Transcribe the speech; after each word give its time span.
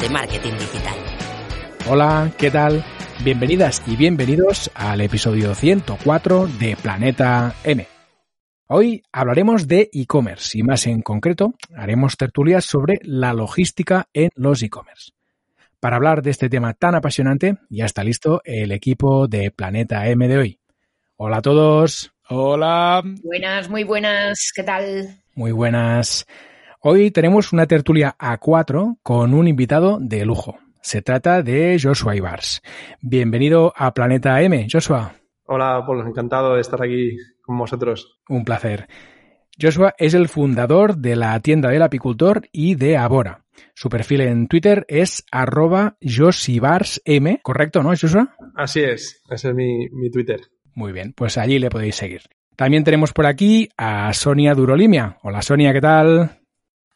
De 0.00 0.08
marketing 0.08 0.52
digital. 0.52 0.96
Hola, 1.88 2.30
¿qué 2.38 2.50
tal? 2.50 2.84
Bienvenidas 3.24 3.82
y 3.86 3.96
bienvenidos 3.96 4.70
al 4.74 5.00
episodio 5.00 5.54
104 5.54 6.46
de 6.46 6.76
Planeta 6.76 7.54
M. 7.64 7.86
Hoy 8.68 9.02
hablaremos 9.10 9.66
de 9.66 9.90
e-commerce 9.92 10.56
y 10.56 10.62
más 10.62 10.86
en 10.86 11.02
concreto 11.02 11.54
haremos 11.74 12.16
tertulias 12.16 12.64
sobre 12.64 13.00
la 13.02 13.32
logística 13.32 14.08
en 14.12 14.30
los 14.36 14.62
e-commerce. 14.62 15.12
Para 15.80 15.96
hablar 15.96 16.22
de 16.22 16.30
este 16.30 16.48
tema 16.48 16.74
tan 16.74 16.94
apasionante, 16.94 17.56
ya 17.68 17.86
está 17.86 18.04
listo 18.04 18.40
el 18.44 18.72
equipo 18.72 19.26
de 19.26 19.50
Planeta 19.50 20.06
M 20.08 20.28
de 20.28 20.38
hoy. 20.38 20.60
Hola 21.16 21.38
a 21.38 21.42
todos. 21.42 22.12
Hola. 22.28 23.02
Buenas, 23.24 23.68
muy 23.68 23.82
buenas, 23.82 24.52
¿qué 24.54 24.62
tal? 24.62 25.16
Muy 25.34 25.50
buenas. 25.50 26.26
Hoy 26.80 27.10
tenemos 27.10 27.52
una 27.52 27.66
tertulia 27.66 28.14
A4 28.20 28.98
con 29.02 29.34
un 29.34 29.48
invitado 29.48 29.98
de 30.00 30.24
lujo. 30.24 30.58
Se 30.80 31.02
trata 31.02 31.42
de 31.42 31.76
Joshua 31.82 32.14
Ibars. 32.14 32.62
Bienvenido 33.00 33.72
a 33.74 33.92
Planeta 33.92 34.40
M, 34.42 34.68
Joshua. 34.70 35.12
Hola, 35.46 35.82
Paul, 35.84 36.06
encantado 36.06 36.54
de 36.54 36.60
estar 36.60 36.80
aquí 36.80 37.16
con 37.42 37.58
vosotros. 37.58 38.20
Un 38.28 38.44
placer. 38.44 38.86
Joshua 39.60 39.96
es 39.98 40.14
el 40.14 40.28
fundador 40.28 40.98
de 40.98 41.16
la 41.16 41.40
tienda 41.40 41.70
del 41.70 41.82
apicultor 41.82 42.42
y 42.52 42.76
de 42.76 42.96
Abora. 42.96 43.44
Su 43.74 43.88
perfil 43.88 44.20
en 44.20 44.46
Twitter 44.46 44.86
es 44.86 45.24
arroba 45.32 45.96
josibarsm, 46.00 47.38
¿correcto, 47.42 47.82
no, 47.82 47.88
Joshua? 47.88 48.36
Así 48.54 48.82
es, 48.82 49.20
ese 49.28 49.48
es 49.48 49.54
mi, 49.54 49.88
mi 49.90 50.12
Twitter. 50.12 50.42
Muy 50.74 50.92
bien, 50.92 51.12
pues 51.12 51.38
allí 51.38 51.58
le 51.58 51.70
podéis 51.70 51.96
seguir. 51.96 52.22
También 52.54 52.84
tenemos 52.84 53.12
por 53.12 53.26
aquí 53.26 53.68
a 53.76 54.12
Sonia 54.12 54.54
Durolimia. 54.54 55.18
Hola 55.22 55.42
Sonia, 55.42 55.72
¿qué 55.72 55.80
tal? 55.80 56.37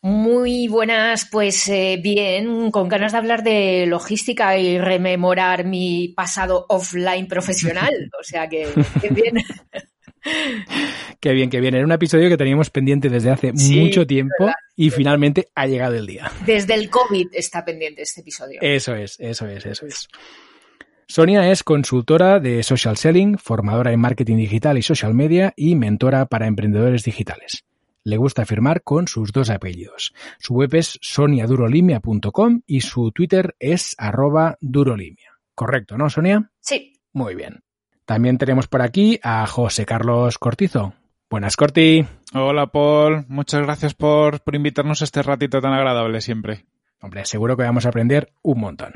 Muy 0.05 0.67
buenas, 0.67 1.29
pues 1.31 1.69
eh, 1.69 1.99
bien, 2.03 2.73
con 2.73 2.89
ganas 2.89 3.13
de 3.13 3.19
hablar 3.19 3.45
de 3.45 3.87
logística 3.87 4.59
y 4.59 4.77
rememorar 4.77 5.65
mi 5.65 6.09
pasado 6.09 6.67
offline 6.69 7.29
profesional. 7.29 7.93
O 8.21 8.25
sea 8.25 8.49
que, 8.49 8.69
que 9.01 9.09
bien. 9.09 9.37
Qué 11.21 11.33
bien, 11.33 11.51
qué 11.51 11.61
bien. 11.61 11.75
Era 11.75 11.85
un 11.85 11.91
episodio 11.91 12.29
que 12.29 12.37
teníamos 12.37 12.71
pendiente 12.71 13.09
desde 13.09 13.31
hace 13.31 13.53
Sí, 13.57 13.81
mucho 13.81 14.07
tiempo 14.07 14.33
verdad. 14.39 14.55
y 14.77 14.91
finalmente 14.91 15.49
ha 15.57 15.67
llegado 15.67 15.97
el 15.97 16.07
día. 16.07 16.31
Desde 16.47 16.75
el 16.75 16.89
COVID 16.91 17.29
está 17.33 17.65
pendiente 17.65 18.03
este 18.03 18.21
episodio. 18.21 18.61
Eso 18.63 18.95
es, 18.95 19.19
eso 19.19 19.49
es, 19.49 19.67
eso 19.67 19.87
es. 19.87 20.07
Sonia 21.09 21.51
es 21.51 21.65
consultora 21.65 22.39
de 22.39 22.63
social 22.63 22.97
selling, 22.97 23.37
formadora 23.37 23.93
en 23.93 23.99
marketing 23.99 24.37
digital 24.37 24.79
y 24.79 24.83
social 24.83 25.13
media 25.13 25.53
y 25.57 25.75
mentora 25.75 26.27
para 26.27 26.47
emprendedores 26.47 27.03
digitales. 27.03 27.65
Le 28.05 28.17
gusta 28.17 28.45
firmar 28.45 28.83
con 28.83 29.07
sus 29.07 29.33
dos 29.33 29.51
apellidos. 29.51 30.13
Su 30.39 30.55
web 30.55 30.75
es 30.75 30.99
soniadurolimia.com 31.01 32.63
y 32.67 32.81
su 32.81 33.13
Twitter 33.13 33.55
es 33.61 33.95
arroba 33.99 34.57
durolimia. 34.61 35.39
Correcto, 35.55 35.97
¿no, 35.97 36.11
Sonia? 36.11 36.51
Sí, 36.61 36.95
Muy 37.13 37.35
bien. 37.35 37.63
También 38.05 38.39
tenemos 38.39 38.67
por 38.67 38.83
aquí 38.83 39.21
a 39.23 39.47
José 39.47 39.87
Carlos 39.87 40.39
Cortizo. 40.39 40.95
Buenas, 41.31 41.57
Corti. 41.57 42.05
Hola 42.35 42.67
Paul, 42.67 43.25
muchas 43.29 43.63
gracias 43.63 43.95
por, 43.95 44.41
por 44.41 44.55
invitarnos 44.55 45.01
a 45.01 45.05
este 45.05 45.23
ratito 45.23 45.61
tan 45.61 45.73
agradable 45.73 46.21
siempre. 46.21 46.67
Hombre, 47.01 47.25
seguro 47.25 47.57
que 47.57 47.63
vamos 47.63 47.87
a 47.87 47.89
aprender 47.89 48.33
un 48.43 48.61
montón. 48.61 48.93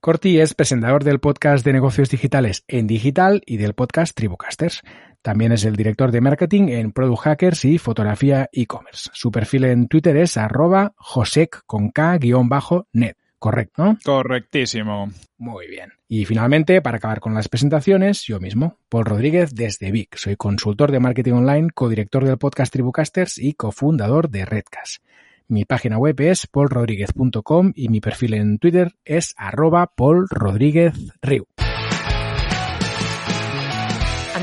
Corti 0.00 0.38
es 0.38 0.54
presentador 0.54 1.02
del 1.02 1.18
podcast 1.18 1.64
de 1.64 1.72
negocios 1.72 2.10
digitales 2.10 2.62
en 2.68 2.86
digital 2.86 3.42
y 3.46 3.56
del 3.56 3.74
podcast 3.74 4.14
Tribucasters. 4.14 4.82
También 5.28 5.52
es 5.52 5.66
el 5.66 5.76
director 5.76 6.10
de 6.10 6.22
marketing 6.22 6.68
en 6.68 6.90
Product 6.90 7.20
Hackers 7.20 7.66
y 7.66 7.76
fotografía 7.76 8.48
e-commerce. 8.50 9.10
Su 9.12 9.30
perfil 9.30 9.64
en 9.64 9.86
Twitter 9.86 10.16
es 10.16 10.38
arroba 10.38 10.94
josec 10.96 11.64
con 11.66 11.90
k-net. 11.90 13.16
Correcto, 13.38 13.84
¿no? 13.84 13.98
Correctísimo. 14.02 15.10
Muy 15.36 15.66
bien. 15.68 15.90
Y 16.08 16.24
finalmente, 16.24 16.80
para 16.80 16.96
acabar 16.96 17.20
con 17.20 17.34
las 17.34 17.50
presentaciones, 17.50 18.22
yo 18.22 18.40
mismo, 18.40 18.78
Paul 18.88 19.04
Rodríguez 19.04 19.54
desde 19.54 19.92
Vic. 19.92 20.16
Soy 20.16 20.36
consultor 20.36 20.92
de 20.92 21.00
marketing 21.00 21.34
online, 21.34 21.68
codirector 21.74 22.24
del 22.24 22.38
podcast 22.38 22.72
Tribucasters 22.72 23.36
y 23.36 23.52
cofundador 23.52 24.30
de 24.30 24.46
Redcast. 24.46 25.04
Mi 25.46 25.66
página 25.66 25.98
web 25.98 26.18
es 26.22 26.46
paulrodríguez.com 26.46 27.72
y 27.74 27.90
mi 27.90 28.00
perfil 28.00 28.32
en 28.32 28.58
Twitter 28.58 28.94
es 29.04 29.34
arroba 29.36 29.92
paulrodríguezriu. 29.94 31.46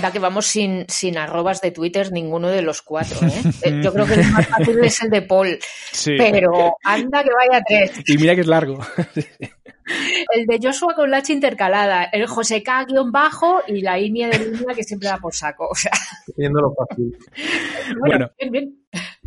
Anda 0.05 0.11
que 0.13 0.19
vamos 0.19 0.45
sin, 0.45 0.85
sin 0.87 1.17
arrobas 1.17 1.61
de 1.61 1.71
Twitter 1.71 2.11
ninguno 2.11 2.49
de 2.49 2.61
los 2.61 2.81
cuatro. 2.81 3.17
¿eh? 3.27 3.31
Eh, 3.63 3.81
Yo 3.83 3.91
creo 3.93 4.05
que 4.05 4.13
el 4.15 4.31
más 4.31 4.47
fácil 4.47 4.77
es 4.83 5.01
el 5.01 5.09
de 5.09 5.21
Paul, 5.23 5.57
Sí. 5.91 6.13
pero 6.17 6.75
anda 6.83 7.23
que 7.23 7.29
vaya 7.33 7.63
tres. 7.67 7.91
Y 8.07 8.17
mira 8.17 8.35
que 8.35 8.41
es 8.41 8.47
largo. 8.47 8.79
El 10.33 10.45
de 10.47 10.59
Joshua 10.61 10.93
con 10.95 11.11
la 11.11 11.17
H 11.17 11.31
intercalada, 11.31 12.03
el 12.05 12.25
José 12.27 12.63
K 12.63 12.85
guion 12.85 13.11
bajo 13.11 13.61
y 13.67 13.81
la 13.81 13.97
línea 13.97 14.29
de 14.29 14.39
línea 14.39 14.75
que 14.75 14.83
siempre 14.83 15.09
da 15.09 15.17
por 15.17 15.33
saco. 15.33 15.67
O 15.69 15.75
sea, 15.75 15.91
fácil. 15.91 17.17
bueno, 17.99 17.99
Bueno. 17.99 18.31
bien, 18.39 18.51
bien. 18.51 18.75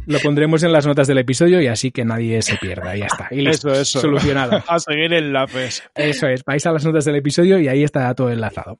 Lo 0.07 0.19
pondremos 0.21 0.63
en 0.63 0.73
las 0.73 0.87
notas 0.87 1.07
del 1.07 1.19
episodio 1.19 1.61
y 1.61 1.67
así 1.67 1.91
que 1.91 2.05
nadie 2.05 2.41
se 2.43 2.57
pierda. 2.57 2.97
Y 2.97 3.01
ya 3.01 3.07
está. 3.07 3.29
Y 3.31 3.43
listo, 3.43 3.69
Eso, 3.71 3.81
eso. 3.83 4.01
Solucionado. 4.01 4.63
A 4.67 4.79
seguir 4.79 5.13
enlaces. 5.13 5.83
Eso 5.95 6.27
es, 6.29 6.43
vais 6.45 6.65
a 6.67 6.73
las 6.73 6.85
notas 6.85 7.05
del 7.05 7.17
episodio 7.17 7.59
y 7.59 7.69
ahí 7.69 7.85
está 7.85 8.13
todo 8.15 8.31
enlazado. 8.31 8.79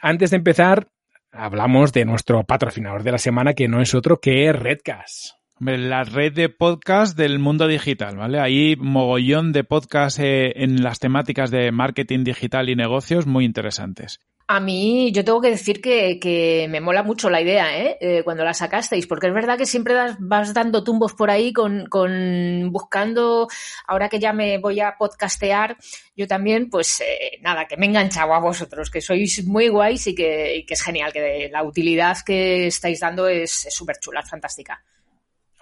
Antes 0.00 0.30
de 0.30 0.36
empezar, 0.38 0.88
hablamos 1.36 1.92
de 1.92 2.04
nuestro 2.04 2.44
patrocinador 2.44 3.02
de 3.02 3.12
la 3.12 3.18
semana, 3.18 3.54
que 3.54 3.68
no 3.68 3.80
es 3.80 3.94
otro 3.94 4.18
que 4.20 4.52
Redcast. 4.52 5.36
Hombre, 5.58 5.78
La 5.78 6.04
red 6.04 6.34
de 6.34 6.48
podcast 6.48 7.16
del 7.16 7.38
mundo 7.38 7.66
digital, 7.66 8.16
¿vale? 8.16 8.40
Hay 8.40 8.76
mogollón 8.76 9.52
de 9.52 9.64
podcasts 9.64 10.20
eh, 10.20 10.52
en 10.56 10.82
las 10.82 10.98
temáticas 10.98 11.50
de 11.50 11.72
marketing 11.72 12.24
digital 12.24 12.68
y 12.68 12.76
negocios 12.76 13.26
muy 13.26 13.44
interesantes. 13.44 14.20
A 14.48 14.60
mí, 14.60 15.10
yo 15.10 15.24
tengo 15.24 15.40
que 15.40 15.50
decir 15.50 15.80
que, 15.80 16.20
que 16.20 16.68
me 16.70 16.80
mola 16.80 17.02
mucho 17.02 17.28
la 17.30 17.40
idea, 17.40 17.76
¿eh? 17.82 17.98
Eh, 18.00 18.22
cuando 18.22 18.44
la 18.44 18.54
sacasteis, 18.54 19.08
porque 19.08 19.26
es 19.26 19.34
verdad 19.34 19.58
que 19.58 19.66
siempre 19.66 19.92
das- 19.94 20.16
vas 20.20 20.54
dando 20.54 20.84
tumbos 20.84 21.14
por 21.14 21.30
ahí 21.30 21.52
con, 21.52 21.86
con 21.86 22.70
buscando, 22.70 23.48
ahora 23.88 24.08
que 24.08 24.20
ya 24.20 24.32
me 24.32 24.58
voy 24.58 24.78
a 24.78 24.94
podcastear, 24.96 25.76
yo 26.16 26.28
también, 26.28 26.70
pues 26.70 27.00
eh, 27.00 27.38
nada, 27.42 27.66
que 27.66 27.76
me 27.76 27.86
he 27.86 27.88
enganchado 27.88 28.34
a 28.34 28.38
vosotros, 28.38 28.88
que 28.88 29.00
sois 29.00 29.44
muy 29.44 29.66
guays 29.68 30.06
y 30.06 30.14
que, 30.14 30.58
y 30.58 30.64
que 30.64 30.74
es 30.74 30.82
genial, 30.82 31.12
que 31.12 31.48
la 31.50 31.64
utilidad 31.64 32.16
que 32.24 32.68
estáis 32.68 33.00
dando 33.00 33.26
es 33.26 33.50
súper 33.70 33.96
chula, 33.98 34.22
fantástica. 34.22 34.80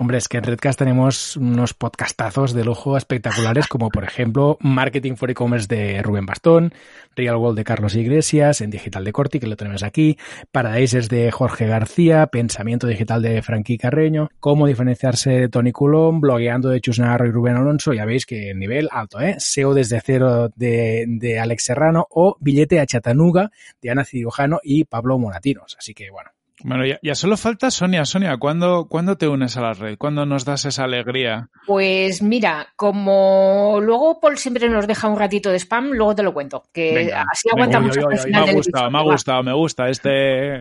Hombre, 0.04 0.19
es 0.19 0.28
que 0.28 0.37
en 0.37 0.44
Redcast 0.44 0.78
tenemos 0.78 1.34
unos 1.38 1.72
podcastazos 1.72 2.53
de 2.53 2.62
lujo 2.62 2.98
espectaculares, 2.98 3.69
como 3.69 3.88
por 3.88 4.04
ejemplo 4.04 4.59
Marketing 4.60 5.15
for 5.15 5.31
E-Commerce 5.31 5.66
de 5.66 6.03
Rubén 6.03 6.26
Bastón, 6.26 6.75
Real 7.16 7.37
World 7.37 7.56
de 7.56 7.65
Carlos 7.65 7.97
Iglesias, 7.97 8.60
en 8.60 8.69
Digital 8.69 9.03
de 9.03 9.12
Corti, 9.12 9.41
que 9.41 9.47
lo 9.47 9.56
tenemos 9.56 9.82
aquí, 9.82 10.19
Paradises 10.53 11.09
de 11.09 11.31
Jorge 11.31 11.66
García, 11.66 12.26
Pensamiento 12.26 12.86
Digital 12.86 13.22
de 13.22 13.41
Frankie 13.41 13.78
Carreño, 13.78 14.28
Cómo 14.41 14.66
diferenciarse 14.66 15.30
de 15.30 15.48
Tony 15.48 15.72
Coulomb, 15.72 16.21
Blogueando 16.21 16.68
de 16.68 16.83
Chus 16.83 16.98
Navarro 16.98 17.27
y 17.27 17.30
Rubén 17.30 17.57
Alonso, 17.57 17.95
ya 17.95 18.04
veis 18.04 18.27
que 18.27 18.53
nivel 18.54 18.91
alto, 18.92 19.22
¿eh? 19.22 19.36
SEO 19.39 19.72
desde 19.72 20.03
cero 20.03 20.50
de, 20.54 21.07
de 21.09 21.39
Alex 21.39 21.65
Serrano 21.65 22.07
o 22.10 22.36
Billete 22.41 22.78
a 22.78 22.84
Chattanooga 22.84 23.50
de 23.80 23.91
Ana 23.91 24.04
Cirujano 24.04 24.60
y 24.62 24.84
Pablo 24.84 25.18
Moratinos. 25.18 25.74
Así 25.78 25.95
que 25.95 26.10
bueno, 26.10 26.28
Bueno, 26.62 26.86
ya, 26.86 26.98
ya 27.03 27.15
solo 27.15 27.36
falta 27.36 27.71
Sonia. 27.71 28.04
Sonia, 28.04 28.36
¿cuándo, 28.36 28.86
¿cuándo 28.89 29.16
te 29.16 29.27
unes 29.27 29.56
a 29.56 29.60
la 29.60 29.72
red? 29.72 29.98
¿Cuándo 29.98 30.24
nos 30.24 30.45
das 30.45 30.65
esa 30.65 30.84
alegría? 30.84 31.48
Pues 31.66 32.22
mira, 32.22 32.68
como 32.77 33.80
luego 33.83 34.21
Paul 34.21 34.39
siempre 34.39 34.68
nos 34.68 34.86
deja 34.86 35.09
un 35.09 35.18
ratito 35.18 35.51
de 35.51 35.59
spam, 35.59 35.91
luego 35.91 36.15
te 36.15 36.22
lo 36.22 36.33
cuento, 36.33 36.65
que 36.72 36.95
Venga, 36.95 37.27
así 37.30 37.48
venga, 37.56 37.78
oy, 37.80 38.30
Me 38.30 38.39
ha 38.39 38.53
gustado, 38.53 38.91
me 38.91 38.98
ha 38.98 39.03
gustado, 39.03 39.42
me 39.42 39.53
gusta 39.53 39.89
este... 39.89 40.60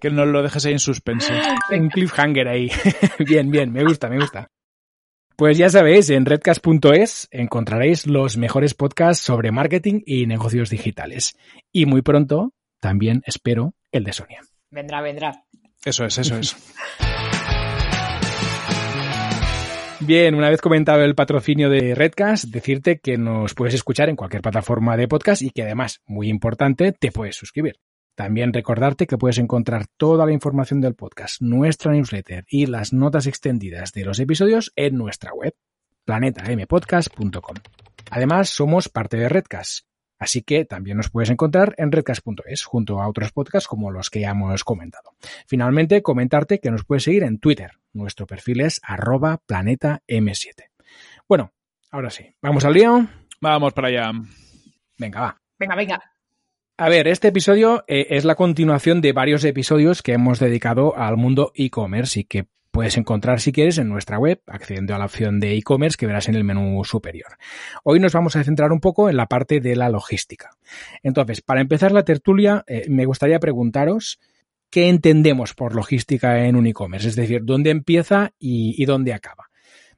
Que 0.00 0.10
nos 0.10 0.28
lo 0.28 0.42
dejes 0.42 0.64
ahí 0.64 0.72
en 0.72 0.78
suspense. 0.78 1.32
un 1.72 1.88
cliffhanger 1.88 2.46
ahí. 2.46 2.70
bien, 3.18 3.50
bien, 3.50 3.72
me 3.72 3.82
gusta, 3.82 4.08
me 4.08 4.18
gusta. 4.20 4.48
Pues 5.38 5.58
ya 5.58 5.68
sabéis, 5.68 6.10
en 6.10 6.24
redcast.es 6.24 7.28
encontraréis 7.30 8.06
los 8.06 8.36
mejores 8.36 8.74
podcasts 8.74 9.24
sobre 9.24 9.52
marketing 9.52 10.02
y 10.04 10.26
negocios 10.26 10.70
digitales. 10.70 11.36
Y 11.72 11.86
muy 11.86 12.02
pronto, 12.02 12.54
también 12.80 13.22
espero, 13.24 13.74
el 13.92 14.04
de 14.04 14.12
Sonia. 14.12 14.40
Vendrá, 14.70 15.00
vendrá. 15.00 15.44
Eso 15.84 16.04
es, 16.04 16.18
eso 16.18 16.36
es. 16.36 16.56
Bien, 20.00 20.34
una 20.36 20.48
vez 20.48 20.60
comentado 20.60 21.02
el 21.02 21.16
patrocinio 21.16 21.68
de 21.68 21.94
Redcast, 21.94 22.44
decirte 22.44 23.00
que 23.00 23.18
nos 23.18 23.54
puedes 23.54 23.74
escuchar 23.74 24.08
en 24.08 24.16
cualquier 24.16 24.42
plataforma 24.42 24.96
de 24.96 25.08
podcast 25.08 25.42
y 25.42 25.50
que 25.50 25.62
además, 25.62 26.02
muy 26.06 26.28
importante, 26.28 26.92
te 26.92 27.10
puedes 27.10 27.36
suscribir. 27.36 27.80
También 28.14 28.52
recordarte 28.52 29.06
que 29.06 29.18
puedes 29.18 29.38
encontrar 29.38 29.86
toda 29.96 30.24
la 30.24 30.32
información 30.32 30.80
del 30.80 30.94
podcast, 30.94 31.42
nuestra 31.42 31.92
newsletter 31.92 32.44
y 32.48 32.66
las 32.66 32.92
notas 32.92 33.26
extendidas 33.26 33.92
de 33.92 34.04
los 34.04 34.20
episodios 34.20 34.72
en 34.76 34.96
nuestra 34.96 35.32
web, 35.34 35.54
planetampodcast.com. 36.04 37.56
Además, 38.10 38.50
somos 38.50 38.88
parte 38.88 39.16
de 39.16 39.28
Redcast 39.28 39.87
así 40.18 40.42
que 40.42 40.64
también 40.64 40.96
nos 40.96 41.10
puedes 41.10 41.30
encontrar 41.30 41.74
en 41.78 41.92
redcast.es 41.92 42.64
junto 42.64 43.00
a 43.00 43.08
otros 43.08 43.32
podcasts 43.32 43.68
como 43.68 43.90
los 43.90 44.10
que 44.10 44.20
ya 44.20 44.30
hemos 44.30 44.64
comentado. 44.64 45.12
Finalmente, 45.46 46.02
comentarte 46.02 46.60
que 46.60 46.70
nos 46.70 46.84
puedes 46.84 47.04
seguir 47.04 47.22
en 47.22 47.38
Twitter. 47.38 47.72
Nuestro 47.92 48.26
perfil 48.26 48.60
es 48.60 48.80
arroba 48.82 49.38
planeta 49.46 50.02
M7. 50.06 50.70
Bueno, 51.28 51.52
ahora 51.90 52.10
sí, 52.10 52.34
¿vamos 52.40 52.64
al 52.64 52.74
lío? 52.74 53.06
Vamos 53.40 53.72
para 53.72 53.88
allá. 53.88 54.10
Venga, 54.98 55.20
va. 55.20 55.40
Venga, 55.58 55.74
venga. 55.74 56.12
A 56.76 56.88
ver, 56.88 57.08
este 57.08 57.28
episodio 57.28 57.84
eh, 57.88 58.06
es 58.10 58.24
la 58.24 58.36
continuación 58.36 59.00
de 59.00 59.12
varios 59.12 59.44
episodios 59.44 60.00
que 60.00 60.12
hemos 60.12 60.38
dedicado 60.38 60.96
al 60.96 61.16
mundo 61.16 61.50
e-commerce 61.56 62.20
y 62.20 62.24
que 62.24 62.46
puedes 62.78 62.96
encontrar 62.96 63.40
si 63.40 63.50
quieres 63.50 63.76
en 63.78 63.88
nuestra 63.88 64.20
web, 64.20 64.40
accediendo 64.46 64.94
a 64.94 64.98
la 64.98 65.06
opción 65.06 65.40
de 65.40 65.56
e-commerce 65.56 65.96
que 65.96 66.06
verás 66.06 66.28
en 66.28 66.36
el 66.36 66.44
menú 66.44 66.84
superior. 66.84 67.32
Hoy 67.82 67.98
nos 67.98 68.12
vamos 68.12 68.36
a 68.36 68.44
centrar 68.44 68.70
un 68.70 68.78
poco 68.78 69.10
en 69.10 69.16
la 69.16 69.26
parte 69.26 69.58
de 69.58 69.74
la 69.74 69.88
logística. 69.88 70.50
Entonces, 71.02 71.40
para 71.40 71.60
empezar 71.60 71.90
la 71.90 72.04
tertulia, 72.04 72.62
eh, 72.68 72.84
me 72.88 73.04
gustaría 73.04 73.40
preguntaros 73.40 74.20
qué 74.70 74.88
entendemos 74.88 75.54
por 75.54 75.74
logística 75.74 76.44
en 76.44 76.54
un 76.54 76.68
e-commerce, 76.68 77.08
es 77.08 77.16
decir, 77.16 77.40
dónde 77.42 77.70
empieza 77.70 78.30
y, 78.38 78.80
y 78.80 78.84
dónde 78.84 79.12
acaba. 79.12 79.46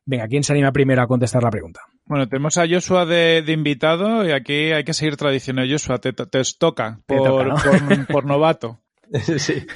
Venga, 0.07 0.27
¿quién 0.27 0.43
se 0.43 0.55
anima 0.55 0.73
primero 0.73 1.03
a 1.03 1.07
contestar 1.07 1.43
la 1.43 1.51
pregunta? 1.51 1.83
Bueno, 2.07 2.31
tenemos 2.31 2.57
a 2.57 2.67
Joshua 2.67 3.05
de, 3.05 3.43
de 3.43 3.53
invitado 3.53 4.27
y 4.27 4.33
aquí 4.33 4.73
hay 4.73 4.85
que 4.85 4.95
seguir 4.95 5.19
tradiciones. 5.19 5.71
Joshua, 5.71 5.99
te, 5.99 6.15
te 6.15 6.43
toca 6.59 6.99
Te 7.07 7.15
por, 7.15 7.29
toca, 7.29 7.45
¿no? 7.45 7.57
por, 7.57 8.07
por 8.07 8.25
novato. 8.25 8.81
sí. 9.37 9.67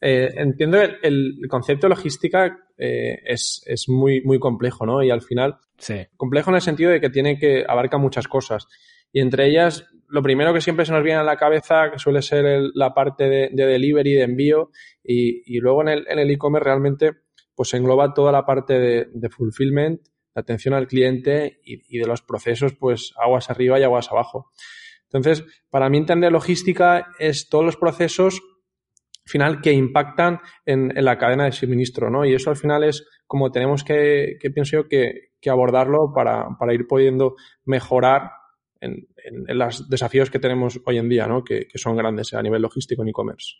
Eh, 0.00 0.28
entiendo 0.36 0.80
el, 0.80 0.96
el 1.02 1.38
concepto 1.48 1.86
de 1.86 1.90
logística 1.94 2.56
eh, 2.76 3.18
es, 3.24 3.62
es 3.66 3.88
muy, 3.88 4.20
muy 4.22 4.38
complejo, 4.38 4.86
¿no? 4.86 5.02
Y 5.02 5.10
al 5.10 5.22
final, 5.22 5.56
Sí. 5.78 5.94
complejo 6.16 6.50
en 6.50 6.56
el 6.56 6.62
sentido 6.62 6.90
de 6.90 7.00
que 7.00 7.10
tiene 7.10 7.38
que 7.38 7.64
abarca 7.68 7.98
muchas 7.98 8.28
cosas. 8.28 8.66
Y 9.12 9.20
entre 9.20 9.46
ellas, 9.48 9.86
lo 10.08 10.22
primero 10.22 10.52
que 10.52 10.60
siempre 10.60 10.84
se 10.84 10.92
nos 10.92 11.02
viene 11.02 11.18
a 11.20 11.24
la 11.24 11.36
cabeza, 11.36 11.90
que 11.90 11.98
suele 11.98 12.22
ser 12.22 12.44
el- 12.46 12.70
la 12.74 12.94
parte 12.94 13.28
de, 13.28 13.50
de 13.52 13.66
delivery, 13.66 14.14
de 14.14 14.22
envío, 14.22 14.70
y, 15.02 15.42
y 15.46 15.58
luego 15.60 15.82
en 15.82 15.88
el 15.88 16.06
en 16.08 16.18
el 16.18 16.30
e-commerce 16.30 16.64
realmente 16.64 17.12
pues 17.54 17.74
engloba 17.74 18.14
toda 18.14 18.30
la 18.30 18.46
parte 18.46 18.78
de, 18.78 19.08
de 19.12 19.28
fulfillment, 19.30 20.00
de 20.02 20.40
atención 20.40 20.74
al 20.74 20.86
cliente 20.86 21.58
y, 21.64 21.96
y 21.96 21.98
de 21.98 22.06
los 22.06 22.22
procesos, 22.22 22.74
pues 22.78 23.12
aguas 23.16 23.50
arriba 23.50 23.80
y 23.80 23.82
aguas 23.82 24.12
abajo. 24.12 24.52
Entonces, 25.10 25.44
para 25.70 25.88
mí 25.88 25.98
entender 25.98 26.30
logística 26.30 27.08
es 27.18 27.48
todos 27.48 27.64
los 27.64 27.76
procesos 27.76 28.40
final 29.28 29.60
que 29.60 29.72
impactan 29.72 30.40
en, 30.66 30.96
en 30.96 31.04
la 31.04 31.18
cadena 31.18 31.44
de 31.44 31.52
suministro, 31.52 32.10
¿no? 32.10 32.24
Y 32.24 32.34
eso 32.34 32.50
al 32.50 32.56
final 32.56 32.84
es 32.84 33.06
como 33.26 33.50
tenemos 33.52 33.84
que, 33.84 34.36
que 34.40 34.50
pienso 34.50 34.78
yo, 34.78 34.88
que, 34.88 35.30
que 35.40 35.50
abordarlo 35.50 36.12
para, 36.14 36.48
para 36.58 36.74
ir 36.74 36.86
pudiendo 36.86 37.36
mejorar 37.64 38.30
en, 38.80 39.06
en- 39.24 39.58
los 39.58 39.88
desafíos 39.88 40.30
que 40.30 40.38
tenemos 40.38 40.80
hoy 40.86 40.98
en 40.98 41.08
día, 41.08 41.26
¿no? 41.26 41.44
Que, 41.44 41.66
que 41.68 41.78
son 41.78 41.96
grandes 41.96 42.32
a 42.34 42.42
nivel 42.42 42.62
logístico 42.62 43.02
en 43.02 43.08
e-commerce. 43.08 43.56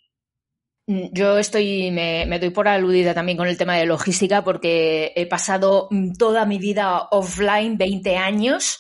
Mm, 0.89 1.09
Yo 1.13 1.39
estoy, 1.39 1.91
me, 1.91 2.25
me 2.27 2.39
doy 2.39 2.49
por 2.51 2.67
aludida 2.67 3.15
también 3.15 3.37
con 3.37 3.47
el 3.47 3.59
tema 3.59 3.77
de 3.77 3.85
logística 3.87 4.43
porque 4.43 5.13
he 5.15 5.27
pasado 5.27 5.87
mm, 5.91 6.15
toda 6.15 6.47
mi 6.47 6.59
vida 6.59 7.09
offline, 7.11 7.77
20 7.77 8.17
años, 8.17 8.79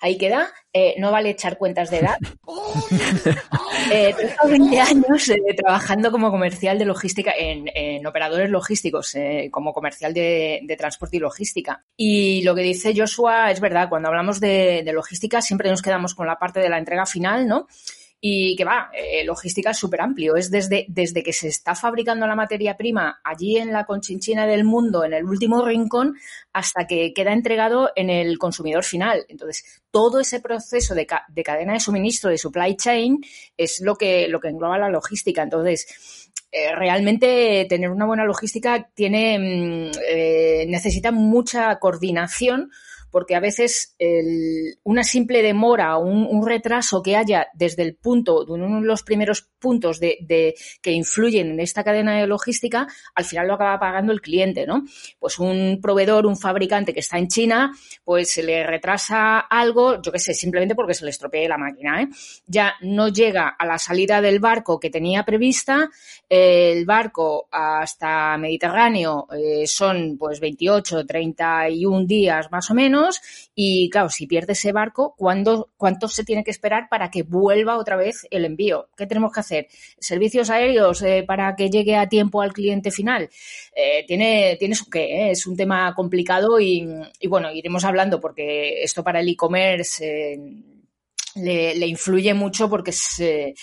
ahí 0.00 0.16
queda, 0.16 0.52
eh, 0.72 0.94
no 0.98 1.10
vale 1.10 1.30
echar 1.30 1.58
cuentas 1.58 1.90
de 1.90 1.98
edad. 1.98 2.16
Eh, 3.90 4.12
tengo 4.18 4.50
20 4.50 4.80
años 4.80 5.28
eh, 5.30 5.38
trabajando 5.56 6.10
como 6.10 6.30
comercial 6.30 6.78
de 6.78 6.84
logística 6.84 7.32
en, 7.34 7.70
en 7.74 8.06
operadores 8.06 8.50
logísticos, 8.50 9.14
eh, 9.14 9.48
como 9.50 9.72
comercial 9.72 10.12
de, 10.12 10.60
de 10.64 10.76
transporte 10.76 11.16
y 11.16 11.20
logística. 11.20 11.84
Y 11.96 12.42
lo 12.42 12.54
que 12.54 12.62
dice 12.62 12.92
Joshua 12.94 13.50
es 13.50 13.60
verdad, 13.60 13.88
cuando 13.88 14.08
hablamos 14.08 14.40
de, 14.40 14.82
de 14.84 14.92
logística 14.92 15.40
siempre 15.40 15.70
nos 15.70 15.80
quedamos 15.80 16.14
con 16.14 16.26
la 16.26 16.38
parte 16.38 16.60
de 16.60 16.68
la 16.68 16.76
entrega 16.76 17.06
final, 17.06 17.46
¿no? 17.46 17.66
Y 18.20 18.56
que 18.56 18.64
va, 18.64 18.90
eh, 18.92 19.24
logística 19.24 19.70
es 19.70 19.76
súper 19.76 20.00
amplio. 20.00 20.34
Es 20.36 20.50
desde, 20.50 20.86
desde 20.88 21.22
que 21.22 21.32
se 21.32 21.46
está 21.48 21.76
fabricando 21.76 22.26
la 22.26 22.34
materia 22.34 22.76
prima 22.76 23.20
allí 23.22 23.58
en 23.58 23.72
la 23.72 23.84
conchinchina 23.86 24.44
del 24.44 24.64
mundo, 24.64 25.04
en 25.04 25.12
el 25.14 25.24
último 25.24 25.64
rincón, 25.64 26.16
hasta 26.52 26.86
que 26.88 27.12
queda 27.14 27.32
entregado 27.32 27.90
en 27.94 28.10
el 28.10 28.36
consumidor 28.38 28.82
final. 28.82 29.24
Entonces, 29.28 29.82
todo 29.92 30.18
ese 30.18 30.40
proceso 30.40 30.96
de, 30.96 31.06
ca- 31.06 31.24
de 31.28 31.44
cadena 31.44 31.74
de 31.74 31.80
suministro, 31.80 32.28
de 32.30 32.38
supply 32.38 32.76
chain, 32.76 33.20
es 33.56 33.80
lo 33.80 33.94
que, 33.94 34.26
lo 34.26 34.40
que 34.40 34.48
engloba 34.48 34.78
la 34.78 34.88
logística. 34.90 35.42
Entonces, 35.42 35.86
eh, 36.50 36.74
realmente 36.74 37.66
tener 37.68 37.90
una 37.90 38.06
buena 38.06 38.24
logística 38.24 38.88
tiene, 38.94 39.38
mm, 39.38 39.90
eh, 40.08 40.64
necesita 40.66 41.12
mucha 41.12 41.78
coordinación 41.78 42.70
porque 43.10 43.34
a 43.34 43.40
veces 43.40 43.96
una 44.84 45.04
simple 45.04 45.42
demora 45.42 45.96
o 45.96 46.04
un, 46.04 46.46
retraso 46.48 47.02
que 47.02 47.16
haya 47.16 47.48
desde 47.52 47.82
el 47.82 47.96
punto, 47.96 48.44
de 48.44 48.52
uno 48.52 48.80
de 48.80 48.86
los 48.86 49.02
primeros 49.02 49.48
puntos 49.58 50.00
de, 50.00 50.54
que 50.80 50.92
influyen 50.92 51.50
en 51.50 51.60
esta 51.60 51.84
cadena 51.84 52.18
de 52.18 52.26
logística, 52.26 52.86
al 53.14 53.24
final 53.24 53.48
lo 53.48 53.54
acaba 53.54 53.78
pagando 53.78 54.12
el 54.12 54.20
cliente, 54.20 54.66
¿no? 54.66 54.84
Pues 55.18 55.38
un 55.38 55.80
proveedor, 55.82 56.26
un 56.26 56.36
fabricante 56.36 56.94
que 56.94 57.00
está 57.00 57.18
en 57.18 57.28
China, 57.28 57.72
pues 58.04 58.30
se 58.30 58.42
le 58.42 58.64
retrasa 58.64 59.40
algo, 59.40 60.00
yo 60.00 60.12
qué 60.12 60.18
sé, 60.18 60.32
simplemente 60.32 60.74
porque 60.74 60.94
se 60.94 61.04
le 61.04 61.10
estropee 61.10 61.48
la 61.48 61.58
máquina, 61.58 62.02
¿eh? 62.02 62.08
Ya 62.46 62.74
no 62.80 63.08
llega 63.08 63.48
a 63.48 63.66
la 63.66 63.78
salida 63.78 64.20
del 64.20 64.40
barco 64.40 64.78
que 64.78 64.90
tenía 64.90 65.24
prevista, 65.24 65.90
el 66.28 66.84
barco 66.84 67.48
hasta 67.50 68.36
Mediterráneo 68.38 69.26
eh, 69.36 69.66
son 69.66 70.16
pues 70.18 70.40
28, 70.40 71.04
31 71.04 72.06
días 72.06 72.50
más 72.50 72.70
o 72.70 72.74
menos 72.74 72.97
y 73.54 73.90
claro, 73.90 74.08
si 74.08 74.26
pierde 74.26 74.52
ese 74.52 74.72
barco, 74.72 75.14
¿cuándo, 75.16 75.70
¿cuánto 75.76 76.08
se 76.08 76.24
tiene 76.24 76.44
que 76.44 76.50
esperar 76.50 76.88
para 76.88 77.10
que 77.10 77.22
vuelva 77.22 77.78
otra 77.78 77.96
vez 77.96 78.26
el 78.30 78.44
envío? 78.44 78.88
¿Qué 78.96 79.06
tenemos 79.06 79.32
que 79.32 79.40
hacer? 79.40 79.68
¿Servicios 79.98 80.50
aéreos 80.50 81.02
eh, 81.02 81.24
para 81.26 81.54
que 81.56 81.70
llegue 81.70 81.96
a 81.96 82.08
tiempo 82.08 82.42
al 82.42 82.52
cliente 82.52 82.90
final? 82.90 83.28
Eh, 83.74 84.04
tiene, 84.06 84.56
tiene 84.58 84.74
su 84.74 84.88
qué, 84.88 85.04
¿eh? 85.04 85.30
es 85.32 85.46
un 85.46 85.56
tema 85.56 85.94
complicado 85.94 86.60
y, 86.60 86.88
y, 87.20 87.28
bueno, 87.28 87.52
iremos 87.52 87.84
hablando 87.84 88.20
porque 88.20 88.82
esto 88.82 89.02
para 89.02 89.20
el 89.20 89.28
e-commerce... 89.28 90.38
Le, 91.38 91.74
le, 91.74 91.86
influye 91.86 92.34
mucho 92.34 92.68
porque 92.68 92.92
se, 92.92 93.54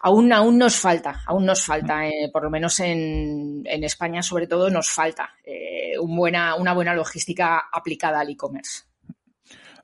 aún, 0.00 0.32
aún 0.32 0.58
nos 0.58 0.76
falta, 0.76 1.22
aún 1.26 1.44
nos 1.46 1.64
falta, 1.64 2.06
eh, 2.06 2.30
por 2.32 2.44
lo 2.44 2.50
menos 2.50 2.78
en, 2.80 3.62
en, 3.64 3.84
España 3.84 4.22
sobre 4.22 4.46
todo 4.46 4.70
nos 4.70 4.90
falta 4.90 5.30
eh, 5.44 5.98
un 5.98 6.16
buena, 6.16 6.54
una 6.56 6.72
buena 6.72 6.94
logística 6.94 7.68
aplicada 7.72 8.20
al 8.20 8.30
e-commerce. 8.30 8.82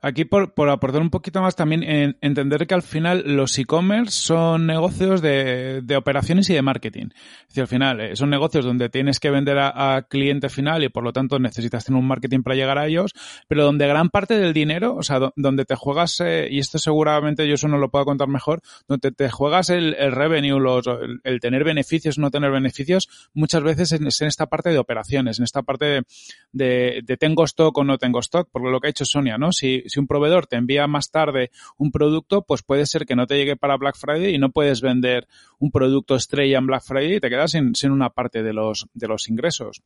Aquí, 0.03 0.25
por, 0.25 0.55
por, 0.55 0.67
aportar 0.69 0.99
un 0.99 1.11
poquito 1.11 1.41
más, 1.41 1.55
también 1.55 1.83
en, 1.83 2.17
entender 2.21 2.65
que 2.65 2.73
al 2.73 2.81
final 2.81 3.23
los 3.23 3.55
e-commerce 3.59 4.11
son 4.11 4.65
negocios 4.65 5.21
de, 5.21 5.81
de, 5.83 5.95
operaciones 5.95 6.49
y 6.49 6.55
de 6.55 6.63
marketing. 6.63 7.09
Es 7.41 7.47
decir, 7.49 7.61
al 7.61 7.67
final 7.67 8.01
eh, 8.01 8.15
son 8.15 8.31
negocios 8.31 8.65
donde 8.65 8.89
tienes 8.89 9.19
que 9.19 9.29
vender 9.29 9.59
a, 9.59 10.07
cliente 10.09 10.49
final 10.49 10.83
y 10.83 10.89
por 10.89 11.03
lo 11.03 11.13
tanto 11.13 11.37
necesitas 11.37 11.85
tener 11.85 11.99
un 11.99 12.07
marketing 12.07 12.41
para 12.41 12.55
llegar 12.55 12.79
a 12.79 12.87
ellos, 12.87 13.11
pero 13.47 13.63
donde 13.63 13.87
gran 13.87 14.09
parte 14.09 14.39
del 14.39 14.53
dinero, 14.53 14.95
o 14.95 15.03
sea, 15.03 15.19
do, 15.19 15.33
donde 15.35 15.65
te 15.65 15.75
juegas, 15.75 16.19
eh, 16.21 16.47
y 16.49 16.57
esto 16.57 16.79
seguramente 16.79 17.47
yo 17.47 17.53
eso 17.53 17.67
no 17.67 17.77
lo 17.77 17.91
puedo 17.91 18.05
contar 18.05 18.27
mejor, 18.27 18.61
donde 18.87 19.11
te 19.11 19.29
juegas 19.29 19.69
el, 19.69 19.93
el 19.99 20.13
revenue, 20.13 20.59
los, 20.59 20.87
el, 20.87 21.21
el, 21.23 21.39
tener 21.39 21.63
beneficios, 21.63 22.17
no 22.17 22.31
tener 22.31 22.49
beneficios, 22.49 23.07
muchas 23.35 23.61
veces 23.61 23.91
es 23.91 24.21
en 24.21 24.27
esta 24.27 24.47
parte 24.47 24.71
de 24.71 24.79
operaciones, 24.79 25.37
en 25.37 25.43
esta 25.43 25.61
parte 25.61 25.85
de, 25.85 26.03
de, 26.51 27.01
de 27.03 27.17
tengo 27.17 27.43
stock 27.43 27.77
o 27.77 27.83
no 27.83 27.99
tengo 27.99 28.19
stock, 28.19 28.49
porque 28.51 28.69
lo 28.69 28.79
que 28.79 28.87
ha 28.87 28.89
hecho 28.89 29.05
Sonia, 29.05 29.37
¿no? 29.37 29.51
Si, 29.51 29.83
si 29.91 29.99
un 29.99 30.07
proveedor 30.07 30.47
te 30.47 30.55
envía 30.55 30.87
más 30.87 31.11
tarde 31.11 31.51
un 31.77 31.91
producto, 31.91 32.43
pues 32.43 32.63
puede 32.63 32.85
ser 32.85 33.05
que 33.05 33.15
no 33.15 33.27
te 33.27 33.35
llegue 33.35 33.55
para 33.55 33.77
Black 33.77 33.95
Friday 33.97 34.33
y 34.33 34.39
no 34.39 34.49
puedes 34.49 34.81
vender 34.81 35.27
un 35.59 35.71
producto 35.71 36.15
estrella 36.15 36.57
en 36.57 36.67
Black 36.67 36.83
Friday 36.83 37.15
y 37.15 37.19
te 37.19 37.29
quedas 37.29 37.51
sin, 37.51 37.75
sin 37.75 37.91
una 37.91 38.09
parte 38.09 38.43
de 38.43 38.53
los, 38.53 38.87
de 38.93 39.07
los 39.07 39.29
ingresos. 39.29 39.81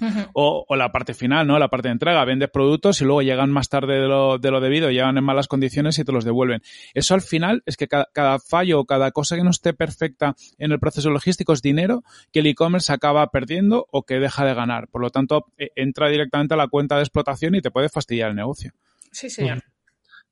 Uh 0.00 0.04
-huh. 0.06 0.30
o, 0.32 0.64
o, 0.66 0.74
la 0.76 0.90
parte 0.90 1.12
final, 1.12 1.46
¿no? 1.46 1.58
La 1.58 1.68
parte 1.68 1.88
de 1.88 1.92
entrega. 1.92 2.24
Vendes 2.24 2.48
productos 2.50 3.00
y 3.02 3.04
luego 3.04 3.20
llegan 3.20 3.50
más 3.50 3.68
tarde 3.68 4.00
de 4.00 4.08
lo, 4.08 4.38
de 4.38 4.50
lo 4.50 4.60
debido, 4.60 4.90
llegan 4.90 5.18
en 5.18 5.22
malas 5.22 5.48
condiciones 5.48 5.98
y 5.98 6.04
te 6.04 6.12
los 6.12 6.24
devuelven. 6.24 6.62
Eso 6.94 7.14
al 7.14 7.20
final 7.20 7.62
es 7.66 7.76
que 7.76 7.88
cada, 7.88 8.08
cada 8.12 8.38
fallo 8.38 8.80
o 8.80 8.84
cada 8.86 9.10
cosa 9.10 9.36
que 9.36 9.44
no 9.44 9.50
esté 9.50 9.74
perfecta 9.74 10.34
en 10.58 10.72
el 10.72 10.80
proceso 10.80 11.10
logístico 11.10 11.52
es 11.52 11.60
dinero 11.60 12.02
que 12.32 12.40
el 12.40 12.46
e-commerce 12.46 12.90
acaba 12.90 13.26
perdiendo 13.28 13.86
o 13.92 14.04
que 14.04 14.18
deja 14.18 14.46
de 14.46 14.54
ganar. 14.54 14.88
Por 14.88 15.02
lo 15.02 15.10
tanto, 15.10 15.44
entra 15.76 16.08
directamente 16.08 16.54
a 16.54 16.56
la 16.56 16.68
cuenta 16.68 16.96
de 16.96 17.02
explotación 17.02 17.54
y 17.54 17.60
te 17.60 17.70
puede 17.70 17.90
fastidiar 17.90 18.30
el 18.30 18.36
negocio. 18.36 18.72
Sí, 19.12 19.30
señor. 19.30 19.60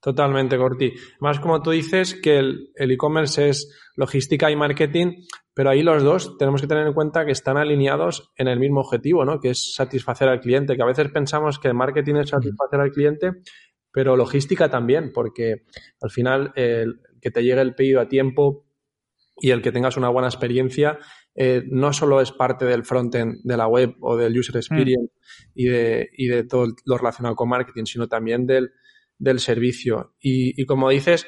Totalmente, 0.01 0.57
Corti. 0.57 0.95
Más 1.21 1.39
como 1.39 1.63
tú 1.63 1.71
dices 1.71 2.15
que 2.15 2.39
el 2.39 2.73
e-commerce 2.75 3.51
es 3.51 3.93
logística 3.97 4.51
y 4.51 4.57
marketing, 4.57 5.25
pero 5.53 5.69
ahí 5.69 5.83
los 5.83 6.03
dos 6.03 6.39
tenemos 6.39 6.63
que 6.63 6.67
tener 6.67 6.87
en 6.87 6.95
cuenta 6.95 7.27
que 7.27 7.33
están 7.33 7.59
alineados 7.59 8.33
en 8.37 8.49
el 8.49 8.59
mismo 8.59 8.81
objetivo, 8.81 9.27
¿no? 9.27 9.41
Que 9.41 9.51
es 9.51 9.75
satisfacer 9.75 10.27
al 10.29 10.41
cliente, 10.41 10.75
que 10.75 10.83
a 10.83 10.87
veces 10.87 11.11
pensamos 11.11 11.59
que 11.59 11.69
el 11.69 11.75
marketing 11.75 12.15
es 12.15 12.31
satisfacer 12.31 12.81
al 12.81 12.93
cliente, 12.93 13.33
pero 13.93 14.17
logística 14.17 14.71
también, 14.71 15.13
porque 15.13 15.65
al 16.01 16.11
final 16.11 16.53
el 16.57 17.01
que 17.21 17.31
te 17.31 17.43
llegue 17.43 17.61
el 17.61 17.75
pedido 17.75 18.01
a 18.01 18.09
tiempo 18.09 18.65
y 19.37 19.51
el 19.51 19.61
que 19.61 19.73
tengas 19.73 19.99
una 19.99 20.09
buena 20.09 20.29
experiencia 20.29 20.99
eh, 21.35 21.63
no 21.67 21.93
solo 21.93 22.21
es 22.21 22.33
parte 22.33 22.65
del 22.65 22.85
frontend 22.85 23.39
de 23.45 23.57
la 23.57 23.67
web 23.67 23.95
o 24.01 24.17
del 24.17 24.39
user 24.39 24.57
experience 24.57 25.13
y, 25.55 25.67
de, 25.67 26.11
y 26.13 26.27
de 26.27 26.45
todo 26.45 26.69
lo 26.85 26.99
relacionado 26.99 27.37
con 27.37 27.49
marketing, 27.49 27.85
sino 27.85 28.09
también 28.09 28.47
del, 28.47 28.73
del 29.19 29.41
servicio. 29.41 30.15
Y, 30.21 30.65
como 30.67 30.91
dices, 30.91 31.27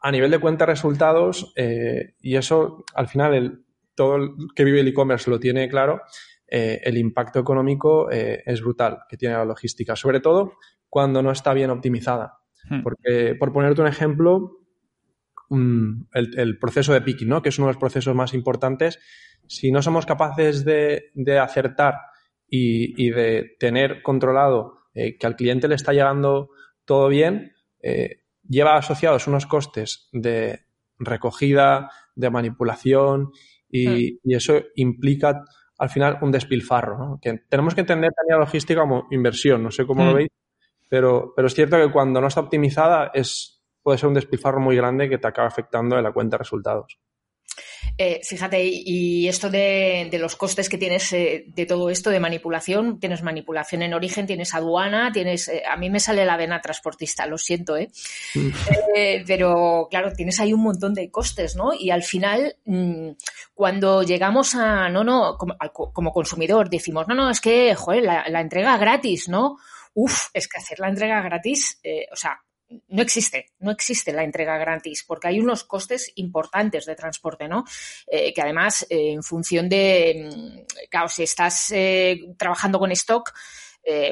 a 0.00 0.10
nivel 0.10 0.30
de 0.30 0.38
cuenta 0.38 0.66
resultados, 0.66 1.52
eh, 1.56 2.14
y 2.20 2.36
eso 2.36 2.84
al 2.94 3.08
final 3.08 3.34
el, 3.34 3.64
todo 3.94 4.16
el 4.16 4.30
que 4.54 4.64
vive 4.64 4.80
el 4.80 4.88
e-commerce 4.88 5.30
lo 5.30 5.40
tiene 5.40 5.68
claro, 5.68 6.02
eh, 6.48 6.80
el 6.84 6.96
impacto 6.96 7.40
económico 7.40 8.08
es 8.10 8.60
brutal 8.60 8.98
que 9.08 9.16
tiene 9.16 9.34
la 9.34 9.44
logística, 9.44 9.96
sobre 9.96 10.20
todo 10.20 10.54
cuando 10.88 11.22
no 11.22 11.30
está 11.30 11.52
bien 11.54 11.70
optimizada. 11.70 12.38
Hmm. 12.68 12.82
Porque, 12.82 13.34
por 13.38 13.52
ponerte 13.52 13.80
un 13.80 13.86
ejemplo, 13.86 14.55
el, 15.50 16.58
proceso 16.58 16.92
de 16.92 17.02
picking, 17.02 17.28
¿no? 17.28 17.42
que 17.42 17.50
es 17.50 17.58
uno 17.58 17.68
de 17.68 17.74
los 17.74 17.80
procesos 17.80 18.14
más 18.14 18.34
importantes, 18.34 18.98
si 19.46 19.70
no 19.70 19.82
somos 19.82 20.06
capaces 20.06 20.64
de, 20.64 21.12
acertar 21.40 21.94
y, 22.48 23.06
y, 23.06 23.10
de 23.10 23.56
tener 23.58 24.02
controlado 24.02 24.76
que 24.94 25.26
al 25.26 25.36
cliente 25.36 25.68
le 25.68 25.74
está 25.74 25.92
llegando 25.92 26.50
todo 26.86 27.08
bien, 27.08 27.52
eh, 27.82 28.22
lleva 28.48 28.76
asociados 28.76 29.26
unos 29.26 29.46
costes 29.46 30.08
de 30.12 30.64
recogida, 30.98 31.90
de 32.14 32.30
manipulación 32.30 33.32
y, 33.68 34.14
hmm. 34.14 34.30
eso 34.30 34.62
implica 34.76 35.44
al 35.78 35.90
final 35.90 36.18
un 36.22 36.32
despilfarro. 36.32 37.18
Que 37.20 37.44
tenemos 37.48 37.74
que 37.74 37.82
entender 37.82 38.10
también 38.12 38.38
la 38.38 38.44
logística 38.44 38.80
como 38.80 39.06
inversión, 39.10 39.62
no 39.62 39.70
sé 39.70 39.84
cómo 39.84 40.04
lo 40.04 40.12
hmm. 40.12 40.16
veis, 40.16 40.28
pero, 40.88 41.32
pero 41.34 41.48
es 41.48 41.54
cierto 41.54 41.76
que 41.76 41.92
cuando 41.92 42.20
no 42.20 42.28
está 42.28 42.40
optimizada 42.40 43.10
es, 43.12 43.55
puede 43.86 43.98
ser 43.98 44.08
un 44.08 44.14
despilfarro 44.14 44.58
muy 44.58 44.74
grande 44.74 45.08
que 45.08 45.16
te 45.16 45.28
acaba 45.28 45.46
afectando 45.46 45.96
en 45.96 46.02
la 46.02 46.10
cuenta 46.10 46.34
de 46.34 46.38
resultados. 46.38 46.98
Eh, 47.96 48.20
fíjate, 48.24 48.60
y 48.64 49.28
esto 49.28 49.48
de, 49.48 50.10
los 50.20 50.34
costes 50.34 50.68
que 50.68 50.76
tienes 50.76 51.12
eh, 51.12 51.44
de 51.46 51.66
todo 51.66 51.88
esto 51.88 52.10
de 52.10 52.18
manipulación, 52.18 52.98
tienes 52.98 53.22
manipulación 53.22 53.82
en 53.82 53.94
origen, 53.94 54.26
tienes 54.26 54.54
aduana, 54.54 55.12
tienes, 55.12 55.46
eh, 55.46 55.62
a 55.64 55.76
mí 55.76 55.88
me 55.88 56.00
sale 56.00 56.24
la 56.24 56.36
vena 56.36 56.60
transportista, 56.60 57.28
lo 57.28 57.38
siento, 57.38 57.76
¿eh? 57.76 57.88
Mm. 58.34 58.48
pero 59.24 59.86
claro, 59.88 60.12
tienes 60.12 60.40
ahí 60.40 60.52
un 60.52 60.64
montón 60.64 60.92
de 60.92 61.08
costes, 61.08 61.54
¿no? 61.54 61.72
Y 61.72 61.90
al 61.90 62.02
final, 62.02 62.56
mm, 62.64 63.10
cuando 63.54 64.02
llegamos 64.02 64.56
a, 64.56 64.88
no, 64.88 65.04
no, 65.04 65.38
como, 65.38 66.12
consumidor, 66.12 66.70
decimos, 66.70 67.06
no, 67.06 67.14
no, 67.14 67.30
es 67.30 67.40
que, 67.40 67.76
joder, 67.76 68.02
la, 68.02 68.28
la 68.30 68.40
entrega 68.40 68.76
gratis, 68.78 69.28
¿no? 69.28 69.58
Uf, 69.94 70.26
es 70.34 70.48
que 70.48 70.58
hacer 70.58 70.80
la 70.80 70.88
entrega 70.88 71.22
gratis, 71.22 71.80
o 72.12 72.16
sea, 72.16 72.40
no 72.88 73.02
existe, 73.02 73.52
no 73.60 73.70
existe 73.70 74.12
la 74.12 74.24
entrega 74.24 74.58
gratis, 74.58 75.04
porque 75.06 75.28
hay 75.28 75.40
unos 75.40 75.64
costes 75.64 76.12
importantes 76.16 76.86
de 76.86 76.96
transporte, 76.96 77.48
¿no? 77.48 77.64
Eh, 78.06 78.32
que 78.34 78.42
además, 78.42 78.86
eh, 78.90 79.12
en 79.12 79.22
función 79.22 79.68
de, 79.68 80.30
mm, 80.34 80.88
claro, 80.88 81.08
si 81.08 81.22
estás 81.22 81.70
eh, 81.72 82.20
trabajando 82.36 82.78
con 82.78 82.90
stock, 82.92 83.32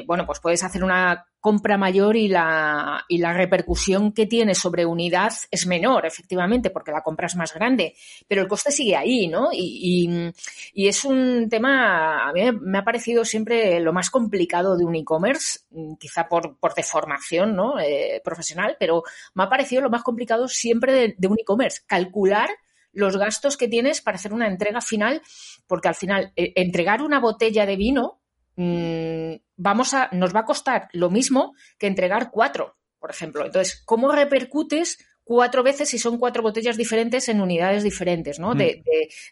bueno, 0.05 0.25
pues 0.25 0.39
puedes 0.39 0.63
hacer 0.63 0.83
una 0.83 1.27
compra 1.45 1.77
mayor 1.77 2.15
y 2.15 2.27
la, 2.27 3.05
y 3.07 3.19
la 3.19 3.31
repercusión 3.31 4.13
que 4.13 4.25
tiene 4.25 4.55
sobre 4.55 4.83
unidad 4.83 5.31
es 5.51 5.67
menor, 5.67 6.07
efectivamente, 6.07 6.71
porque 6.71 6.91
la 6.91 7.03
compra 7.03 7.27
es 7.27 7.35
más 7.35 7.53
grande, 7.53 7.93
pero 8.27 8.41
el 8.41 8.47
coste 8.47 8.71
sigue 8.71 8.95
ahí, 8.95 9.27
¿no? 9.27 9.49
Y, 9.53 10.33
y, 10.73 10.87
es 10.87 11.05
un 11.05 11.47
tema, 11.47 12.27
a 12.27 12.33
mí 12.33 12.41
me 12.61 12.79
ha 12.79 12.83
parecido 12.83 13.23
siempre 13.23 13.79
lo 13.79 13.93
más 13.93 14.09
complicado 14.09 14.75
de 14.75 14.85
un 14.85 14.95
e-commerce, 14.95 15.59
quizá 15.99 16.27
por, 16.27 16.57
por 16.57 16.73
deformación 16.73 17.55
¿no? 17.55 17.79
Eh, 17.79 18.21
profesional, 18.23 18.75
pero 18.79 19.03
me 19.35 19.43
ha 19.43 19.49
parecido 19.49 19.83
lo 19.83 19.91
más 19.91 20.01
complicado 20.01 20.47
siempre 20.47 21.15
de, 21.15 21.27
un 21.27 21.37
e-commerce, 21.39 21.81
calcular 21.85 22.49
los 22.91 23.17
gastos 23.17 23.55
que 23.55 23.67
tienes 23.67 24.01
para 24.01 24.15
hacer 24.15 24.33
una 24.33 24.47
entrega 24.47 24.81
final, 24.81 25.21
porque 25.67 25.89
al 25.89 25.95
final 25.95 26.33
eh, 26.35 26.53
entregar 26.55 27.03
una 27.03 27.19
botella 27.19 27.67
de 27.67 27.75
vino 27.75 28.21
Mm, 28.57 29.35
vamos 29.55 29.93
a, 29.93 30.09
nos 30.11 30.35
va 30.35 30.41
a 30.41 30.45
costar 30.45 30.89
lo 30.93 31.09
mismo 31.09 31.53
que 31.77 31.87
entregar 31.87 32.29
cuatro, 32.31 32.77
por 32.99 33.11
ejemplo. 33.11 33.45
Entonces, 33.45 33.81
¿cómo 33.85 34.11
repercutes 34.11 34.97
cuatro 35.25 35.63
veces 35.63 35.89
si 35.89 35.97
son 35.97 36.17
cuatro 36.17 36.43
botellas 36.43 36.77
diferentes 36.77 37.27
en 37.27 37.41
unidades 37.41 37.83
diferentes, 37.83 38.39
¿no? 38.39 38.53
De, 38.55 38.81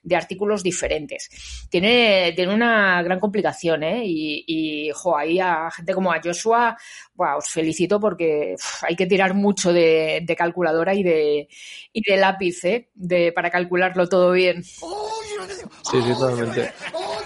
mm. 0.04 0.14
artículos 0.14 0.64
diferentes. 0.64 1.30
Tiene, 1.70 2.34
tiene 2.36 2.54
una 2.54 3.02
gran 3.04 3.20
complicación, 3.20 3.84
¿eh? 3.84 4.04
Y, 4.06 4.44
y 4.48 4.92
jo, 4.92 5.16
ahí 5.16 5.40
a 5.40 5.70
gente 5.72 5.94
como 5.94 6.12
a 6.12 6.20
Joshua, 6.22 6.76
os 7.16 7.48
felicito 7.48 8.00
porque 8.00 8.56
hay 8.82 8.96
que 8.96 9.06
tirar 9.06 9.34
mucho 9.34 9.72
de, 9.72 10.26
calculadora 10.38 10.96
y 10.96 11.04
de, 11.04 11.48
y 11.94 12.02
de 12.02 12.18
lápiz, 12.18 12.64
¿eh? 12.66 12.90
De, 12.96 13.32
para 13.32 13.52
calcularlo 13.52 14.10
todo 14.10 14.32
bien. 14.32 14.64
Sí, 14.64 16.02
sí, 16.02 16.14
totalmente. 16.18 16.74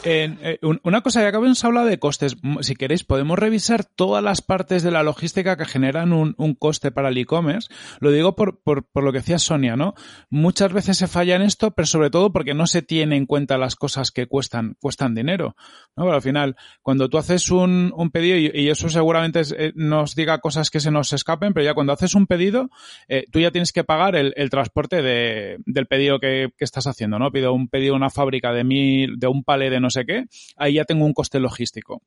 Eh, 0.03 0.59
una 0.83 1.01
cosa, 1.01 1.21
ya 1.21 1.31
que 1.31 1.37
habíamos 1.37 1.63
hablado 1.63 1.87
de 1.87 1.99
costes, 1.99 2.37
si 2.61 2.75
queréis 2.75 3.03
podemos 3.03 3.37
revisar 3.37 3.83
todas 3.83 4.23
las 4.23 4.41
partes 4.41 4.83
de 4.83 4.91
la 4.91 5.03
logística 5.03 5.57
que 5.57 5.65
generan 5.65 6.13
un, 6.13 6.33
coste 6.55 6.91
para 6.91 7.09
el 7.09 7.17
e-commerce. 7.17 7.69
Lo 7.99 8.11
digo 8.11 8.35
por, 8.35 8.56
por, 8.63 8.85
lo 8.95 9.11
que 9.11 9.19
decía 9.19 9.39
Sonia, 9.39 9.75
¿no? 9.75 9.93
Muchas 10.29 10.73
veces 10.73 10.97
se 10.97 11.07
falla 11.07 11.35
en 11.35 11.41
esto, 11.41 11.71
pero 11.71 11.85
sobre 11.85 12.09
todo 12.09 12.31
porque 12.31 12.53
no 12.53 12.67
se 12.67 12.81
tiene 12.81 13.15
en 13.15 13.25
cuenta 13.25 13.57
las 13.57 13.75
cosas 13.75 14.11
que 14.11 14.27
cuestan, 14.27 14.75
cuestan 14.79 15.15
dinero. 15.15 15.55
¿no? 15.95 16.03
Pero 16.03 16.15
al 16.15 16.21
final, 16.21 16.55
cuando 16.81 17.09
tú 17.09 17.17
haces 17.17 17.49
un, 17.51 17.91
pedido, 18.11 18.37
y, 18.37 18.69
eso 18.69 18.89
seguramente 18.89 19.41
eh, 19.57 19.71
nos 19.75 20.15
diga 20.15 20.39
cosas 20.39 20.69
que 20.69 20.79
se 20.79 20.91
nos 20.91 21.13
escapen, 21.13 21.53
pero 21.53 21.65
ya 21.65 21.73
cuando 21.73 21.93
haces 21.93 22.15
un 22.15 22.27
pedido, 22.27 22.69
eh, 23.07 23.25
tú 23.31 23.39
ya 23.39 23.51
tienes 23.51 23.71
que 23.71 23.83
pagar 23.83 24.15
el, 24.15 24.49
transporte 24.49 25.01
del 25.01 25.87
pedido 25.87 26.19
que, 26.19 26.49
estás 26.59 26.87
haciendo, 26.87 27.19
¿no? 27.19 27.31
Pido 27.31 27.53
un 27.53 27.69
pedido 27.69 27.93
a 27.93 27.97
una 27.97 28.09
fábrica 28.09 28.51
de 28.51 28.63
mil, 28.63 29.17
de 29.17 29.27
un 29.27 29.43
palé 29.43 29.69
de 29.69 29.79
no 29.79 29.89
sé 29.89 30.05
qué, 30.05 30.25
ahí 30.57 30.73
ya 30.73 30.85
tengo 30.85 31.05
un 31.05 31.13
coste 31.13 31.39
logístico. 31.39 32.01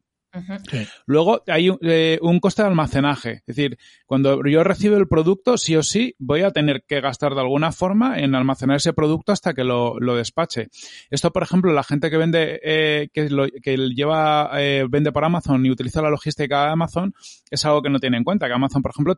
Luego 1.06 1.42
hay 1.46 1.70
eh, 1.82 2.18
un, 2.22 2.40
coste 2.40 2.62
de 2.62 2.68
almacenaje. 2.68 3.42
Es 3.46 3.56
decir, 3.56 3.78
cuando 4.06 4.40
yo 4.46 4.62
recibo 4.62 4.96
el 4.96 5.08
producto, 5.08 5.58
sí 5.58 5.76
o 5.76 5.82
sí 5.82 6.14
voy 6.18 6.42
a 6.42 6.52
tener 6.52 6.84
que 6.86 7.00
gastar 7.00 7.34
de 7.34 7.40
alguna 7.40 7.72
forma 7.72 8.18
en 8.18 8.34
almacenar 8.34 8.76
ese 8.76 8.92
producto 8.92 9.32
hasta 9.32 9.54
que 9.54 9.64
lo, 9.64 9.98
despache. 10.14 10.68
Esto, 11.10 11.32
por 11.32 11.42
ejemplo, 11.42 11.72
la 11.72 11.82
gente 11.82 12.10
que 12.10 12.16
vende, 12.16 12.60
eh, 12.62 13.08
que, 13.12 13.28
lo, 13.28 13.46
que 13.48 13.76
lleva, 13.76 14.50
eh, 14.54 14.86
vende 14.88 15.12
por 15.12 15.24
Amazon 15.24 15.64
y 15.66 15.70
utiliza 15.70 16.02
la 16.02 16.10
logística 16.10 16.64
de 16.64 16.70
Amazon, 16.70 17.14
es 17.50 17.64
algo 17.64 17.82
que 17.82 17.90
no 17.90 17.98
tiene 17.98 18.16
en 18.16 18.24
cuenta. 18.24 18.46
Que 18.46 18.54
Amazon, 18.54 18.82
por 18.82 18.92
ejemplo, 18.92 19.14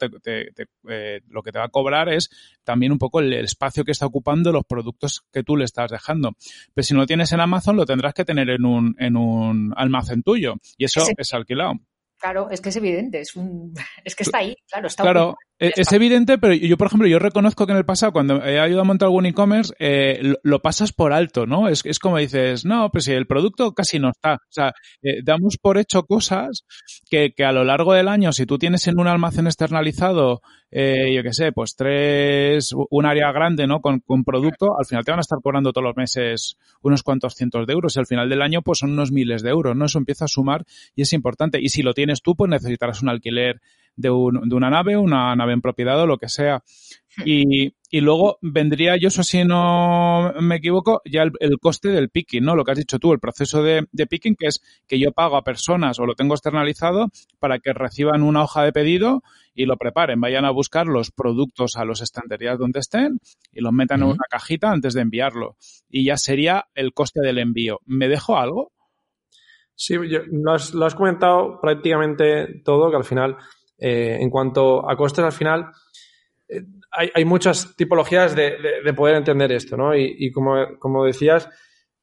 lo 1.28 1.42
que 1.42 1.52
te 1.52 1.58
va 1.58 1.64
a 1.64 1.68
cobrar 1.68 2.08
es 2.08 2.30
también 2.64 2.92
un 2.92 2.98
poco 2.98 3.20
el, 3.20 3.32
espacio 3.32 3.84
que 3.84 3.92
está 3.92 4.06
ocupando 4.06 4.52
los 4.52 4.64
productos 4.64 5.24
que 5.32 5.42
tú 5.42 5.56
le 5.56 5.64
estás 5.64 5.90
dejando. 5.90 6.32
Pero 6.74 6.84
si 6.84 6.94
no 6.94 7.00
lo 7.00 7.06
tienes 7.06 7.32
en 7.32 7.40
Amazon, 7.40 7.76
lo 7.76 7.84
tendrás 7.84 8.14
que 8.14 8.24
tener 8.24 8.48
en 8.50 8.64
un, 8.64 8.94
en 8.98 9.16
un 9.16 9.74
almacén 9.76 10.22
tuyo. 10.22 10.54
Y 10.76 10.84
eso 10.84 11.01
es 11.16 11.34
alquilado. 11.34 11.74
Claro, 12.18 12.50
es 12.50 12.60
que 12.60 12.68
es 12.68 12.76
evidente, 12.76 13.20
es, 13.20 13.34
un, 13.34 13.74
es 14.04 14.14
que 14.14 14.22
está 14.22 14.38
ahí, 14.38 14.56
claro, 14.70 14.86
está 14.86 15.02
Claro, 15.02 15.36
es, 15.62 15.92
evidente, 15.92 16.38
pero 16.38 16.54
yo, 16.54 16.76
por 16.76 16.88
ejemplo, 16.88 17.06
yo 17.06 17.20
reconozco 17.20 17.66
que 17.66 17.72
en 17.72 17.78
el 17.78 17.84
pasado, 17.84 18.12
cuando 18.12 18.44
he 18.44 18.58
ayudado 18.58 18.82
a 18.82 18.84
montar 18.84 19.06
algún 19.06 19.26
e-commerce, 19.26 19.72
eh, 19.78 20.34
lo, 20.42 20.60
pasas 20.60 20.92
por 20.92 21.12
alto, 21.12 21.46
¿no? 21.46 21.68
Es, 21.68 21.82
es 21.84 22.00
como 22.00 22.18
dices, 22.18 22.64
no, 22.64 22.90
pues 22.90 23.04
si 23.04 23.12
el 23.12 23.26
producto 23.26 23.72
casi 23.72 24.00
no 24.00 24.10
está. 24.10 24.34
O 24.34 24.50
sea, 24.50 24.72
eh, 25.02 25.20
damos 25.22 25.58
por 25.58 25.78
hecho 25.78 26.02
cosas 26.02 26.64
que, 27.08 27.32
que 27.32 27.44
a 27.44 27.52
lo 27.52 27.62
largo 27.62 27.92
del 27.92 28.08
año, 28.08 28.32
si 28.32 28.44
tú 28.44 28.58
tienes 28.58 28.88
en 28.88 28.98
un 28.98 29.06
almacén 29.06 29.46
externalizado, 29.46 30.40
eh, 30.72 31.14
yo 31.14 31.22
qué 31.22 31.32
sé, 31.32 31.52
pues 31.52 31.76
tres, 31.76 32.72
un 32.90 33.06
área 33.06 33.30
grande, 33.30 33.66
¿no? 33.66 33.80
Con, 33.80 34.00
con 34.00 34.24
producto, 34.24 34.78
al 34.78 34.86
final 34.86 35.04
te 35.04 35.12
van 35.12 35.20
a 35.20 35.22
estar 35.22 35.38
cobrando 35.40 35.72
todos 35.72 35.84
los 35.84 35.96
meses 35.96 36.56
unos 36.80 37.02
cuantos 37.02 37.34
cientos 37.34 37.66
de 37.66 37.72
euros 37.72 37.94
y 37.94 38.00
al 38.00 38.06
final 38.06 38.28
del 38.28 38.42
año, 38.42 38.62
pues 38.62 38.78
son 38.78 38.92
unos 38.92 39.12
miles 39.12 39.42
de 39.42 39.50
euros, 39.50 39.76
¿no? 39.76 39.84
Eso 39.84 39.98
empieza 39.98 40.24
a 40.24 40.28
sumar 40.28 40.64
y 40.96 41.02
es 41.02 41.12
importante. 41.12 41.60
Y 41.60 41.68
si 41.68 41.82
lo 41.82 41.94
tienes 41.94 42.22
tú, 42.22 42.34
pues 42.34 42.50
necesitarás 42.50 43.02
un 43.02 43.10
alquiler 43.10 43.60
de, 43.96 44.10
un, 44.10 44.48
de 44.48 44.54
una 44.54 44.70
nave, 44.70 44.96
una 44.96 45.34
nave 45.36 45.52
en 45.52 45.60
propiedad 45.60 46.00
o 46.00 46.06
lo 46.06 46.18
que 46.18 46.28
sea. 46.28 46.62
Y, 47.26 47.74
y 47.90 48.00
luego 48.00 48.38
vendría, 48.40 48.96
yo 48.96 49.08
eso 49.08 49.22
si 49.22 49.44
no 49.44 50.32
me 50.40 50.56
equivoco, 50.56 51.02
ya 51.04 51.22
el, 51.22 51.58
coste 51.60 51.90
del 51.90 52.08
picking, 52.08 52.42
¿no? 52.42 52.56
Lo 52.56 52.64
que 52.64 52.72
has 52.72 52.78
dicho 52.78 52.98
tú, 52.98 53.12
el 53.12 53.20
proceso 53.20 53.62
de, 53.62 53.86
de, 53.92 54.06
picking, 54.06 54.34
que 54.34 54.46
es 54.46 54.62
que 54.88 54.98
yo 54.98 55.12
pago 55.12 55.36
a 55.36 55.44
personas 55.44 55.98
o 55.98 56.06
lo 56.06 56.14
tengo 56.14 56.34
externalizado 56.34 57.08
para 57.38 57.58
que 57.58 57.74
reciban 57.74 58.22
una 58.22 58.42
hoja 58.42 58.64
de 58.64 58.72
pedido 58.72 59.22
y 59.54 59.66
lo 59.66 59.76
preparen, 59.76 60.20
vayan 60.20 60.46
a 60.46 60.50
buscar 60.50 60.86
los 60.86 61.10
productos 61.10 61.76
a 61.76 61.84
los 61.84 62.00
estanterías 62.00 62.58
donde 62.58 62.80
estén 62.80 63.20
y 63.52 63.60
los 63.60 63.72
metan 63.72 64.00
en 64.00 64.08
una 64.08 64.24
cajita 64.30 64.70
antes 64.70 64.94
de 64.94 65.02
enviarlo. 65.02 65.56
Y 65.90 66.06
ya 66.06 66.16
sería 66.16 66.68
el 66.74 66.94
coste 66.94 67.20
del 67.20 67.38
envío. 67.38 67.80
¿Me 67.84 68.08
dejo 68.08 68.38
algo? 68.38 68.72
Sí, 69.74 69.96
lo, 69.96 70.52
has, 70.52 70.94
comentado 70.94 71.60
prácticamente 71.60 72.62
todo, 72.64 72.90
que 72.90 72.96
al 72.96 73.04
final, 73.04 73.36
eh, 73.84 74.18
en 74.20 74.30
cuanto 74.30 74.88
a 74.88 74.96
costes, 74.96 75.24
al 75.24 75.32
final, 75.32 75.72
hay, 76.92 77.24
muchas 77.24 77.74
tipologías 77.74 78.36
de, 78.36 78.54
poder 78.94 79.16
entender 79.16 79.50
esto, 79.50 79.76
¿no? 79.76 79.96
Y, 79.96 80.30
como, 80.30 81.04
decías, 81.04 81.48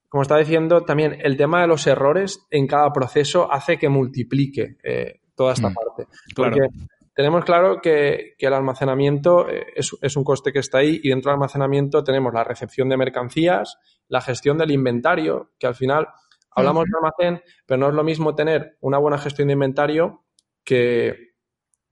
como 0.09 0.23
está 0.23 0.37
diciendo, 0.37 0.83
también 0.83 1.17
el 1.21 1.37
tema 1.37 1.61
de 1.61 1.67
los 1.67 1.87
errores 1.87 2.45
en 2.49 2.67
cada 2.67 2.91
proceso 2.91 3.49
hace 3.49 3.77
que 3.77 3.87
multiplique 3.87 4.75
eh, 4.83 5.21
toda 5.35 5.53
esta 5.53 5.69
mm, 5.69 5.73
parte. 5.73 6.07
Porque 6.35 6.67
tenemos 7.13 7.45
claro 7.45 7.79
que, 7.81 8.35
el 8.37 8.53
almacenamiento 8.53 9.47
eh, 9.47 9.67
es, 9.75 10.17
un 10.17 10.23
coste 10.25 10.51
que 10.51 10.59
está 10.59 10.79
ahí 10.79 10.99
y 11.01 11.09
dentro 11.09 11.31
del 11.31 11.35
almacenamiento 11.35 12.03
tenemos 12.03 12.33
la 12.33 12.43
recepción 12.43 12.89
de 12.89 12.97
mercancías, 12.97 13.77
la 14.09 14.19
gestión 14.19 14.57
del 14.57 14.71
inventario, 14.71 15.51
que 15.57 15.67
al 15.67 15.75
final 15.75 16.09
hablamos 16.51 16.85
de 16.85 16.91
almacén, 16.97 17.43
pero 17.65 17.77
no 17.77 17.87
es 17.87 17.93
lo 17.93 18.03
mismo 18.03 18.35
tener 18.35 18.75
una 18.81 18.97
buena 18.97 19.17
gestión 19.17 19.47
de 19.47 19.53
inventario 19.53 20.25
que 20.65 21.28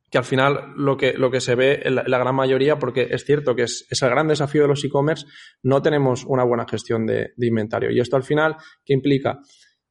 que 0.10 0.18
al 0.18 0.24
final 0.24 0.74
lo 0.76 0.96
que, 0.96 1.14
lo 1.14 1.30
que 1.30 1.42
se 1.42 1.56
ve 1.56 1.82
en 1.84 1.96
la, 1.96 2.18
gran 2.18 2.36
mayoría, 2.36 2.80
porque 2.80 3.08
es 3.12 3.26
cierto 3.26 3.56
que 3.56 3.64
es, 3.64 3.86
el 3.90 4.10
gran 4.10 4.28
desafío 4.28 4.62
de 4.62 4.70
los 4.70 4.84
e-commerce, 4.84 5.26
no 5.64 5.82
tenemos 5.82 6.24
una 6.26 6.44
buena 6.44 6.66
gestión 6.68 7.06
de, 7.06 7.34
inventario. 7.38 7.92
Y 7.92 8.00
esto 8.00 8.16
al 8.16 8.24
final, 8.24 8.56
¿qué 8.86 8.94
implica? 8.94 9.40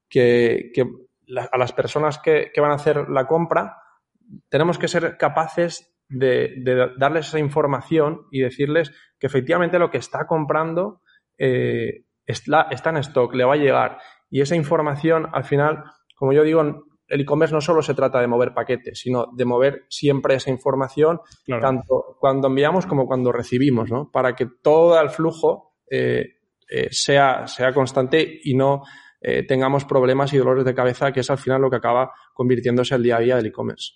Que, 0.08 0.72
a 1.52 1.58
las 1.58 1.72
personas 1.72 2.18
que, 2.18 2.50
van 2.56 2.70
a 2.70 2.76
hacer 2.76 3.08
la 3.10 3.26
compra, 3.26 3.76
tenemos 4.48 4.78
que 4.78 4.88
ser 4.88 5.16
capaces 5.18 5.94
de, 6.08 6.62
darles 6.98 7.28
esa 7.28 7.38
información 7.38 8.22
y 8.30 8.40
decirles 8.40 8.92
que 9.18 9.26
efectivamente 9.26 9.78
lo 9.78 9.90
que 9.90 9.98
está 9.98 10.26
comprando 10.26 11.02
eh, 11.36 12.04
está, 12.24 12.68
está 12.70 12.90
en 12.90 12.98
stock, 12.98 13.34
le 13.34 13.44
va 13.44 13.54
a 13.54 13.58
llegar. 13.58 13.98
Y 14.30 14.40
esa 14.40 14.56
información, 14.56 15.28
al 15.32 15.44
final, 15.44 15.84
como 16.14 16.32
yo 16.32 16.42
digo, 16.42 16.85
el 17.08 17.20
e-commerce 17.20 17.54
no 17.54 17.60
solo 17.60 17.82
se 17.82 17.94
trata 17.94 18.20
de 18.20 18.26
mover 18.26 18.52
paquetes, 18.52 18.98
sino 19.00 19.26
de 19.32 19.44
mover 19.44 19.84
siempre 19.88 20.34
esa 20.34 20.50
información, 20.50 21.20
tanto 21.60 22.16
cuando 22.18 22.48
enviamos 22.48 22.86
como 22.86 23.06
cuando 23.06 23.32
recibimos, 23.32 23.90
¿no? 23.90 24.10
Para 24.10 24.34
que 24.34 24.46
todo 24.62 25.00
el 25.00 25.10
flujo 25.10 25.74
eh, 25.90 26.38
eh, 26.68 26.88
sea, 26.90 27.46
sea 27.46 27.72
constante 27.72 28.40
y 28.42 28.54
no 28.54 28.82
eh, 29.20 29.44
tengamos 29.44 29.84
problemas 29.84 30.32
y 30.32 30.38
dolores 30.38 30.64
de 30.64 30.74
cabeza, 30.74 31.12
que 31.12 31.20
es 31.20 31.30
al 31.30 31.38
final 31.38 31.60
lo 31.60 31.70
que 31.70 31.76
acaba 31.76 32.12
convirtiéndose 32.34 32.94
el 32.94 33.02
día 33.02 33.16
a 33.16 33.20
día 33.20 33.36
del 33.36 33.46
e-commerce. 33.46 33.94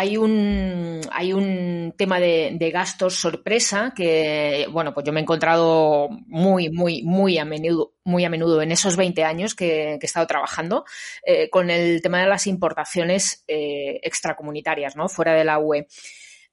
Hay 0.00 0.16
un, 0.16 1.00
hay 1.10 1.32
un 1.32 1.92
tema 1.98 2.20
de, 2.20 2.70
gastos 2.72 3.16
sorpresa 3.16 3.92
que, 3.96 4.68
bueno, 4.70 4.94
pues 4.94 5.04
yo 5.04 5.12
me 5.12 5.18
he 5.18 5.24
encontrado 5.24 6.08
muy, 6.28 6.70
muy, 6.70 7.02
muy 7.02 7.36
a 7.36 7.44
menudo, 7.44 7.94
muy 8.04 8.24
a 8.24 8.30
menudo 8.30 8.62
en 8.62 8.70
esos 8.70 8.96
20 8.96 9.24
años 9.24 9.56
que, 9.56 9.94
he 9.94 9.98
estado 10.00 10.28
trabajando 10.28 10.84
eh, 11.26 11.50
con 11.50 11.68
el 11.68 12.00
tema 12.00 12.20
de 12.20 12.28
las 12.28 12.46
importaciones 12.46 13.42
eh, 13.48 13.98
extracomunitarias, 14.04 14.94
¿no? 14.94 15.08
Fuera 15.08 15.34
de 15.34 15.44
la 15.44 15.58
UE. 15.58 15.88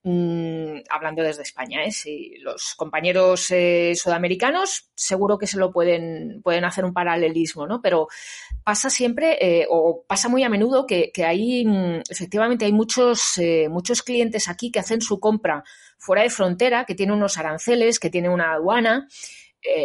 Mm, 0.08 0.82
hablando 0.88 1.24
desde 1.24 1.42
España. 1.42 1.84
¿eh? 1.84 1.90
Los 2.40 2.76
compañeros 2.76 3.50
eh, 3.50 3.94
sudamericanos 3.96 4.92
seguro 4.94 5.40
que 5.40 5.48
se 5.48 5.58
lo 5.58 5.72
pueden, 5.72 6.44
pueden 6.44 6.64
hacer 6.64 6.86
un 6.86 6.94
paralelismo, 6.94 7.66
¿no? 7.66 7.82
Pero 7.82 8.08
pasa 8.64 8.92
siempre 8.92 9.40
eh, 9.42 9.66
o 9.68 10.06
pasa 10.08 10.30
muy 10.30 10.44
a 10.44 10.50
menudo 10.50 10.86
que, 10.86 11.12
hay, 11.26 11.66
mm, 11.66 12.04
efectivamente, 12.08 12.66
hay 12.66 12.72
muchos, 12.72 13.40
eh, 13.40 13.68
muchos 13.68 14.04
clientes 14.04 14.48
aquí 14.48 14.72
que 14.72 14.78
hacen 14.78 15.02
su 15.02 15.20
compra 15.20 15.64
fuera 15.98 16.22
de 16.22 16.30
frontera, 16.30 16.86
que 16.86 16.94
tienen 16.94 17.16
unos 17.16 17.40
aranceles, 17.40 18.00
que 18.00 18.12
tienen 18.12 18.30
una 18.30 18.54
aduana. 18.54 19.08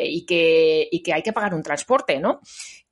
y, 0.05 0.27
que, 0.27 0.87
y 0.91 1.03
que 1.03 1.15
hay 1.15 1.23
que 1.23 1.33
pagar 1.33 1.55
un 1.55 1.63
transporte, 1.63 2.21
¿no? 2.21 2.41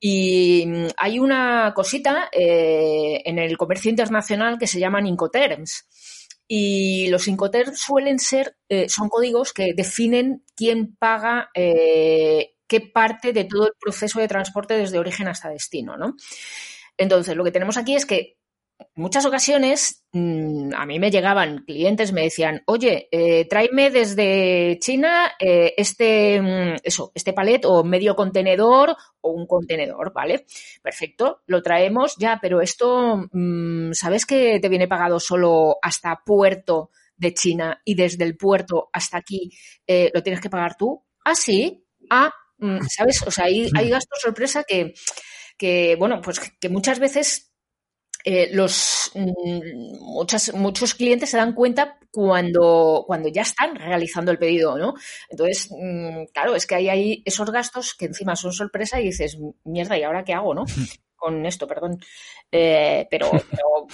Y 0.00 0.64
mm, 0.66 0.87
hay 0.97 1.18
una 1.18 1.75
cosita 1.75 2.30
en 2.32 3.38
el 3.38 3.58
comercio 3.58 3.90
internacional 3.90 4.58
que 4.58 4.66
se 4.66 4.80
llaman 4.80 5.06
Incoterms 5.06 5.85
y 6.49 7.09
los 7.09 7.28
Incoterms 7.28 7.78
suelen 7.78 8.19
ser, 8.19 8.57
eh, 8.71 8.88
son 8.88 9.11
códigos 9.11 9.52
que 9.52 9.75
definen 9.75 10.43
quién 10.57 10.97
paga 10.97 11.50
eh, 11.55 12.55
qué 12.67 12.81
parte 12.81 13.35
de 13.35 13.45
todo 13.45 13.67
el 13.67 13.75
proceso 13.78 14.19
de 14.19 14.28
transporte 14.28 14.75
desde 14.76 14.99
origen 14.99 15.28
hasta 15.28 15.50
destino, 15.50 15.99
¿no? 15.99 16.17
Entonces, 16.97 17.37
lo 17.37 17.45
que 17.45 17.52
tenemos 17.52 17.76
aquí 17.76 17.95
es 17.95 18.07
que 18.07 18.38
muchas 18.95 19.25
ocasiones 19.26 20.04
mm, 20.12 20.73
a 20.75 20.86
mí 20.86 20.99
me 20.99 21.10
llegaban 21.10 21.64
clientes, 21.64 22.12
me 22.12 22.23
decían, 22.23 22.62
oye, 22.67 23.08
eh, 23.10 23.47
tráeme 23.49 23.91
desde 23.91 24.78
China 24.80 25.32
eh, 25.38 25.75
este, 25.76 26.41
mm, 26.41 26.76
eso, 26.82 27.12
este 27.14 27.32
palet 27.32 27.64
o 27.64 27.84
medio 27.84 28.14
contenedor 28.14 28.97
o 29.21 29.30
un 29.30 29.47
contenedor, 29.47 30.12
¿vale? 30.12 30.47
Perfecto, 30.82 31.43
lo 31.47 31.62
traemos 31.62 32.17
ya, 32.19 32.38
pero 32.41 32.60
esto, 32.60 33.28
mm, 33.32 33.93
¿sabes 33.93 34.26
que 34.26 34.58
te 34.60 34.69
viene 34.69 34.88
pagado 34.88 35.21
solo 35.21 35.78
hasta 35.82 36.23
puerto 36.25 36.91
de 37.17 37.34
China 37.34 37.80
y 37.84 37.95
desde 37.95 38.25
el 38.25 38.36
puerto 38.36 38.91
hasta 38.93 39.19
aquí 39.19 39.50
eh, 39.86 40.10
lo 40.14 40.23
tienes 40.23 40.41
que 40.41 40.50
pagar 40.50 40.76
tú? 40.76 41.04
Ah, 41.25 41.34
sí, 41.34 41.84
ah, 42.10 42.32
¿sabes? 42.88 43.23
O 43.23 43.30
sea, 43.30 43.45
hay, 43.45 43.69
hay 43.76 43.91
gastos 43.91 44.21
sorpresa 44.21 44.64
que, 44.64 44.95
que, 45.56 45.97
bueno, 45.97 46.21
pues 46.21 46.41
que 46.41 46.69
muchas 46.69 46.99
veces 46.99 47.48
eh, 48.25 48.49
los 48.52 49.13
mm, 49.15 50.00
muchas, 50.00 50.52
muchos 50.54 50.95
clientes 50.95 51.31
se 51.31 51.37
dan 51.37 51.54
cuenta 51.54 51.99
cuando, 52.11 53.04
cuando 53.07 53.28
ya 53.28 53.43
están 53.43 53.76
realizando 53.76 54.31
el 54.31 54.39
pedido, 54.39 54.76
¿no? 54.78 54.95
Entonces, 55.31 55.71
mm, 55.71 56.25
claro, 56.33 56.54
es 56.54 56.67
que 56.67 56.75
hay 56.75 56.89
ahí 56.89 57.23
esos 57.25 57.50
gastos 57.50 57.95
que 57.95 58.07
encima 58.07 58.37
son 58.37 58.52
sorpresa 58.52 59.00
y 59.00 59.04
dices, 59.04 59.39
mierda, 59.65 59.99
¿y 59.99 60.02
ahora 60.02 60.25
qué 60.25 60.35
hago, 60.35 60.54
no? 60.54 60.65
Con 61.17 61.47
esto, 61.47 61.67
perdón. 61.67 61.99
Eh, 62.52 63.07
pero, 63.11 63.31
pero 63.31 63.87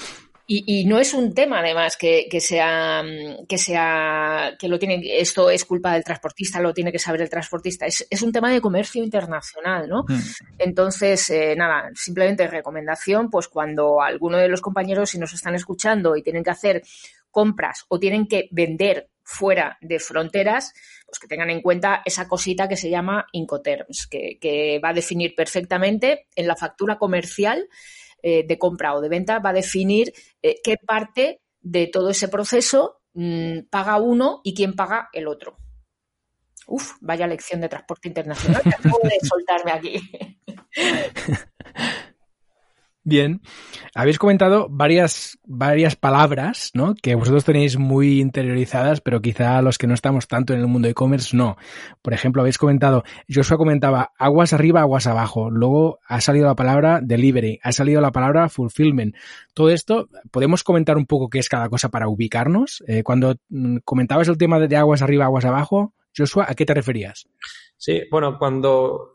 y, 0.46 0.85
no 0.85 0.98
es 0.98 1.14
un 1.14 1.33
tema, 1.33 1.61
además, 1.61 1.96
que, 1.96 2.28
sea, 2.38 3.02
que 3.48 3.57
sea, 3.57 4.54
que 4.59 4.68
lo 4.68 4.78
tiene, 4.78 5.00
esto 5.18 5.48
es 5.48 5.64
culpa 5.64 5.94
del 5.94 6.04
transportista, 6.04 6.61
lo 6.61 6.74
tiene 6.74 6.92
que 6.92 6.98
saber 6.98 7.22
el 7.22 7.30
transportista. 7.30 7.87
Es, 7.87 8.22
un 8.22 8.30
tema 8.30 8.52
de 8.52 8.61
comercio 8.61 9.02
internacional, 9.02 9.88
¿no? 9.88 10.04
Hmm. 10.07 10.20
Entonces, 10.59 11.30
eh, 11.30 11.54
nada, 11.57 11.90
simplemente 11.94 12.46
recomendación, 12.46 13.30
pues 13.30 13.48
cuando 13.48 14.02
alguno 14.02 14.37
de 14.37 14.48
los 14.48 14.61
compañeros, 14.61 15.11
si 15.11 15.18
nos 15.18 15.33
están 15.33 15.54
escuchando 15.54 16.14
y 16.14 16.22
tienen 16.22 16.44
que 16.44 16.50
hacer 16.50 16.83
compras 17.30 17.87
o 17.88 17.98
tienen 17.98 18.26
que 18.26 18.48
vender 18.50 19.09
fuera 19.22 19.78
de 19.80 19.98
fronteras, 19.98 20.74
pues 21.07 21.18
que 21.18 21.26
tengan 21.26 21.48
en 21.48 21.62
cuenta 21.62 22.02
esa 22.04 22.28
cosita 22.28 22.68
que 22.68 22.76
se 22.76 22.90
llama 22.90 23.24
Incoterms, 23.33 24.07
que, 24.07 24.38
que 24.38 24.78
va 24.78 24.90
a 24.90 24.94
definir 24.94 25.35
perfectamente 25.35 26.26
en 26.37 26.46
la 26.46 26.54
factura 26.54 26.98
comercial 26.98 27.66
eh, 28.27 28.43
de 28.47 28.57
compra 28.57 28.95
o 28.95 29.03
de 29.03 29.11
venta 29.11 29.39
va 29.39 29.51
a 29.51 29.61
definir 29.61 30.15
eh, 30.41 30.57
qué 30.65 30.79
parte 30.79 31.43
de 31.61 31.89
todo 31.89 32.09
ese 32.09 32.29
proceso 32.29 33.03
mm, 33.13 33.69
paga 33.69 33.99
uno 33.99 34.41
y 34.43 34.55
quién 34.55 34.75
paga 34.75 35.11
el 35.13 35.29
otro. 35.29 35.59
Uf, 36.67 36.93
vaya 37.03 37.27
lección 37.27 37.61
de 37.61 37.69
transporte 37.69 38.09
internacional 38.09 38.63
que 38.63 38.71
acabo 38.71 38.99
de 39.03 39.19
soltarme 39.29 39.73
aquí. 39.73 40.01
Bien, 43.07 43.43
habéis 43.95 44.19
comentado 44.19 44.67
varias, 44.71 45.38
varias 45.45 45.95
palabras, 45.95 46.71
¿no? 46.73 46.95
Que 46.95 47.14
vosotros 47.14 47.45
tenéis 47.45 47.77
muy 47.77 48.19
interiorizadas, 48.19 49.03
pero 49.03 49.21
quizá 49.21 49.61
los 49.61 49.77
que 49.77 49.87
no 49.87 49.93
estamos 49.93 50.27
tanto 50.27 50.55
en 50.55 50.61
el 50.61 50.69
mundo 50.69 50.88
e-commerce 50.88 51.37
no. 51.37 51.59
Por 52.01 52.14
ejemplo, 52.14 52.40
habéis 52.40 52.57
comentado, 52.57 53.05
Joshua 53.29 53.59
comentaba 53.59 54.12
aguas 54.19 54.55
arriba, 54.55 54.81
aguas 54.81 55.07
abajo. 55.07 55.51
Luego 55.51 55.99
ha 56.09 56.23
salido 56.23 56.47
la 56.47 56.55
palabra 56.55 57.01
delivery, 57.03 57.61
ha 57.62 57.73
salido 57.73 58.01
la 58.01 58.11
palabra 58.11 58.49
fulfillment. 58.49 59.14
Todo 59.53 59.69
esto, 59.69 60.09
¿podemos 60.31 60.64
comentar 60.64 60.97
un 60.97 61.05
poco 61.05 61.29
qué 61.29 61.40
es 61.40 61.51
cada 61.51 61.69
cosa 61.69 61.90
para 61.90 62.09
ubicarnos? 62.09 62.83
Eh, 62.88 63.03
cuando 63.03 63.37
mm, 63.51 63.79
comentabas 63.85 64.29
el 64.29 64.38
tema 64.38 64.59
de 64.59 64.77
aguas 64.77 65.03
arriba, 65.03 65.27
aguas 65.27 65.45
abajo, 65.45 65.93
Joshua, 66.17 66.47
¿a 66.49 66.55
qué 66.55 66.64
te 66.64 66.73
referías? 66.73 67.29
Sí, 67.77 68.01
bueno, 68.11 68.38
cuando 68.38 69.13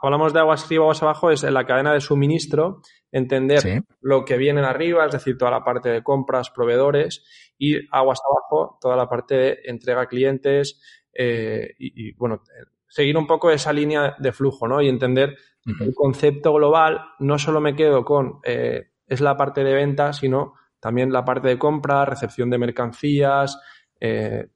hablamos 0.00 0.32
de 0.32 0.40
aguas 0.40 0.64
arriba, 0.64 0.84
aguas 0.84 1.02
abajo, 1.02 1.30
es 1.30 1.44
en 1.44 1.54
la 1.54 1.66
cadena 1.66 1.92
de 1.92 2.00
suministro, 2.00 2.80
entender 3.10 3.84
lo 4.00 4.24
que 4.24 4.36
viene 4.36 4.60
arriba, 4.62 5.06
es 5.06 5.12
decir, 5.12 5.38
toda 5.38 5.50
la 5.50 5.64
parte 5.64 5.88
de 5.88 6.02
compras, 6.02 6.50
proveedores, 6.50 7.24
y 7.58 7.76
aguas 7.90 8.20
abajo, 8.28 8.78
toda 8.80 8.96
la 8.96 9.08
parte 9.08 9.34
de 9.34 9.58
entrega 9.64 10.02
a 10.02 10.06
clientes, 10.06 10.80
eh, 11.12 11.74
y, 11.78 12.12
bueno, 12.14 12.42
seguir 12.88 13.16
un 13.16 13.26
poco 13.26 13.50
esa 13.50 13.72
línea 13.72 14.16
de 14.18 14.32
flujo, 14.32 14.66
¿no? 14.66 14.80
Y 14.80 14.88
entender 14.88 15.36
el 15.80 15.94
concepto 15.94 16.52
global, 16.52 17.00
no 17.20 17.38
solo 17.38 17.60
me 17.60 17.74
quedo 17.74 18.04
con, 18.04 18.40
eh, 18.44 18.90
es 19.06 19.20
la 19.20 19.36
parte 19.36 19.64
de 19.64 19.74
venta, 19.74 20.12
sino 20.12 20.54
también 20.80 21.12
la 21.12 21.24
parte 21.24 21.48
de 21.48 21.58
compra, 21.58 22.04
recepción 22.04 22.50
de 22.50 22.58
mercancías, 22.58 23.58
eh, 24.00 24.48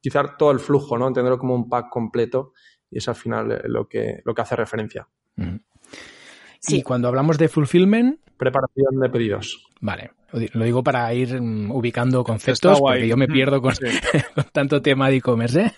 quizá 0.00 0.36
todo 0.38 0.50
el 0.50 0.58
flujo, 0.58 0.96
¿no? 0.96 1.08
Entenderlo 1.08 1.38
como 1.38 1.54
un 1.54 1.68
pack 1.68 1.88
completo 1.90 2.52
y 2.94 2.98
es 2.98 3.08
al 3.08 3.16
final 3.16 3.50
eh, 3.50 3.62
lo 3.64 3.88
que, 3.88 4.22
lo 4.24 4.32
que 4.32 4.42
hace 4.42 4.54
referencia. 4.54 5.08
Y 6.68 6.82
cuando 6.82 7.08
hablamos 7.08 7.36
de 7.38 7.48
fulfillment... 7.48 8.20
Preparación 8.36 9.00
de 9.00 9.10
pedidos. 9.10 9.66
Vale, 9.80 10.12
lo 10.52 10.64
digo 10.64 10.82
para 10.82 11.12
ir 11.12 11.40
mm, 11.40 11.72
ubicando 11.72 12.22
conceptos, 12.22 12.80
porque 12.80 13.08
yo 13.08 13.16
me 13.16 13.26
pierdo 13.26 13.60
con, 13.60 13.74
tanto 14.52 14.80
tema 14.80 15.10
de 15.10 15.16
e-commerce. 15.16 15.60
¿eh? 15.60 15.72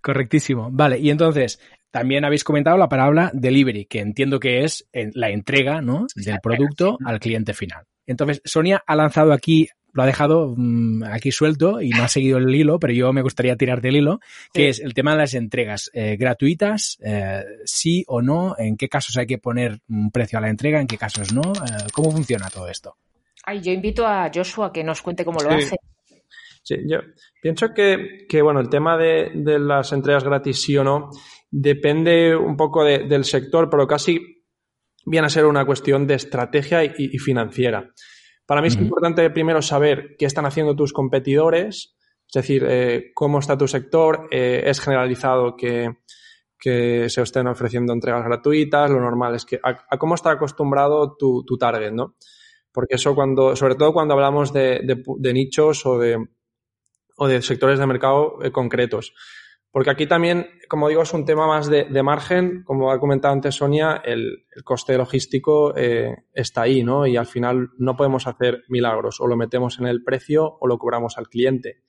Correctísimo. 0.00 0.70
Vale, 0.72 0.98
y 0.98 1.10
entonces, 1.10 1.60
también 1.90 2.24
habéis 2.24 2.44
comentado 2.44 2.76
la 2.76 2.88
palabra 2.88 3.30
delivery, 3.32 3.86
que 3.86 4.00
entiendo 4.00 4.38
que 4.38 4.64
es 4.64 4.86
la 4.92 5.30
entrega 5.30 5.80
¿no? 5.80 6.06
del 6.14 6.38
producto 6.42 6.98
al 7.04 7.20
cliente 7.20 7.54
final. 7.54 7.84
Entonces, 8.06 8.40
Sonia 8.44 8.82
ha 8.86 8.94
lanzado 8.94 9.32
aquí 9.32 9.68
lo 9.96 10.02
ha 10.02 10.06
dejado 10.06 10.52
mm, 10.54 11.04
aquí 11.04 11.32
suelto 11.32 11.80
y 11.80 11.88
no 11.88 12.04
ha 12.04 12.08
seguido 12.08 12.36
el 12.36 12.54
hilo, 12.54 12.78
pero 12.78 12.92
yo 12.92 13.14
me 13.14 13.22
gustaría 13.22 13.56
tirar 13.56 13.80
del 13.80 13.96
hilo, 13.96 14.20
que 14.52 14.68
es 14.68 14.78
el 14.78 14.92
tema 14.92 15.12
de 15.12 15.16
las 15.16 15.32
entregas 15.32 15.90
eh, 15.94 16.18
gratuitas, 16.18 16.98
eh, 17.02 17.42
sí 17.64 18.04
o 18.06 18.20
no, 18.20 18.54
en 18.58 18.76
qué 18.76 18.90
casos 18.90 19.16
hay 19.16 19.26
que 19.26 19.38
poner 19.38 19.80
un 19.88 20.10
precio 20.10 20.38
a 20.38 20.42
la 20.42 20.50
entrega, 20.50 20.82
en 20.82 20.86
qué 20.86 20.98
casos 20.98 21.32
no, 21.32 21.40
eh, 21.40 21.86
cómo 21.94 22.10
funciona 22.10 22.50
todo 22.50 22.68
esto. 22.68 22.98
Ay, 23.44 23.62
yo 23.62 23.72
invito 23.72 24.06
a 24.06 24.30
Joshua 24.32 24.70
que 24.70 24.84
nos 24.84 25.00
cuente 25.00 25.24
cómo 25.24 25.40
lo 25.40 25.50
hace. 25.50 25.76
Sí, 26.62 26.74
yo 26.86 26.98
pienso 27.40 27.72
que, 27.72 28.42
bueno, 28.42 28.60
el 28.60 28.68
tema 28.68 28.98
de, 28.98 29.30
las 29.34 29.92
entregas 29.92 30.24
gratis 30.24 30.60
sí 30.60 30.76
o 30.76 30.84
no 30.84 31.10
depende 31.50 32.36
un 32.36 32.56
poco 32.56 32.84
del 32.84 33.24
sector, 33.24 33.68
pero 33.70 33.86
casi 33.86 34.44
viene 35.04 35.26
a 35.26 35.30
ser 35.30 35.46
una 35.46 35.64
cuestión 35.64 36.06
de 36.06 36.14
estrategia 36.14 36.84
y 36.84 37.18
financiera. 37.18 37.92
Para 38.46 38.62
mí 38.62 38.68
es 38.68 38.76
importante 38.76 39.28
primero 39.30 39.60
saber 39.60 40.14
qué 40.16 40.24
están 40.24 40.46
haciendo 40.46 40.76
tus 40.76 40.92
competidores, 40.92 41.96
es 42.28 42.32
decir, 42.32 42.64
eh, 42.68 43.10
cómo 43.12 43.40
está 43.40 43.58
tu 43.58 43.66
sector, 43.66 44.28
eh, 44.30 44.62
es 44.66 44.80
generalizado 44.80 45.56
que, 45.56 45.96
se 46.58 47.22
estén 47.22 47.46
ofreciendo 47.46 47.92
entregas 47.92 48.24
gratuitas, 48.24 48.90
lo 48.90 48.98
normal 48.98 49.36
es 49.36 49.44
que 49.44 49.60
a, 49.62 49.98
cómo 49.98 50.16
está 50.16 50.32
acostumbrado 50.32 51.16
tu, 51.16 51.44
target, 51.58 51.92
¿no? 51.92 52.16
Porque 52.72 52.96
eso 52.96 53.14
cuando, 53.14 53.54
sobre 53.54 53.76
todo 53.76 53.92
cuando 53.92 54.14
hablamos 54.14 54.52
de, 54.52 54.80
nichos 55.32 55.86
o 55.86 55.98
de, 55.98 56.18
o 57.16 57.28
de 57.28 57.42
sectores 57.42 57.78
de 57.78 57.86
mercado 57.86 58.38
eh, 58.42 58.50
concretos. 58.50 59.12
Porque 59.76 59.90
aquí 59.90 60.06
también, 60.06 60.46
como 60.70 60.88
digo, 60.88 61.02
es 61.02 61.12
un 61.12 61.26
tema 61.26 61.46
más 61.46 61.68
de, 61.68 62.02
margen. 62.02 62.62
Como 62.64 62.90
ha 62.90 62.98
comentado 62.98 63.34
antes 63.34 63.56
Sonia, 63.56 64.00
el, 64.02 64.46
coste 64.64 64.96
logístico 64.96 65.76
eh, 65.76 66.16
está 66.32 66.62
ahí, 66.62 66.82
¿no? 66.82 67.06
Y 67.06 67.18
al 67.18 67.26
final 67.26 67.68
no 67.76 67.94
podemos 67.94 68.26
hacer 68.26 68.64
milagros. 68.68 69.20
O 69.20 69.26
lo 69.26 69.36
metemos 69.36 69.78
en 69.78 69.86
el 69.86 70.02
precio 70.02 70.56
o 70.58 70.66
lo 70.66 70.78
cobramos 70.78 71.18
al 71.18 71.28
cliente. 71.28 71.82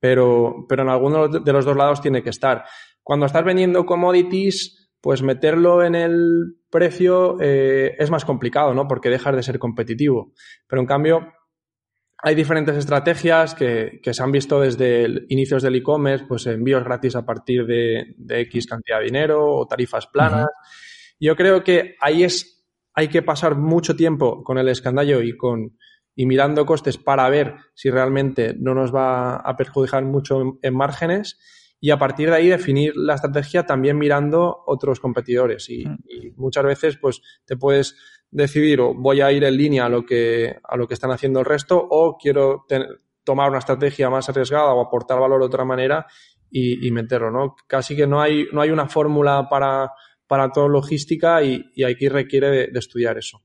Pero, 0.00 0.66
pero 0.68 0.82
en 0.82 0.88
alguno 0.88 1.28
de 1.28 1.52
los 1.52 1.64
dos 1.64 1.76
lados 1.76 2.00
tiene 2.00 2.24
que 2.24 2.30
estar. 2.30 2.64
Cuando 3.04 3.26
estás 3.26 3.44
vendiendo 3.44 3.86
commodities, 3.86 4.90
pues 5.00 5.22
meterlo 5.22 5.84
en 5.84 5.94
el 5.94 6.56
precio 6.70 7.36
eh, 7.40 7.94
es 8.00 8.10
más 8.10 8.24
complicado, 8.24 8.74
¿no? 8.74 8.88
Porque 8.88 9.10
dejas 9.10 9.36
de 9.36 9.44
ser 9.44 9.60
competitivo. 9.60 10.32
Pero 10.66 10.82
en 10.82 10.88
cambio, 10.88 11.32
hay 12.24 12.36
diferentes 12.36 12.76
estrategias 12.76 13.52
que, 13.52 14.00
se 14.00 14.22
han 14.22 14.30
visto 14.30 14.60
desde 14.60 15.24
inicios 15.28 15.60
del 15.60 15.74
e-commerce, 15.74 16.24
pues 16.28 16.46
envíos 16.46 16.84
gratis 16.84 17.16
a 17.16 17.26
partir 17.26 17.66
de, 17.66 18.14
X 18.28 18.68
cantidad 18.68 19.00
de 19.00 19.06
dinero 19.06 19.44
o 19.44 19.66
tarifas 19.66 20.06
planas. 20.06 20.46
Yo 21.18 21.34
creo 21.34 21.64
que 21.64 21.96
ahí 22.00 22.22
es, 22.22 22.64
hay 22.94 23.08
que 23.08 23.22
pasar 23.22 23.56
mucho 23.56 23.96
tiempo 23.96 24.44
con 24.44 24.56
el 24.56 24.68
escandallo 24.68 25.20
y 25.20 25.36
con 25.36 25.76
y 26.14 26.26
mirando 26.26 26.66
costes 26.66 26.98
para 26.98 27.28
ver 27.28 27.56
si 27.74 27.90
realmente 27.90 28.54
no 28.56 28.74
nos 28.74 28.94
va 28.94 29.36
a 29.36 29.56
perjudicar 29.56 30.04
mucho 30.04 30.58
en, 30.60 30.74
márgenes 30.74 31.38
y 31.80 31.90
a 31.90 31.98
partir 31.98 32.28
de 32.28 32.36
ahí 32.36 32.48
definir 32.48 32.94
la 32.96 33.14
estrategia 33.14 33.64
también 33.64 33.98
mirando 33.98 34.62
otros 34.66 35.00
competidores. 35.00 35.70
Y, 35.70 35.82
y 35.82 36.30
muchas 36.36 36.64
veces 36.64 36.98
pues 36.98 37.22
te 37.46 37.56
puedes 37.56 37.96
decidir 38.32 38.80
o 38.80 38.94
voy 38.94 39.20
a 39.20 39.30
ir 39.30 39.44
en 39.44 39.56
línea 39.56 39.84
a 39.86 39.88
lo 39.88 40.04
que, 40.04 40.56
a 40.64 40.76
lo 40.76 40.88
que 40.88 40.94
están 40.94 41.12
haciendo 41.12 41.38
el 41.40 41.46
resto 41.46 41.78
o 41.78 42.16
quiero 42.16 42.66
tomar 43.22 43.50
una 43.50 43.58
estrategia 43.58 44.10
más 44.10 44.28
arriesgada 44.28 44.72
o 44.72 44.80
aportar 44.80 45.20
valor 45.20 45.40
de 45.40 45.46
otra 45.46 45.64
manera 45.64 46.06
y, 46.50 46.90
meterlo, 46.90 47.30
¿no? 47.30 47.54
Casi 47.66 47.96
que 47.96 48.06
no 48.06 48.20
hay, 48.20 48.46
no 48.52 48.60
hay 48.60 48.70
una 48.70 48.86
fórmula 48.86 49.48
para, 49.48 49.92
para 50.26 50.50
toda 50.50 50.68
logística 50.68 51.42
y, 51.42 51.64
y 51.74 51.84
aquí 51.84 52.08
requiere 52.08 52.70
de 52.70 52.78
estudiar 52.78 53.16
eso. 53.16 53.40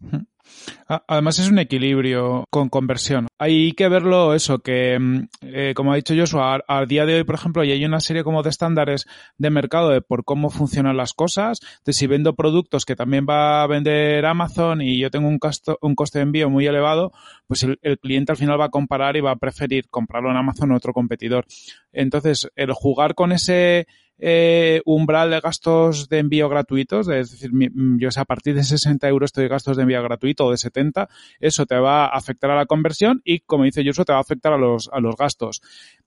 Además 0.87 1.39
es 1.39 1.49
un 1.49 1.59
equilibrio 1.59 2.45
con 2.49 2.69
conversión. 2.69 3.27
Hay 3.37 3.73
que 3.73 3.89
verlo 3.89 4.33
eso, 4.33 4.59
que 4.59 4.97
mm, 4.97 5.27
eh, 5.41 5.73
como 5.75 5.91
ha 5.91 5.95
dicho 5.95 6.13
Joshua, 6.17 6.63
a, 6.67 6.85
día 6.85 7.05
de 7.05 7.15
hoy, 7.15 7.23
por 7.23 7.35
ejemplo, 7.35 7.63
y 7.63 7.71
hay 7.71 7.83
una 7.83 7.99
serie 7.99 8.23
como 8.23 8.41
de 8.41 8.49
estándares 8.49 9.05
de 9.37 9.49
mercado 9.49 9.89
de 9.89 10.01
por 10.01 10.23
cómo 10.23 10.49
funcionan 10.49 10.95
las 10.97 11.13
cosas. 11.13 11.59
De 11.85 11.93
si 11.93 12.07
vendo 12.07 12.35
productos 12.35 12.85
que 12.85 12.95
también 12.95 13.25
va 13.29 13.63
a 13.63 13.67
vender 13.67 14.25
Amazon 14.25 14.81
y 14.81 14.99
yo 14.99 15.11
tengo 15.11 15.27
un, 15.27 15.39
un 15.81 15.95
coste 15.95 16.19
de 16.19 16.23
envío 16.23 16.49
muy 16.49 16.65
elevado, 16.65 17.11
pues 17.47 17.63
el, 17.63 17.79
el, 17.81 17.99
cliente 17.99 18.31
al 18.31 18.37
final 18.37 18.59
va 18.59 18.65
a 18.65 18.69
comparar 18.69 19.17
y 19.17 19.21
va 19.21 19.31
a 19.31 19.35
preferir 19.35 19.89
comprarlo 19.89 20.31
en 20.31 20.37
Amazon 20.37 20.71
o 20.71 20.77
otro 20.77 20.93
competidor. 20.93 21.45
Entonces, 21.91 22.49
el 22.55 22.71
jugar 22.71 23.15
con 23.15 23.31
ese 23.31 23.87
eh, 24.19 24.81
umbral 24.85 25.29
de 25.29 25.39
gastos 25.39 26.09
de 26.09 26.19
envío 26.19 26.49
gratuitos, 26.49 27.07
es 27.09 27.31
decir, 27.31 27.51
mm, 27.53 27.99
yo 27.99 28.11
sé, 28.11 28.19
a 28.19 28.25
partir 28.25 28.55
de 28.55 28.63
60 28.63 29.07
euros 29.07 29.31
doy 29.31 29.47
gastos 29.47 29.77
de 29.77 29.83
envío 29.83 30.01
gratuito 30.01 30.45
o 30.45 30.51
de 30.51 30.57
70, 30.57 31.07
eso 31.39 31.65
te 31.65 31.75
va 31.75 32.05
a 32.05 32.17
afectar 32.17 32.49
a 32.49 32.55
la 32.55 32.65
conversión 32.65 33.21
y, 33.23 33.39
como 33.41 33.65
dice 33.65 33.83
Yuso, 33.83 34.05
te 34.05 34.13
va 34.13 34.19
a 34.19 34.21
afectar 34.21 34.53
a 34.53 34.57
los, 34.57 34.89
a 34.91 34.99
los 34.99 35.15
gastos. 35.15 35.61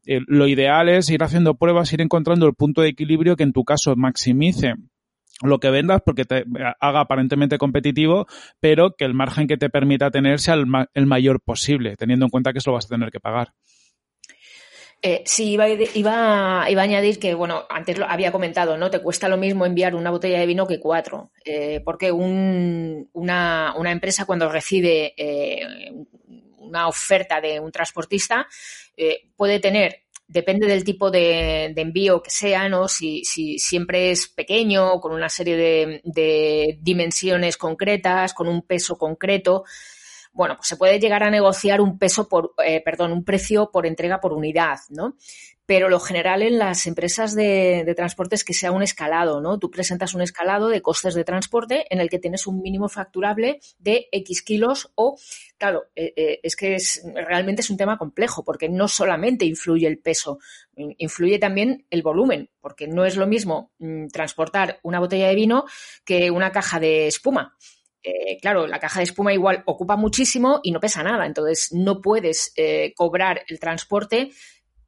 Eh, 0.06 0.20
lo 0.26 0.48
ideal 0.48 0.88
es 0.88 1.10
ir 1.10 1.22
haciendo 1.22 1.54
pruebas, 1.54 1.92
ir 1.92 2.00
encontrando 2.00 2.46
el 2.46 2.54
punto 2.54 2.82
de 2.82 2.88
equilibrio 2.88 3.36
que 3.36 3.44
en 3.44 3.52
tu 3.52 3.64
caso 3.64 3.94
maximice 3.96 4.74
lo 5.42 5.58
que 5.58 5.70
vendas 5.70 6.02
porque 6.04 6.24
te 6.24 6.44
haga 6.80 7.00
aparentemente 7.00 7.58
competitivo, 7.58 8.26
pero 8.60 8.94
que 8.96 9.04
el 9.04 9.14
margen 9.14 9.46
que 9.46 9.56
te 9.56 9.70
permita 9.70 10.10
tener 10.10 10.38
sea 10.38 10.54
el, 10.54 10.66
el 10.92 11.06
mayor 11.06 11.40
posible, 11.40 11.96
teniendo 11.96 12.26
en 12.26 12.30
cuenta 12.30 12.52
que 12.52 12.58
eso 12.58 12.70
lo 12.70 12.74
vas 12.74 12.86
a 12.86 12.88
tener 12.88 13.10
que 13.10 13.20
pagar. 13.20 13.52
Eh, 15.02 15.22
sí, 15.24 15.52
iba, 15.52 15.66
iba, 15.66 16.66
iba, 16.68 16.82
a 16.82 16.84
añadir 16.84 17.18
que, 17.18 17.32
bueno, 17.32 17.64
antes 17.70 17.96
lo 17.96 18.04
había 18.04 18.30
comentado, 18.30 18.76
¿no? 18.76 18.90
Te 18.90 19.00
cuesta 19.00 19.30
lo 19.30 19.38
mismo 19.38 19.64
enviar 19.64 19.94
una 19.94 20.10
botella 20.10 20.38
de 20.38 20.46
vino 20.46 20.66
que 20.66 20.78
cuatro, 20.78 21.30
eh, 21.42 21.80
porque 21.82 22.12
un, 22.12 23.08
una, 23.14 23.74
una, 23.78 23.92
empresa 23.92 24.26
cuando 24.26 24.50
recibe 24.50 25.14
eh, 25.16 25.92
una 26.58 26.86
oferta 26.86 27.40
de 27.40 27.58
un 27.60 27.72
transportista 27.72 28.46
eh, 28.94 29.30
puede 29.36 29.58
tener 29.58 30.02
depende 30.26 30.68
del 30.68 30.84
tipo 30.84 31.10
de, 31.10 31.72
de, 31.74 31.80
envío 31.82 32.22
que 32.22 32.30
sea, 32.30 32.68
¿no? 32.68 32.86
Si, 32.86 33.24
si 33.24 33.58
siempre 33.58 34.12
es 34.12 34.28
pequeño, 34.28 35.00
con 35.00 35.12
una 35.12 35.28
serie 35.28 35.56
de, 35.56 36.00
de 36.04 36.78
dimensiones 36.80 37.56
concretas, 37.56 38.32
con 38.32 38.46
un 38.46 38.62
peso 38.62 38.96
concreto, 38.96 39.64
bueno, 40.32 40.56
pues 40.56 40.68
se 40.68 40.76
puede 40.76 41.00
llegar 41.00 41.22
a 41.22 41.30
negociar 41.30 41.80
un 41.80 41.98
peso 41.98 42.28
por, 42.28 42.54
eh, 42.64 42.80
perdón, 42.84 43.12
un 43.12 43.24
precio 43.24 43.70
por 43.72 43.86
entrega 43.86 44.20
por 44.20 44.32
unidad, 44.32 44.78
¿no? 44.88 45.16
Pero 45.66 45.88
lo 45.88 46.00
general 46.00 46.42
en 46.42 46.58
las 46.58 46.86
empresas 46.86 47.34
de, 47.34 47.84
de, 47.84 47.94
transporte 47.94 48.34
es 48.34 48.44
que 48.44 48.54
sea 48.54 48.72
un 48.72 48.82
escalado, 48.82 49.40
¿no? 49.40 49.58
Tú 49.58 49.70
presentas 49.70 50.14
un 50.14 50.22
escalado 50.22 50.68
de 50.68 50.82
costes 50.82 51.14
de 51.14 51.24
transporte 51.24 51.86
en 51.90 52.00
el 52.00 52.08
que 52.08 52.18
tienes 52.18 52.46
un 52.46 52.60
mínimo 52.60 52.88
facturable 52.88 53.60
de 53.78 54.08
X 54.12 54.42
kilos 54.42 54.92
o, 54.94 55.16
claro, 55.58 55.84
eh, 55.94 56.12
eh, 56.16 56.40
es 56.42 56.56
que 56.56 56.74
es, 56.74 57.02
realmente 57.14 57.62
es 57.62 57.70
un 57.70 57.76
tema 57.76 57.98
complejo 57.98 58.44
porque 58.44 58.68
no 58.68 58.88
solamente 58.88 59.44
influye 59.44 59.86
el 59.86 59.98
peso, 59.98 60.38
influye 60.76 61.38
también 61.38 61.86
el 61.90 62.02
volumen, 62.02 62.50
porque 62.60 62.88
no 62.88 63.04
es 63.04 63.16
lo 63.16 63.26
mismo 63.26 63.72
mm, 63.78 64.08
transportar 64.08 64.80
una 64.82 65.00
botella 65.00 65.28
de 65.28 65.34
vino 65.34 65.64
que 66.04 66.30
una 66.30 66.52
caja 66.52 66.80
de 66.80 67.06
espuma. 67.06 67.56
Eh, 68.02 68.38
claro, 68.40 68.66
la 68.66 68.78
caja 68.78 69.00
de 69.00 69.04
espuma 69.04 69.32
igual 69.32 69.62
ocupa 69.66 69.96
muchísimo 69.96 70.60
y 70.62 70.72
no 70.72 70.80
pesa 70.80 71.02
nada, 71.02 71.26
entonces 71.26 71.68
no 71.72 72.00
puedes 72.00 72.52
eh, 72.56 72.94
cobrar 72.96 73.42
el 73.48 73.60
transporte 73.60 74.30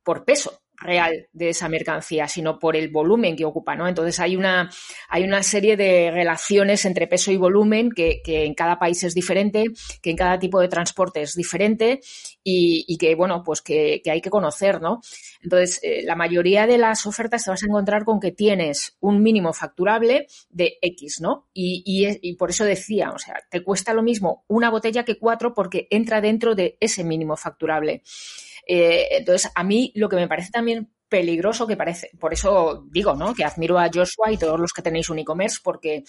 por 0.02 0.24
peso 0.24 0.62
real 0.82 1.28
de 1.32 1.50
esa 1.50 1.68
mercancía, 1.68 2.28
sino 2.28 2.58
por 2.58 2.76
el 2.76 2.88
volumen 2.90 3.36
que 3.36 3.44
ocupa, 3.44 3.76
¿no? 3.76 3.88
Entonces 3.88 4.18
hay 4.20 4.36
una, 4.36 4.70
hay 5.08 5.24
una 5.24 5.42
serie 5.42 5.76
de 5.76 6.10
relaciones 6.10 6.84
entre 6.84 7.06
peso 7.06 7.32
y 7.32 7.36
volumen 7.36 7.90
que, 7.90 8.20
que 8.22 8.44
en 8.44 8.54
cada 8.54 8.78
país 8.78 9.02
es 9.04 9.14
diferente, 9.14 9.64
que 10.00 10.10
en 10.10 10.16
cada 10.16 10.38
tipo 10.38 10.60
de 10.60 10.68
transporte 10.68 11.22
es 11.22 11.34
diferente 11.34 12.00
y, 12.42 12.84
y 12.86 12.98
que, 12.98 13.14
bueno, 13.14 13.42
pues 13.44 13.62
que, 13.62 14.00
que, 14.02 14.10
hay 14.10 14.20
que 14.20 14.30
conocer, 14.30 14.80
¿no? 14.80 15.00
Entonces, 15.42 15.80
eh, 15.82 16.02
la 16.04 16.16
mayoría 16.16 16.66
de 16.66 16.78
las 16.78 17.06
ofertas 17.06 17.44
te 17.44 17.50
vas 17.50 17.62
a 17.62 17.66
encontrar 17.66 18.04
con 18.04 18.20
que 18.20 18.32
tienes 18.32 18.96
un 19.00 19.22
mínimo 19.22 19.52
facturable 19.52 20.26
de 20.50 20.78
X, 20.80 21.20
¿no? 21.20 21.48
Y, 21.52 21.82
y, 21.84 22.18
y 22.22 22.36
por 22.36 22.50
eso 22.50 22.64
decía, 22.64 23.10
o 23.10 23.18
sea, 23.18 23.36
te 23.50 23.62
cuesta 23.62 23.94
lo 23.94 24.02
mismo 24.02 24.44
una 24.48 24.70
botella 24.70 25.04
que 25.04 25.18
cuatro 25.18 25.54
porque 25.54 25.86
entra 25.90 26.20
dentro 26.20 26.54
de 26.54 26.76
ese 26.80 27.04
mínimo 27.04 27.36
facturable. 27.36 28.02
Eh, 28.66 29.08
entonces, 29.12 29.50
a 29.54 29.64
mí 29.64 29.92
lo 29.94 30.08
que 30.08 30.16
me 30.16 30.28
parece 30.28 30.50
también 30.50 30.92
peligroso 31.12 31.66
que 31.66 31.76
parece, 31.76 32.10
por 32.18 32.32
eso 32.32 32.86
digo, 32.90 33.14
¿no? 33.14 33.34
Que 33.34 33.44
admiro 33.44 33.78
a 33.78 33.90
Joshua 33.92 34.32
y 34.32 34.38
todos 34.38 34.58
los 34.58 34.72
que 34.72 34.80
tenéis 34.80 35.10
un 35.10 35.18
e-commerce 35.18 35.58
porque 35.62 36.04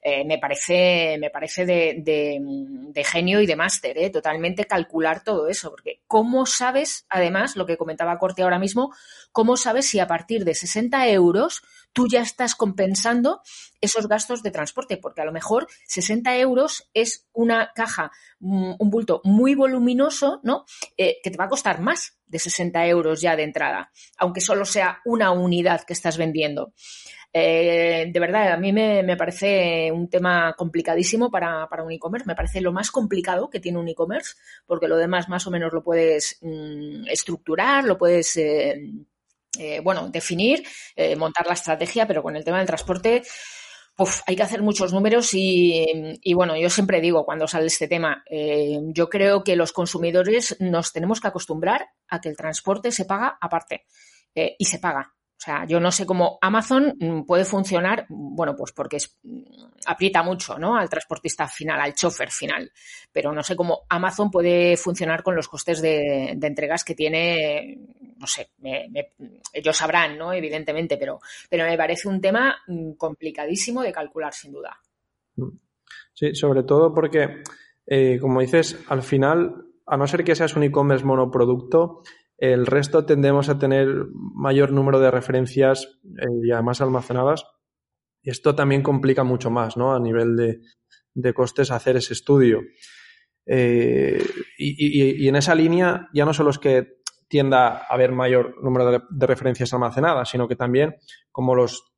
eh, 0.00 0.24
me 0.24 0.38
parece, 0.38 1.18
me 1.20 1.28
parece 1.28 1.66
de, 1.66 2.02
de, 2.02 3.04
genio 3.04 3.42
y 3.42 3.46
de 3.46 3.54
máster, 3.54 3.98
¿eh? 3.98 4.08
Totalmente 4.08 4.64
calcular 4.64 5.22
todo 5.22 5.46
eso, 5.48 5.68
porque 5.68 6.00
¿cómo 6.06 6.46
sabes, 6.46 7.04
además, 7.10 7.54
lo 7.54 7.66
que 7.66 7.76
comentaba 7.76 8.18
Corte 8.18 8.44
ahora 8.44 8.58
mismo, 8.58 8.94
cómo 9.30 9.58
sabes 9.58 9.88
si 9.90 10.00
a 10.00 10.06
partir 10.06 10.46
de 10.46 10.54
60 10.54 11.06
euros 11.08 11.62
tú 11.92 12.08
ya 12.08 12.22
estás 12.22 12.54
compensando 12.54 13.42
esos 13.82 14.08
gastos 14.08 14.42
de 14.42 14.52
transporte? 14.52 14.96
Porque 14.96 15.20
a 15.20 15.26
lo 15.26 15.32
mejor 15.32 15.66
60 15.86 16.34
euros 16.38 16.88
es 16.94 17.26
una 17.34 17.72
caja, 17.74 18.10
mm, 18.40 18.76
un 18.78 18.90
bulto 18.90 19.20
muy 19.22 19.54
voluminoso, 19.54 20.40
¿no? 20.44 20.64
Eh, 20.96 21.18
que 21.22 21.30
te 21.30 21.36
va 21.36 21.44
a 21.44 21.50
costar 21.50 21.82
más 21.82 22.15
de 22.26 22.38
60 22.38 22.86
euros 22.86 23.20
ya 23.20 23.36
de 23.36 23.44
entrada, 23.44 23.90
aunque 24.18 24.40
solo 24.40 24.64
sea 24.64 25.00
una 25.04 25.30
unidad 25.30 25.82
que 25.82 25.92
estás 25.92 26.16
vendiendo. 26.18 26.72
Eh, 27.38 28.08
de 28.10 28.20
verdad, 28.20 28.52
a 28.52 28.56
mí 28.56 28.72
me, 28.72 29.16
parece 29.16 29.92
un 29.92 30.08
tema 30.08 30.54
complicadísimo 30.56 31.30
para, 31.30 31.68
un 31.84 31.92
e-commerce. 31.92 32.26
Me 32.26 32.34
parece 32.34 32.62
lo 32.62 32.72
más 32.72 32.90
complicado 32.90 33.50
que 33.50 33.60
tiene 33.60 33.78
un 33.78 33.88
e-commerce, 33.88 34.34
porque 34.64 34.88
lo 34.88 34.96
demás 34.96 35.28
más 35.28 35.46
o 35.46 35.50
menos 35.50 35.72
lo 35.72 35.82
puedes 35.82 36.38
mm, 36.40 37.06
estructurar, 37.08 37.84
lo 37.84 37.98
puedes, 37.98 38.36
eh, 38.38 38.80
eh, 39.58 39.80
bueno, 39.80 40.08
definir, 40.08 40.62
montar 41.18 41.46
la 41.46 41.52
estrategia, 41.52 42.06
pero 42.06 42.22
con 42.22 42.36
el 42.36 42.44
tema 42.44 42.58
del 42.58 42.66
transporte 42.66 43.22
hay 44.26 44.36
que 44.36 44.42
hacer 44.42 44.62
muchos 44.62 44.92
números 44.92 45.30
y, 45.32 46.34
bueno, 46.34 46.56
yo 46.56 46.68
siempre 46.68 47.00
digo 47.00 47.24
cuando 47.24 47.48
sale 47.48 47.66
este 47.66 47.88
tema, 47.88 48.22
yo 48.92 49.08
creo 49.08 49.42
que 49.42 49.56
los 49.56 49.72
consumidores 49.72 50.56
nos 50.60 50.92
tenemos 50.92 51.20
que 51.20 51.28
acostumbrar 51.28 51.88
a 52.08 52.20
que 52.20 52.28
el 52.28 52.36
transporte 52.36 52.90
se 52.92 53.04
paga 53.04 53.38
aparte 53.40 53.86
y 54.34 54.64
se 54.64 54.78
paga. 54.78 55.16
O 55.38 55.44
sea, 55.46 55.66
yo 55.66 55.78
no 55.80 55.92
sé 55.92 56.06
cómo 56.06 56.38
Amazon 56.40 56.96
mm, 56.98 57.24
puede 57.24 57.44
funcionar, 57.44 58.06
bueno, 58.08 58.56
pues 58.56 58.72
porque 58.72 58.96
mm, 59.22 59.42
aprieta 59.84 60.22
mucho, 60.22 60.58
¿no? 60.58 60.76
Al 60.76 60.88
transportista 60.88 61.46
final, 61.46 61.78
al 61.78 61.94
chofer 61.94 62.30
final. 62.30 62.72
Pero 63.12 63.32
no 63.32 63.42
sé 63.42 63.54
cómo 63.54 63.82
Amazon 63.90 64.30
puede 64.30 64.78
funcionar 64.78 65.22
con 65.22 65.36
los 65.36 65.46
costes 65.46 65.82
de, 65.82 66.30
entregas 66.30 66.84
que 66.84 66.94
tiene, 66.94 67.78
no 68.18 68.26
sé, 68.26 68.50
ellos 69.52 69.76
sabrán, 69.76 70.16
¿no? 70.16 70.32
Evidentemente, 70.32 70.96
pero, 70.96 71.20
pero 71.50 71.64
me 71.64 71.76
parece 71.76 72.08
un 72.08 72.20
tema 72.20 72.56
mm, 72.66 72.92
complicadísimo 72.92 73.82
de 73.82 73.92
calcular, 73.92 74.32
sin 74.32 74.52
duda. 74.52 74.78
Sí, 76.14 76.34
sobre 76.34 76.62
todo 76.62 76.94
porque, 76.94 77.42
eh, 77.86 78.18
como 78.20 78.40
dices, 78.40 78.78
al 78.88 79.02
final, 79.02 79.66
a 79.86 79.96
no 79.96 80.06
ser 80.06 80.24
que 80.24 80.34
seas 80.34 80.56
un 80.56 80.62
e-commerce 80.62 81.04
monoproducto, 81.04 82.02
el 82.38 82.66
resto 82.66 83.04
tendemos 83.06 83.48
a 83.48 83.58
tener 83.58 83.88
mayor 84.12 84.72
número 84.72 85.00
de 85.00 85.10
referencias 85.10 85.98
eh, 86.04 86.26
y 86.44 86.50
además 86.50 86.80
almacenadas. 86.80 87.44
Y 88.22 88.30
esto 88.30 88.54
también 88.54 88.82
complica 88.82 89.24
mucho 89.24 89.50
más, 89.50 89.76
¿no? 89.76 89.94
A 89.94 90.00
nivel 90.00 90.36
de, 91.14 91.34
costes 91.34 91.70
hacer 91.70 91.96
ese 91.96 92.12
estudio. 92.12 92.62
Eh, 93.46 94.22
y, 94.58 95.28
en 95.28 95.36
esa 95.36 95.54
línea 95.54 96.08
ya 96.12 96.24
no 96.24 96.34
solo 96.34 96.50
es 96.50 96.58
que 96.58 96.96
tienda 97.28 97.68
a 97.68 97.86
haber 97.88 98.12
mayor 98.12 98.62
número 98.62 98.90
de, 98.90 99.26
referencias 99.26 99.72
almacenadas, 99.72 100.30
sino 100.30 100.48
que 100.48 100.56
también 100.56 100.96
como 101.32 101.54
los 101.54 101.92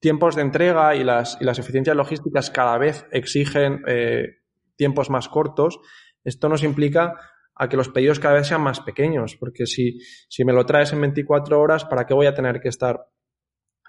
tiempos 0.00 0.34
de 0.34 0.42
entrega 0.42 0.96
y 0.96 1.04
las, 1.04 1.38
y 1.40 1.44
las 1.44 1.58
eficiencias 1.58 1.96
logísticas 1.96 2.50
cada 2.50 2.76
vez 2.78 3.06
exigen 3.12 3.82
eh, 3.86 4.38
tiempos 4.76 5.10
más 5.10 5.28
cortos, 5.28 5.78
esto 6.24 6.48
nos 6.48 6.64
implica 6.64 7.14
a 7.54 7.68
que 7.68 7.76
los 7.76 7.88
pedidos 7.88 8.18
cada 8.18 8.34
vez 8.34 8.48
sean 8.48 8.62
más 8.62 8.80
pequeños, 8.80 9.36
porque 9.36 9.66
si, 9.66 9.98
si 10.28 10.44
me 10.44 10.52
lo 10.52 10.66
traes 10.66 10.92
en 10.92 11.00
24 11.00 11.60
horas, 11.60 11.84
¿para 11.84 12.06
qué 12.06 12.14
voy 12.14 12.26
a 12.26 12.34
tener 12.34 12.60
que 12.60 12.68
estar 12.68 13.06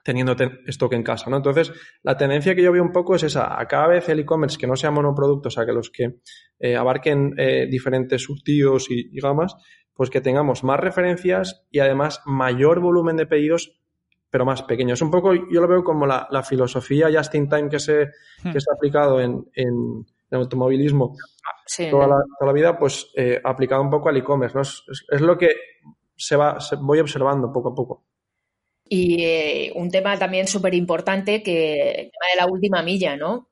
teniendo 0.04 0.36
stock 0.68 0.94
en 0.94 1.04
casa, 1.04 1.30
¿no? 1.30 1.38
Entonces, 1.38 1.72
la 2.04 2.18
tendencia 2.18 2.54
que 2.54 2.62
yo 2.62 2.72
veo 2.72 2.84
un 2.84 2.92
poco 2.92 3.16
es 3.16 3.24
esa, 3.24 3.60
a 3.60 3.66
cada 3.68 3.88
vez 3.88 4.10
el 4.10 4.20
e-commerce 4.20 4.58
que 4.58 4.68
no 4.68 4.76
sea 4.76 4.92
monoproducto, 4.92 5.48
o 5.48 5.52
sea, 5.52 5.66
que 5.66 5.72
los 5.72 5.90
que 5.90 6.20
eh, 6.60 6.76
abarquen 6.76 7.34
eh, 7.38 7.68
diferentes 7.70 8.22
subtíos 8.22 8.88
y, 8.90 9.20
gamas, 9.20 9.56
pues 9.96 10.10
que 10.10 10.22
tengamos 10.22 10.64
más 10.64 10.80
referencias 10.80 11.66
y 11.72 11.80
además 11.80 12.22
mayor 12.26 12.80
volumen 12.80 13.18
de 13.18 13.28
pedidos, 13.28 13.80
pero 14.30 14.46
más 14.46 14.64
pequeños. 14.64 15.02
Un 15.02 15.12
poco, 15.12 15.34
yo 15.34 15.62
lo 15.62 15.68
veo 15.68 15.84
como 15.84 16.06
la, 16.06 16.44
filosofía 16.44 17.10
just 17.16 17.36
in 17.36 17.48
time 17.48 17.70
que 17.70 17.80
se, 17.80 18.12
hmm. 18.44 18.52
que 18.52 18.60
se 18.60 18.72
ha 18.72 18.76
aplicado 18.76 19.22
en, 19.22 19.46
en, 19.54 20.06
el 20.32 20.40
automovilismo 20.40 21.16
toda, 21.92 22.08
la, 22.42 22.52
vida, 22.52 22.78
pues 22.78 23.12
eh, 23.16 23.40
aplicado 23.44 23.82
un 23.82 23.90
poco 23.90 24.10
al 24.10 24.18
e-commerce. 24.18 24.56
¿no? 24.56 24.62
Es, 24.62 25.22
lo 25.22 25.38
que 25.38 25.50
se 26.16 26.36
va, 26.36 26.58
voy 26.82 27.00
observando 27.00 27.52
poco 27.52 27.70
a 27.70 27.76
poco. 27.76 28.04
Y 28.88 29.24
eh, 29.24 29.74
un 29.76 29.90
tema 29.90 30.18
también 30.18 30.48
súper 30.48 30.74
importante 30.74 31.42
que 31.42 31.92
el 31.92 32.12
tema 32.12 32.26
de 32.34 32.38
la 32.38 32.48
última 32.48 32.84
milla, 32.84 33.16
¿no? 33.16 33.50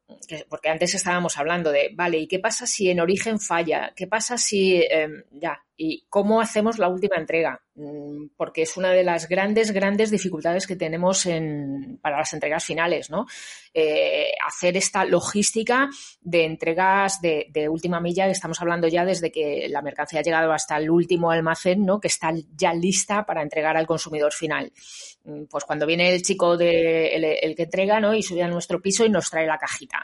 Porque 0.50 0.70
antes 0.70 0.94
estábamos 0.94 1.38
hablando 1.38 1.72
de, 1.72 1.92
vale, 1.94 2.20
¿y 2.20 2.28
qué 2.28 2.40
pasa 2.40 2.66
si 2.66 2.90
en 2.90 3.00
origen 3.00 3.40
falla? 3.40 3.94
¿Qué 3.96 4.08
pasa 4.08 4.38
si, 4.38 4.82
em, 4.82 5.24
ya, 5.32 5.64
y 5.78 6.06
cómo 6.10 6.42
hacemos 6.42 6.78
la 6.78 6.90
última 6.90 7.16
entrega? 7.18 7.62
Mm, 7.76 8.28
porque 8.36 8.64
es 8.64 8.78
una 8.78 8.92
de 8.92 9.04
las 9.04 9.28
grandes, 9.28 9.72
grandes 9.72 10.12
dificultades 10.12 10.68
que 10.68 10.76
tenemos 10.76 11.26
en, 11.26 11.98
para 12.02 12.18
las 12.18 12.34
entregas 12.34 12.64
finales, 12.66 13.10
¿no? 13.10 13.26
Eh, 13.74 14.32
hacer 14.46 14.76
esta 14.78 15.06
logística 15.06 15.90
de 16.20 16.44
entregas 16.44 17.22
de, 17.22 17.70
última 17.70 18.02
milla, 18.02 18.28
estamos 18.28 18.62
hablando 18.62 18.88
ya 18.88 19.06
desde 19.06 19.32
que 19.32 19.68
la 19.70 19.82
mercancía 19.82 20.20
ha 20.20 20.24
llegado 20.24 20.52
hasta 20.52 20.78
el 20.78 20.90
último 20.90 21.32
almacén, 21.32 21.86
¿no? 21.86 22.00
Que 22.00 22.10
está 22.10 22.32
ya 22.56 22.74
lista 22.74 23.26
para 23.26 23.42
entregar 23.42 23.78
al 23.78 23.88
consumidor 23.88 24.34
final. 24.34 24.72
Mm, 25.24 25.46
pues 25.46 25.64
cuando 25.64 25.86
viene 25.86 26.14
el 26.14 26.22
chico 26.22 26.58
de, 26.58 27.16
el, 27.16 27.56
que 27.56 27.64
entrega, 27.64 28.00
¿no? 28.00 28.14
Y 28.14 28.22
sube 28.22 28.44
a 28.44 28.48
nuestro 28.48 28.82
piso 28.82 29.06
y 29.06 29.10
nos 29.10 29.30
trae 29.30 29.48
la 29.48 29.58
cajita. 29.58 30.01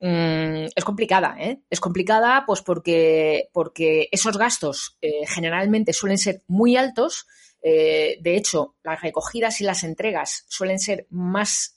Mm, 0.00 0.68
es 0.74 0.84
complicada, 0.84 1.36
¿eh? 1.38 1.60
Es 1.68 1.78
complicada 1.78 2.44
pues 2.46 2.62
porque, 2.62 3.50
porque 3.52 4.08
esos 4.10 4.38
gastos 4.38 4.96
eh, 5.02 5.26
generalmente 5.26 5.92
suelen 5.92 6.16
ser 6.16 6.42
muy 6.48 6.76
altos. 6.76 7.26
Eh, 7.62 8.16
de 8.22 8.36
hecho, 8.36 8.76
las 8.82 9.02
recogidas 9.02 9.60
y 9.60 9.64
las 9.64 9.84
entregas 9.84 10.46
suelen 10.48 10.78
ser 10.78 11.06
más 11.10 11.76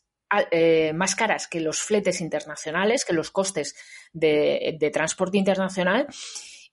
más 0.96 1.14
caras 1.14 1.48
que 1.48 1.60
los 1.60 1.84
fletes 1.84 2.20
internacionales, 2.20 3.06
que 3.06 3.14
los 3.14 3.30
costes 3.30 3.76
de, 4.14 4.90
transporte 4.92 5.38
internacional 5.38 6.08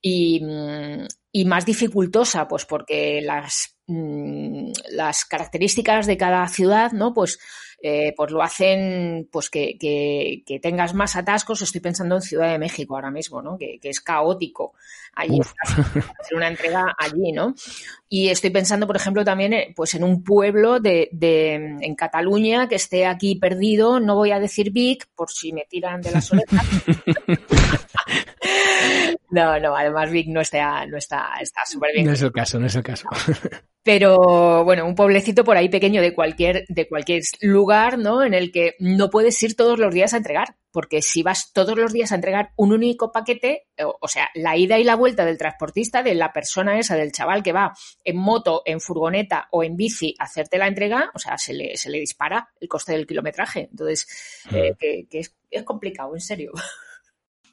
y, 0.00 0.42
mm, 0.42 1.06
y, 1.30 1.44
más 1.44 1.66
dificultosa, 1.66 2.48
pues 2.48 2.64
porque 2.64 3.20
las, 3.20 3.76
las 4.92 5.26
características 5.26 6.06
de 6.06 6.16
cada 6.16 6.48
ciudad, 6.48 6.92
¿no? 6.92 7.12
Pues 7.12 7.38
eh, 7.82 8.12
pues 8.16 8.30
lo 8.30 8.42
hacen 8.42 9.28
pues 9.32 9.48
que, 9.48 9.78
que, 9.78 10.60
tengas 10.60 10.92
más 10.94 11.16
atascos. 11.16 11.62
Estoy 11.62 11.80
pensando 11.80 12.16
en 12.16 12.22
Ciudad 12.22 12.50
de 12.50 12.58
México 12.58 12.94
ahora 12.94 13.10
mismo, 13.10 13.40
¿no? 13.40 13.56
Que, 13.56 13.78
es 13.82 14.00
caótico 14.00 14.74
allí, 15.14 15.40
hacer 15.62 16.36
una 16.36 16.48
entrega 16.48 16.94
allí, 16.98 17.32
¿no? 17.32 17.54
Y 18.08 18.28
estoy 18.28 18.50
pensando, 18.50 18.86
por 18.86 18.96
ejemplo, 18.96 19.24
también 19.24 19.52
eh, 19.54 19.72
pues 19.74 19.94
en 19.94 20.04
un 20.04 20.22
pueblo 20.22 20.78
de, 20.78 21.08
de, 21.12 21.54
en 21.54 21.94
Cataluña 21.94 22.68
que 22.68 22.74
esté 22.74 23.06
aquí 23.06 23.36
perdido. 23.36 23.98
No 23.98 24.14
voy 24.16 24.32
a 24.32 24.40
decir 24.40 24.72
Vic 24.72 25.08
por 25.14 25.30
si 25.30 25.52
me 25.52 25.66
tiran 25.68 26.02
de 26.02 26.10
las 26.10 26.30
orejas. 26.32 26.66
No, 29.30 29.58
no, 29.60 29.76
además 29.76 30.10
Vic 30.10 30.28
no 30.28 30.40
está, 30.40 30.86
no 30.86 30.96
está, 30.96 31.30
está 31.40 31.60
súper 31.66 31.92
bien. 31.94 32.06
No 32.06 32.12
es 32.12 32.22
el 32.22 32.32
caso, 32.32 32.58
no 32.58 32.66
es 32.66 32.74
el 32.74 32.82
caso. 32.82 33.08
Pero 33.82 34.62
bueno, 34.62 34.86
un 34.86 34.94
pueblecito 34.94 35.42
por 35.42 35.56
ahí 35.56 35.70
pequeño 35.70 36.02
de 36.02 36.14
cualquier, 36.14 36.66
de 36.68 36.86
cualquier 36.86 37.22
lugar, 37.40 37.98
¿no? 37.98 38.22
En 38.22 38.34
el 38.34 38.52
que 38.52 38.74
no 38.78 39.08
puedes 39.08 39.42
ir 39.42 39.56
todos 39.56 39.78
los 39.78 39.94
días 39.94 40.12
a 40.12 40.18
entregar. 40.18 40.56
Porque 40.70 41.00
si 41.02 41.22
vas 41.22 41.52
todos 41.52 41.76
los 41.76 41.92
días 41.92 42.12
a 42.12 42.14
entregar 42.14 42.50
un 42.56 42.72
único 42.72 43.10
paquete, 43.10 43.66
o, 43.78 44.06
sea, 44.06 44.28
la 44.34 44.56
ida 44.56 44.78
y 44.78 44.84
la 44.84 44.94
vuelta 44.96 45.24
del 45.24 45.38
transportista, 45.38 46.02
de 46.02 46.14
la 46.14 46.32
persona 46.32 46.78
esa, 46.78 46.94
del 46.94 47.10
chaval 47.10 47.42
que 47.42 47.52
va 47.52 47.72
en 48.04 48.18
moto, 48.18 48.62
en 48.66 48.80
furgoneta 48.80 49.48
o 49.50 49.64
en 49.64 49.76
bici 49.76 50.14
a 50.18 50.24
hacerte 50.24 50.58
la 50.58 50.68
entrega, 50.68 51.10
o 51.14 51.18
sea, 51.18 51.38
se 51.38 51.54
le, 51.54 51.76
se 51.76 51.90
le 51.90 51.98
dispara 51.98 52.50
el 52.60 52.68
coste 52.68 52.92
del 52.92 53.06
kilometraje. 53.06 53.68
Entonces, 53.70 54.06
eh, 54.52 54.74
que, 54.78 55.18
es, 55.18 55.34
es 55.50 55.62
complicado, 55.64 56.14
en 56.14 56.20
serio. 56.20 56.52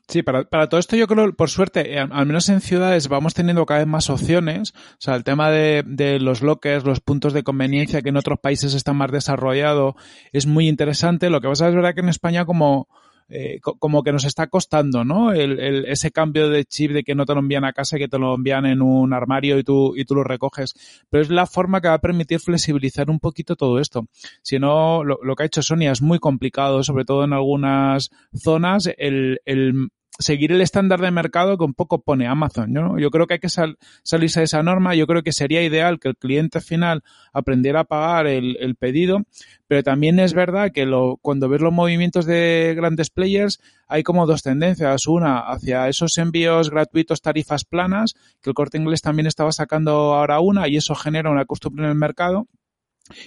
Sí, 0.10 0.24
para, 0.24 0.46
para, 0.46 0.70
todo 0.70 0.80
esto 0.80 0.96
yo 0.96 1.06
creo, 1.06 1.34
por 1.34 1.50
suerte, 1.50 1.96
eh, 1.96 2.00
al 2.00 2.26
menos 2.26 2.48
en 2.48 2.62
ciudades 2.62 3.10
vamos 3.10 3.34
teniendo 3.34 3.66
cada 3.66 3.80
vez 3.82 3.88
más 3.88 4.10
opciones. 4.10 4.74
O 4.74 5.00
sea, 5.00 5.16
el 5.16 5.26
tema 5.26 5.52
de, 5.52 5.84
de 5.86 6.20
los 6.20 6.42
lockers, 6.42 6.86
los 6.86 7.02
puntos 7.02 7.34
de 7.34 7.44
conveniencia 7.44 8.02
que 8.02 8.10
en 8.10 8.18
otros 8.18 8.40
países 8.40 8.74
están 8.74 8.96
más 8.96 9.12
desarrollados 9.12 9.96
es 10.32 10.46
muy 10.46 10.70
interesante. 10.70 11.30
Lo 11.30 11.42
que 11.42 11.50
pasa 11.50 11.68
es 11.68 11.76
verdad 11.76 11.94
que 11.94 12.00
en 12.00 12.10
España 12.10 12.46
como 12.46 12.88
eh, 13.30 13.60
como 13.62 14.04
que 14.04 14.14
nos 14.14 14.24
está 14.24 14.48
costando, 14.48 15.04
¿no? 15.04 15.34
El, 15.34 15.60
el, 15.60 15.86
ese 15.86 16.12
cambio 16.12 16.50
de 16.50 16.64
chip 16.64 16.92
de 16.92 17.04
que 17.04 17.14
no 17.14 17.26
te 17.26 17.34
lo 17.34 17.42
envían 17.42 17.66
a 17.66 17.74
casa, 17.74 17.98
que 17.98 18.08
te 18.08 18.18
lo 18.18 18.36
envían 18.36 18.66
en 18.66 18.82
un 18.82 19.12
armario 19.12 19.60
y 19.60 19.64
tú, 19.66 19.98
y 19.98 20.06
tú 20.06 20.16
lo 20.16 20.24
recoges. 20.24 20.74
Pero 21.10 21.24
es 21.24 21.30
la 21.30 21.46
forma 21.46 21.82
que 21.82 21.90
va 21.90 21.96
a 21.96 22.02
permitir 22.02 22.40
flexibilizar 22.40 23.10
un 23.10 23.20
poquito 23.20 23.58
todo 23.58 23.80
esto. 23.80 24.08
Si 24.42 24.60
no, 24.60 25.04
lo, 25.04 25.20
lo 25.22 25.36
que 25.36 25.44
ha 25.44 25.46
hecho 25.46 25.62
Sonia 25.62 25.92
es 25.92 26.02
muy 26.02 26.20
complicado, 26.20 26.84
sobre 26.84 27.04
todo 27.04 27.26
en 27.26 27.34
algunas 27.34 28.12
zonas, 28.34 28.90
el, 28.98 29.42
el 29.44 29.90
seguir 30.20 30.52
el 30.52 30.62
estándar 30.62 31.02
de 31.02 31.12
mercado 31.12 31.58
que 31.58 31.64
un 31.64 31.74
poco 31.74 32.02
pone 32.02 32.28
Amazon. 32.28 32.74
¿no? 32.74 33.00
Yo 33.00 33.10
creo 33.12 33.28
que 33.28 33.36
hay 33.36 33.40
que 33.40 33.50
salirse 33.50 34.40
de 34.40 34.46
esa 34.46 34.64
norma. 34.64 34.96
Yo 34.96 35.08
creo 35.08 35.24
que 35.24 35.32
sería 35.32 35.64
ideal 35.64 36.00
que 36.00 36.10
el 36.10 36.18
cliente 36.18 36.62
final 36.62 37.04
aprendiera 37.34 37.82
a 37.82 37.84
pagar 37.84 38.28
el, 38.28 38.58
el 38.60 38.76
pedido, 38.76 39.24
pero 39.68 39.84
también 39.84 40.20
es 40.20 40.34
verdad 40.34 40.72
que 40.72 40.86
lo, 40.86 41.18
cuando 41.22 41.50
ves 41.50 41.62
los 41.62 41.74
movimientos 41.74 42.26
de 42.26 42.74
grandes 42.76 43.10
players 43.10 43.60
hay 43.88 44.04
como 44.04 44.26
dos 44.26 44.44
tendencias. 44.44 45.08
Una 45.08 45.40
hacia 45.40 45.88
esos 45.88 46.18
envíos 46.18 46.70
gratuitos, 46.70 47.22
tarifas 47.22 47.64
planas, 47.64 48.16
que 48.42 48.50
el 48.50 48.54
corte 48.54 48.78
inglés 48.78 49.02
también 49.02 49.28
estaba 49.28 49.52
sacando 49.52 50.16
ahora 50.16 50.40
una 50.40 50.68
y 50.68 50.78
eso 50.78 50.96
genera 50.96 51.30
una 51.30 51.46
costumbre 51.46 51.86
en 51.86 51.92
el 51.92 51.98
mercado. 51.98 52.48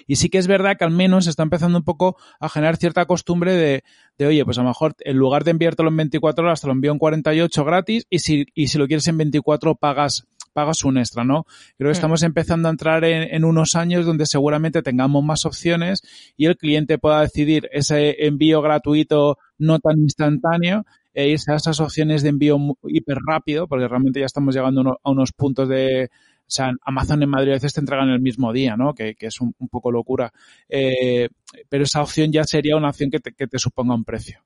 Y 0.06 0.16
sí 0.16 0.28
que 0.28 0.38
es 0.38 0.46
verdad 0.46 0.76
que 0.76 0.84
al 0.84 0.90
menos 0.90 1.26
está 1.26 1.42
empezando 1.42 1.78
un 1.78 1.84
poco 1.84 2.16
a 2.38 2.48
generar 2.48 2.76
cierta 2.76 3.06
costumbre 3.06 3.54
de, 3.54 3.84
de 4.18 4.26
oye, 4.26 4.44
pues 4.44 4.58
a 4.58 4.62
lo 4.62 4.68
mejor 4.68 4.94
en 5.00 5.16
lugar 5.16 5.44
de 5.44 5.52
enviártelo 5.52 5.88
en 5.88 5.96
24 5.96 6.44
horas, 6.44 6.60
te 6.60 6.66
lo 6.66 6.72
envío 6.72 6.92
en 6.92 6.98
48 6.98 7.64
gratis 7.64 8.06
y 8.10 8.18
si, 8.18 8.46
y 8.54 8.68
si 8.68 8.78
lo 8.78 8.86
quieres 8.86 9.06
en 9.08 9.18
24 9.18 9.74
pagas 9.74 10.26
pagas 10.52 10.84
un 10.84 10.98
extra, 10.98 11.24
¿no? 11.24 11.46
Creo 11.76 11.88
que 11.88 11.92
estamos 11.92 12.22
empezando 12.22 12.68
a 12.68 12.72
entrar 12.72 13.04
en, 13.04 13.44
unos 13.44 13.76
años 13.76 14.04
donde 14.04 14.26
seguramente 14.26 14.82
tengamos 14.82 15.22
más 15.24 15.46
opciones 15.46 16.02
y 16.36 16.46
el 16.46 16.56
cliente 16.56 16.98
pueda 16.98 17.20
decidir 17.20 17.68
ese 17.72 18.26
envío 18.26 18.60
gratuito 18.60 19.38
no 19.58 19.78
tan 19.78 19.98
instantáneo 19.98 20.84
e 21.12 21.28
irse 21.28 21.52
a 21.52 21.56
esas 21.56 21.80
opciones 21.80 22.22
de 22.22 22.30
envío 22.30 22.58
hiper 22.84 23.18
rápido, 23.26 23.66
porque 23.66 23.88
realmente 23.88 24.20
ya 24.20 24.26
estamos 24.26 24.54
llegando 24.54 25.00
a 25.02 25.10
unos 25.10 25.32
puntos 25.32 25.68
de, 25.68 26.10
o 26.50 26.52
sea, 26.52 26.72
Amazon 26.82 27.22
en 27.22 27.28
Madrid 27.28 27.52
a 27.52 27.54
veces 27.54 27.72
te 27.72 27.80
entregan 27.80 28.08
el 28.08 28.20
mismo 28.20 28.52
día, 28.52 28.76
¿no? 28.76 28.92
Que, 28.92 29.14
es 29.20 29.40
un, 29.40 29.54
poco 29.70 29.92
locura. 29.92 30.32
Eh, 30.68 31.28
pero 31.68 31.84
esa 31.84 32.02
opción 32.02 32.32
ya 32.32 32.42
sería 32.42 32.76
una 32.76 32.88
opción 32.88 33.08
que 33.08 33.20
te, 33.20 33.58
suponga 33.58 33.94
un 33.94 34.04
precio. 34.04 34.40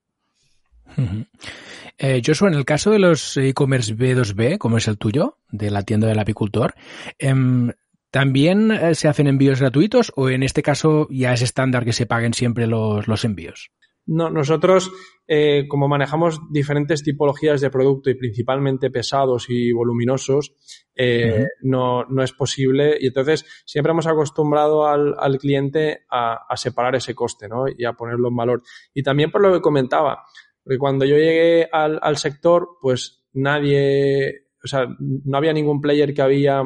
Eh, 1.97 2.21
Joshua, 2.25 2.49
en 2.49 2.55
el 2.55 2.67
caso 2.67 2.91
de 2.91 2.99
los 2.99 3.39
e-commerce 3.39 3.97
B2B, 3.97 4.59
como 4.59 4.77
es 4.77 4.87
el 4.87 4.99
tuyo, 4.99 5.39
de 5.51 5.71
la 5.71 5.83
tienda 5.83 6.07
del 6.09 6.19
apicultor, 6.19 6.75
em, 7.19 7.73
¿también 8.11 8.71
eh, 8.71 8.95
se 8.95 9.09
hacen 9.09 9.27
envíos 9.27 9.61
gratuitos 9.61 10.13
o 10.15 10.29
en 10.29 10.43
este 10.43 10.63
caso 10.63 11.09
ya 11.11 11.33
es 11.33 11.41
estándar 11.41 11.87
que 11.87 11.95
se 11.95 12.05
paguen 12.05 12.35
siempre 12.35 12.67
los 12.67 13.25
envíos? 13.25 13.71
No, 14.07 14.29
nosotros, 14.29 14.93
eh, 15.27 15.67
como 15.67 15.89
manejamos 15.89 16.41
diferentes 16.51 17.03
tipologías 17.03 17.63
de 17.63 17.71
producto 17.71 18.11
y 18.11 18.15
principalmente 18.15 18.91
pesados 18.91 19.47
y 19.49 19.73
voluminosos, 19.73 20.53
eh, 20.95 21.47
no, 21.63 22.05
no, 22.05 22.23
es 22.23 22.33
posible. 22.33 22.99
Y 23.01 23.07
entonces 23.07 23.47
siempre 23.65 23.93
hemos 23.93 24.07
acostumbrado 24.07 24.87
al, 24.87 25.15
al 25.19 25.39
cliente 25.39 26.05
a, 26.11 26.47
a, 26.47 26.57
separar 26.57 26.97
ese 26.97 27.15
coste 27.15 27.49
¿no? 27.49 27.65
y 27.67 27.85
a 27.87 27.95
ponerlo 27.95 28.29
en 28.29 28.37
valor. 28.37 28.63
Y 28.93 29.03
también 29.03 29.31
por 29.31 29.41
lo 29.41 29.55
que 29.55 29.63
comentaba, 29.63 30.23
porque 30.63 30.79
cuando 30.79 31.07
yo 31.07 31.17
llegué 31.17 31.69
al, 31.73 31.99
al 32.03 32.19
sector, 32.19 32.77
pues 32.81 33.25
nadie, 33.33 34.49
o 34.63 34.67
sea, 34.67 34.87
no 34.99 35.37
había 35.39 35.53
ningún 35.55 35.81
player 35.81 36.13
que 36.13 36.23
había 36.23 36.63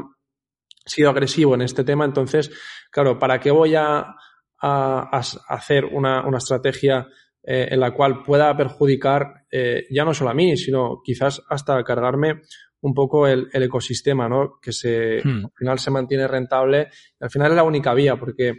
sido 0.85 1.11
agresivo 1.11 1.55
en 1.55 1.63
este 1.63 1.85
tema. 1.85 2.05
Entonces, 2.05 2.51
claro, 2.91 3.19
¿para 3.19 3.39
qué 3.39 3.53
voy 3.53 3.77
a, 3.77 4.15
a, 4.61 5.11
a 5.13 5.21
hacer 5.49 5.85
una, 5.85 6.27
una 6.27 6.39
estrategia 6.39 7.07
eh, 7.51 7.69
en 7.71 7.81
la 7.81 7.93
cual 7.93 8.23
pueda 8.23 8.55
perjudicar 8.55 9.47
eh, 9.51 9.87
ya 9.89 10.05
no 10.05 10.13
solo 10.13 10.29
a 10.29 10.35
mí, 10.35 10.55
sino 10.59 11.01
quizás 11.03 11.43
hasta 11.49 11.83
cargarme 11.83 12.43
un 12.83 12.93
poco 12.93 13.27
el, 13.27 13.49
ecosistema, 13.55 14.29
¿no? 14.29 14.59
Que 14.61 14.71
se, 14.71 15.23
hmm. 15.25 15.47
al 15.47 15.53
final 15.57 15.79
se 15.79 15.91
mantiene 15.91 16.29
rentable. 16.29 16.91
al 17.19 17.31
final 17.31 17.53
es 17.53 17.57
la 17.57 17.63
única 17.63 17.95
vía, 17.95 18.17
porque, 18.17 18.59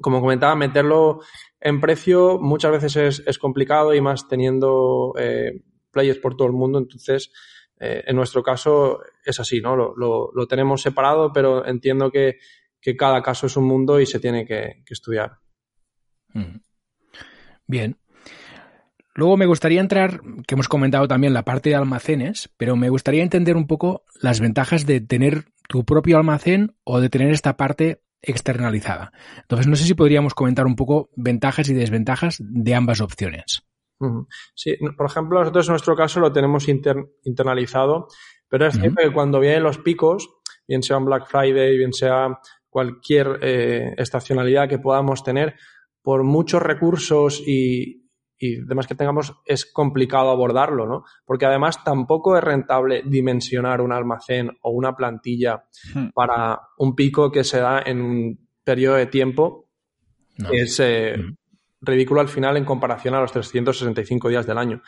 como 0.00 0.22
comentaba, 0.22 0.56
meterlo 0.56 1.20
en 1.60 1.78
precio 1.78 2.38
muchas 2.40 2.72
veces 2.72 3.22
es, 3.26 3.38
complicado 3.38 3.92
y 3.92 4.00
más 4.00 4.26
teniendo 4.28 5.12
eh, 5.18 5.60
players 5.90 6.20
por 6.20 6.38
todo 6.38 6.48
el 6.48 6.54
mundo. 6.54 6.78
Entonces, 6.78 7.30
en 7.78 8.16
nuestro 8.16 8.42
caso 8.42 9.00
es 9.22 9.40
así, 9.40 9.60
¿no? 9.60 9.76
Lo, 9.76 10.46
tenemos 10.48 10.80
separado, 10.80 11.34
pero 11.34 11.66
entiendo 11.66 12.10
que, 12.10 12.38
cada 12.96 13.20
caso 13.22 13.46
es 13.46 13.58
un 13.58 13.64
mundo 13.64 14.00
y 14.00 14.06
se 14.06 14.20
tiene 14.20 14.46
que, 14.46 14.84
estudiar. 14.88 15.36
Hmm. 16.32 16.60
Bien. 17.70 17.96
Luego 19.14 19.36
me 19.36 19.46
gustaría 19.46 19.80
entrar, 19.80 20.20
que 20.46 20.54
hemos 20.54 20.68
comentado 20.68 21.06
también 21.06 21.32
la 21.32 21.44
parte 21.44 21.70
de 21.70 21.76
almacenes, 21.76 22.50
pero 22.56 22.74
me 22.74 22.88
gustaría 22.88 23.22
entender 23.22 23.56
un 23.56 23.68
poco 23.68 24.04
las 24.20 24.40
ventajas 24.40 24.86
de 24.86 25.00
tener 25.00 25.44
tu 25.68 25.84
propio 25.84 26.16
almacén 26.16 26.74
o 26.82 27.00
de 27.00 27.08
tener 27.08 27.30
esta 27.30 27.56
parte 27.56 28.02
externalizada. 28.22 29.12
Entonces, 29.42 29.68
no 29.68 29.76
sé 29.76 29.84
si 29.84 29.94
podríamos 29.94 30.34
comentar 30.34 30.66
un 30.66 30.74
poco 30.74 31.10
ventajas 31.14 31.68
y 31.68 31.74
desventajas 31.74 32.38
de 32.40 32.74
ambas 32.74 33.00
opciones. 33.00 33.62
Sí, 34.54 34.76
por 34.96 35.06
ejemplo, 35.06 35.38
nosotros 35.38 35.68
en 35.68 35.72
nuestro 35.72 35.94
caso 35.94 36.18
lo 36.18 36.32
tenemos 36.32 36.66
internalizado, 36.68 38.08
pero 38.48 38.66
es 38.66 38.74
cierto 38.74 39.00
que 39.02 39.12
cuando 39.12 39.38
vienen 39.38 39.62
los 39.62 39.78
picos, 39.78 40.28
bien 40.66 40.82
sea 40.82 40.96
un 40.96 41.04
Black 41.04 41.28
Friday, 41.28 41.76
bien 41.76 41.92
sea 41.92 42.36
cualquier 42.68 43.38
eh, 43.42 43.94
estacionalidad 43.96 44.68
que 44.68 44.78
podamos 44.78 45.22
tener, 45.22 45.54
por 46.02 46.22
muchos 46.24 46.62
recursos 46.62 47.42
y, 47.46 47.98
demás 48.38 48.86
que 48.86 48.94
tengamos, 48.94 49.34
es 49.44 49.66
complicado 49.66 50.30
abordarlo, 50.30 50.86
¿no? 50.86 51.04
Porque 51.26 51.44
además 51.44 51.84
tampoco 51.84 52.38
es 52.38 52.42
rentable 52.42 53.02
dimensionar 53.04 53.82
un 53.82 53.92
almacén 53.92 54.50
o 54.62 54.70
una 54.70 54.96
plantilla 54.96 55.64
hmm. 55.94 56.08
para 56.14 56.58
un 56.78 56.94
pico 56.94 57.30
que 57.30 57.44
se 57.44 57.60
da 57.60 57.82
en 57.84 58.00
un 58.00 58.48
periodo 58.64 58.96
de 58.96 59.06
tiempo 59.06 59.66
que 60.48 60.62
es 60.62 60.80
eh, 60.80 61.18
hmm. 61.18 61.36
ridículo 61.82 62.22
al 62.22 62.28
final 62.28 62.56
en 62.56 62.64
comparación 62.64 63.14
a 63.14 63.20
los 63.20 63.32
365 63.32 64.30
días 64.30 64.46
del 64.46 64.56
año. 64.56 64.80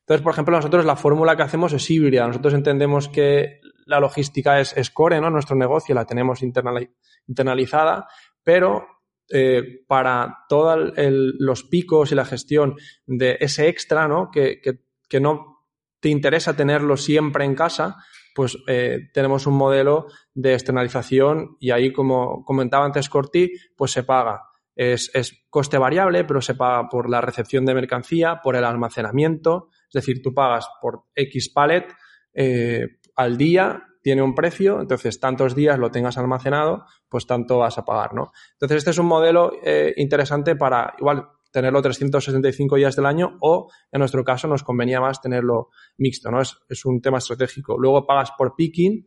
Entonces, 0.00 0.22
por 0.22 0.32
ejemplo, 0.32 0.56
nosotros 0.56 0.84
la 0.84 0.96
fórmula 0.96 1.36
que 1.36 1.42
hacemos 1.42 1.72
es 1.72 1.90
híbrida. 1.90 2.26
Nosotros 2.26 2.54
entendemos 2.54 3.08
que 3.08 3.60
la 3.86 4.00
logística 4.00 4.60
es, 4.60 4.76
es 4.76 4.90
core, 4.90 5.20
¿no? 5.20 5.30
Nuestro 5.30 5.56
negocio 5.56 5.94
la 5.94 6.04
tenemos 6.04 6.42
internalizada, 6.42 8.08
pero 8.42 8.86
eh, 9.32 9.84
para 9.86 10.44
todos 10.48 10.92
los 10.96 11.62
picos 11.64 12.10
y 12.10 12.14
la 12.14 12.24
gestión 12.24 12.76
de 13.06 13.36
ese 13.40 13.68
extra, 13.68 14.08
¿no? 14.08 14.30
Que, 14.30 14.60
que, 14.60 15.20
no 15.20 15.66
te 16.00 16.08
interesa 16.08 16.56
tenerlo 16.56 16.96
siempre 16.96 17.44
en 17.44 17.54
casa, 17.54 17.96
pues 18.34 18.56
eh, 18.66 19.08
tenemos 19.12 19.46
un 19.46 19.54
modelo 19.54 20.06
de 20.34 20.54
externalización 20.54 21.56
y 21.60 21.70
ahí, 21.70 21.92
como 21.92 22.44
comentaba 22.44 22.84
antes 22.84 23.08
Corti, 23.08 23.52
pues 23.76 23.92
se 23.92 24.02
paga. 24.02 24.42
Es, 24.74 25.10
es, 25.14 25.44
coste 25.50 25.78
variable, 25.78 26.24
pero 26.24 26.40
se 26.40 26.54
paga 26.54 26.88
por 26.88 27.10
la 27.10 27.20
recepción 27.20 27.66
de 27.66 27.74
mercancía, 27.74 28.40
por 28.42 28.56
el 28.56 28.64
almacenamiento, 28.64 29.68
es 29.88 29.94
decir, 29.94 30.22
tú 30.22 30.32
pagas 30.32 30.68
por 30.80 31.04
X 31.14 31.50
pallet 31.50 31.86
eh, 32.32 32.98
al 33.16 33.36
día 33.36 33.89
tiene 34.02 34.22
un 34.22 34.34
precio, 34.34 34.80
entonces 34.80 35.20
tantos 35.20 35.54
días 35.54 35.78
lo 35.78 35.90
tengas 35.90 36.16
almacenado, 36.18 36.86
pues 37.08 37.26
tanto 37.26 37.58
vas 37.58 37.78
a 37.78 37.84
pagar, 37.84 38.14
¿no? 38.14 38.32
Entonces 38.52 38.78
este 38.78 38.90
es 38.90 38.98
un 38.98 39.06
modelo 39.06 39.52
eh, 39.62 39.92
interesante 39.96 40.56
para 40.56 40.94
igual 40.98 41.28
tenerlo 41.50 41.82
365 41.82 42.76
días 42.76 42.96
del 42.96 43.06
año 43.06 43.36
o 43.40 43.70
en 43.90 43.98
nuestro 43.98 44.24
caso 44.24 44.46
nos 44.48 44.62
convenía 44.62 45.00
más 45.00 45.20
tenerlo 45.20 45.70
mixto, 45.98 46.30
¿no? 46.30 46.40
Es, 46.40 46.56
es 46.68 46.84
un 46.84 47.00
tema 47.00 47.18
estratégico. 47.18 47.76
Luego 47.78 48.06
pagas 48.06 48.30
por 48.38 48.54
picking, 48.54 49.06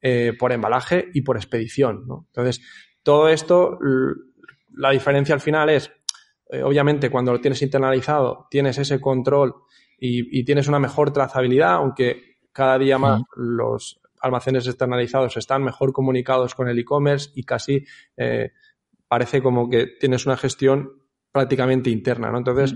eh, 0.00 0.32
por 0.38 0.52
embalaje 0.52 1.08
y 1.12 1.22
por 1.22 1.36
expedición, 1.36 2.06
¿no? 2.06 2.26
Entonces 2.28 2.62
todo 3.02 3.28
esto, 3.28 3.78
la 4.74 4.90
diferencia 4.90 5.34
al 5.34 5.40
final 5.40 5.70
es, 5.70 5.90
eh, 6.48 6.62
obviamente 6.62 7.10
cuando 7.10 7.32
lo 7.32 7.40
tienes 7.40 7.62
internalizado 7.62 8.46
tienes 8.50 8.78
ese 8.78 9.00
control 9.00 9.54
y, 9.98 10.38
y 10.38 10.44
tienes 10.44 10.68
una 10.68 10.78
mejor 10.78 11.12
trazabilidad, 11.12 11.74
aunque 11.74 12.38
cada 12.52 12.78
día 12.78 12.98
más 12.98 13.22
los 13.36 14.00
almacenes 14.20 14.66
externalizados 14.66 15.36
están 15.36 15.62
mejor 15.62 15.92
comunicados 15.92 16.54
con 16.54 16.68
el 16.68 16.78
e-commerce 16.78 17.30
y 17.34 17.44
casi 17.44 17.84
eh, 18.16 18.52
parece 19.08 19.42
como 19.42 19.68
que 19.68 19.86
tienes 19.98 20.26
una 20.26 20.36
gestión 20.36 21.02
prácticamente 21.32 21.90
interna, 21.90 22.30
¿no? 22.30 22.38
Entonces, 22.38 22.74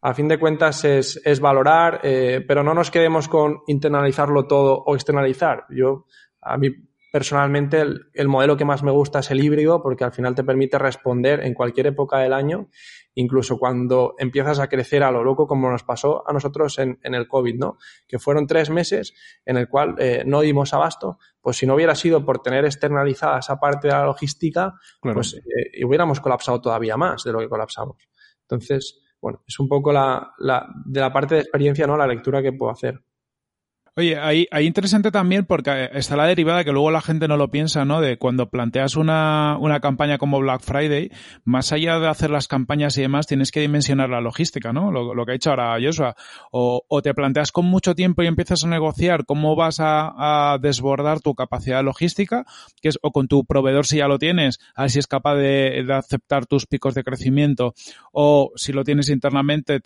a 0.00 0.14
fin 0.14 0.28
de 0.28 0.38
cuentas 0.38 0.84
es, 0.84 1.20
es 1.24 1.40
valorar, 1.40 2.00
eh, 2.02 2.44
pero 2.46 2.62
no 2.62 2.74
nos 2.74 2.90
quedemos 2.90 3.28
con 3.28 3.60
internalizarlo 3.68 4.46
todo 4.46 4.82
o 4.84 4.94
externalizar. 4.94 5.64
Yo, 5.70 6.06
a 6.40 6.58
mí 6.58 6.70
personalmente 7.12 7.84
el, 8.14 8.28
modelo 8.28 8.56
que 8.56 8.64
más 8.64 8.82
me 8.82 8.90
gusta 8.90 9.18
es 9.18 9.30
el 9.30 9.44
híbrido 9.44 9.82
porque 9.82 10.02
al 10.02 10.12
final 10.12 10.34
te 10.34 10.44
permite 10.44 10.78
responder 10.78 11.44
en 11.44 11.52
cualquier 11.52 11.88
época 11.88 12.18
del 12.18 12.32
año, 12.32 12.70
incluso 13.14 13.58
cuando 13.58 14.14
empiezas 14.18 14.58
a 14.60 14.68
crecer 14.68 15.02
a 15.02 15.10
lo 15.10 15.22
loco 15.22 15.46
como 15.46 15.70
nos 15.70 15.84
pasó 15.84 16.26
a 16.26 16.32
nosotros 16.32 16.78
en, 16.78 16.98
el 17.02 17.28
COVID, 17.28 17.58
¿no? 17.58 17.76
Que 18.08 18.18
fueron 18.18 18.46
tres 18.46 18.70
meses 18.70 19.12
en 19.44 19.58
el 19.58 19.68
cual 19.68 19.94
eh, 19.98 20.22
no 20.24 20.40
dimos 20.40 20.72
abasto, 20.72 21.18
pues 21.42 21.58
si 21.58 21.66
no 21.66 21.74
hubiera 21.74 21.94
sido 21.94 22.24
por 22.24 22.40
tener 22.40 22.64
externalizada 22.64 23.40
esa 23.40 23.60
parte 23.60 23.88
de 23.88 23.92
la 23.92 24.06
logística, 24.06 24.72
pues 25.02 25.34
eh, 25.34 25.84
hubiéramos 25.84 26.18
colapsado 26.18 26.62
todavía 26.62 26.96
más 26.96 27.24
de 27.24 27.32
lo 27.32 27.40
que 27.40 27.48
colapsamos. 27.50 28.08
Entonces, 28.40 29.02
bueno, 29.20 29.42
es 29.46 29.60
un 29.60 29.68
poco 29.68 29.92
la, 29.92 30.32
la, 30.38 30.66
de 30.86 31.00
la 31.00 31.12
parte 31.12 31.34
de 31.34 31.42
experiencia, 31.42 31.86
¿no? 31.86 31.94
La 31.98 32.06
lectura 32.06 32.40
que 32.40 32.54
puedo 32.54 32.72
hacer. 32.72 33.04
Oye, 33.94 34.16
ahí, 34.18 34.46
ahí 34.50 34.66
interesante 34.66 35.10
también 35.10 35.44
porque 35.44 35.90
está 35.92 36.16
la 36.16 36.24
derivada 36.24 36.64
que 36.64 36.72
luego 36.72 36.90
la 36.90 37.02
gente 37.02 37.28
no 37.28 37.36
lo 37.36 37.50
piensa, 37.50 37.84
¿no? 37.84 38.00
De 38.00 38.16
cuando 38.16 38.48
planteas 38.48 38.96
una, 38.96 39.58
una 39.60 39.80
campaña 39.80 40.16
como 40.16 40.40
Black 40.40 40.62
Friday, 40.62 41.10
más 41.44 41.72
allá 41.72 41.98
de 41.98 42.08
hacer 42.08 42.30
las 42.30 42.48
campañas 42.48 42.96
y 42.96 43.02
demás, 43.02 43.26
tienes 43.26 43.50
que 43.50 43.60
dimensionar 43.60 44.08
la 44.08 44.22
logística, 44.22 44.72
¿no? 44.72 44.90
Lo, 44.90 45.26
que 45.26 45.32
ha 45.32 45.34
hecho 45.34 45.50
ahora 45.50 45.76
Joshua. 45.78 46.16
O, 46.50 46.86
o 46.88 47.02
te 47.02 47.12
planteas 47.12 47.52
con 47.52 47.66
mucho 47.66 47.94
tiempo 47.94 48.22
y 48.22 48.28
empiezas 48.28 48.64
a 48.64 48.68
negociar 48.68 49.26
cómo 49.26 49.56
vas 49.56 49.78
a, 49.78 50.52
a 50.54 50.56
desbordar 50.56 51.20
tu 51.20 51.34
capacidad 51.34 51.84
logística, 51.84 52.46
que 52.80 52.88
es, 52.88 52.98
o 53.02 53.12
con 53.12 53.28
tu 53.28 53.44
proveedor 53.44 53.84
si 53.84 53.98
ya 53.98 54.08
lo 54.08 54.18
tienes, 54.18 54.58
a 54.74 54.84
ver 54.84 54.90
si 54.90 55.00
es 55.00 55.06
capaz 55.06 55.34
de, 55.34 55.84
de 55.86 55.92
aceptar 55.92 56.46
tus 56.46 56.64
picos 56.64 56.94
de 56.94 57.04
crecimiento, 57.04 57.74
o 58.10 58.52
si 58.56 58.72
lo 58.72 58.84
tienes 58.84 59.10
internamente, 59.10 59.80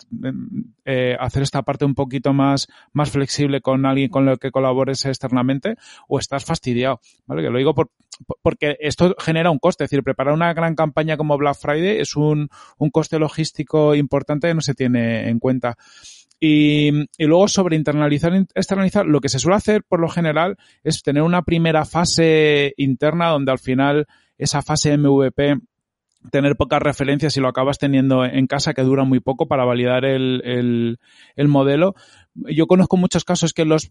eh, 0.84 1.16
hacer 1.18 1.42
esta 1.42 1.62
parte 1.62 1.84
un 1.84 1.96
poquito 1.96 2.32
más, 2.32 2.68
más 2.92 3.10
flexible 3.10 3.60
con 3.60 3.84
alguien 3.84 3.95
con 4.10 4.28
el 4.28 4.38
que 4.38 4.50
colabores 4.50 5.04
externamente 5.04 5.76
o 6.08 6.18
estás 6.18 6.44
fastidiado, 6.44 7.00
¿vale? 7.26 7.42
Que 7.42 7.50
lo 7.50 7.58
digo 7.58 7.74
por, 7.74 7.90
porque 8.42 8.76
esto 8.80 9.14
genera 9.18 9.50
un 9.50 9.58
coste, 9.58 9.84
es 9.84 9.90
decir, 9.90 10.02
preparar 10.02 10.34
una 10.34 10.52
gran 10.54 10.74
campaña 10.74 11.16
como 11.16 11.36
Black 11.36 11.56
Friday 11.56 11.98
es 12.00 12.16
un, 12.16 12.48
un 12.78 12.90
coste 12.90 13.18
logístico 13.18 13.94
importante 13.94 14.48
que 14.48 14.54
no 14.54 14.60
se 14.60 14.74
tiene 14.74 15.28
en 15.28 15.38
cuenta. 15.38 15.76
Y, 16.38 16.90
luego 17.18 17.48
sobre 17.48 17.76
internalizar 17.76 18.34
externalizar, 18.54 19.06
lo 19.06 19.20
que 19.20 19.28
se 19.28 19.38
suele 19.38 19.56
hacer 19.56 19.84
por 19.84 20.00
lo 20.00 20.08
general 20.08 20.56
es 20.84 21.02
tener 21.02 21.22
una 21.22 21.42
primera 21.42 21.84
fase 21.84 22.74
interna 22.76 23.30
donde 23.30 23.52
al 23.52 23.58
final 23.58 24.06
esa 24.36 24.60
fase 24.60 24.98
MVP 24.98 25.56
tener 26.30 26.56
pocas 26.56 26.80
referencias 26.80 27.36
y 27.36 27.40
lo 27.40 27.48
acabas 27.48 27.78
teniendo 27.78 28.24
en 28.24 28.46
casa 28.46 28.74
que 28.74 28.82
dura 28.82 29.04
muy 29.04 29.20
poco 29.20 29.46
para 29.46 29.64
validar 29.64 30.04
el, 30.04 30.98
el, 31.36 31.48
modelo. 31.48 31.94
Yo 32.34 32.66
conozco 32.66 32.96
muchos 32.96 33.24
casos 33.24 33.52
que 33.52 33.64
los, 33.64 33.90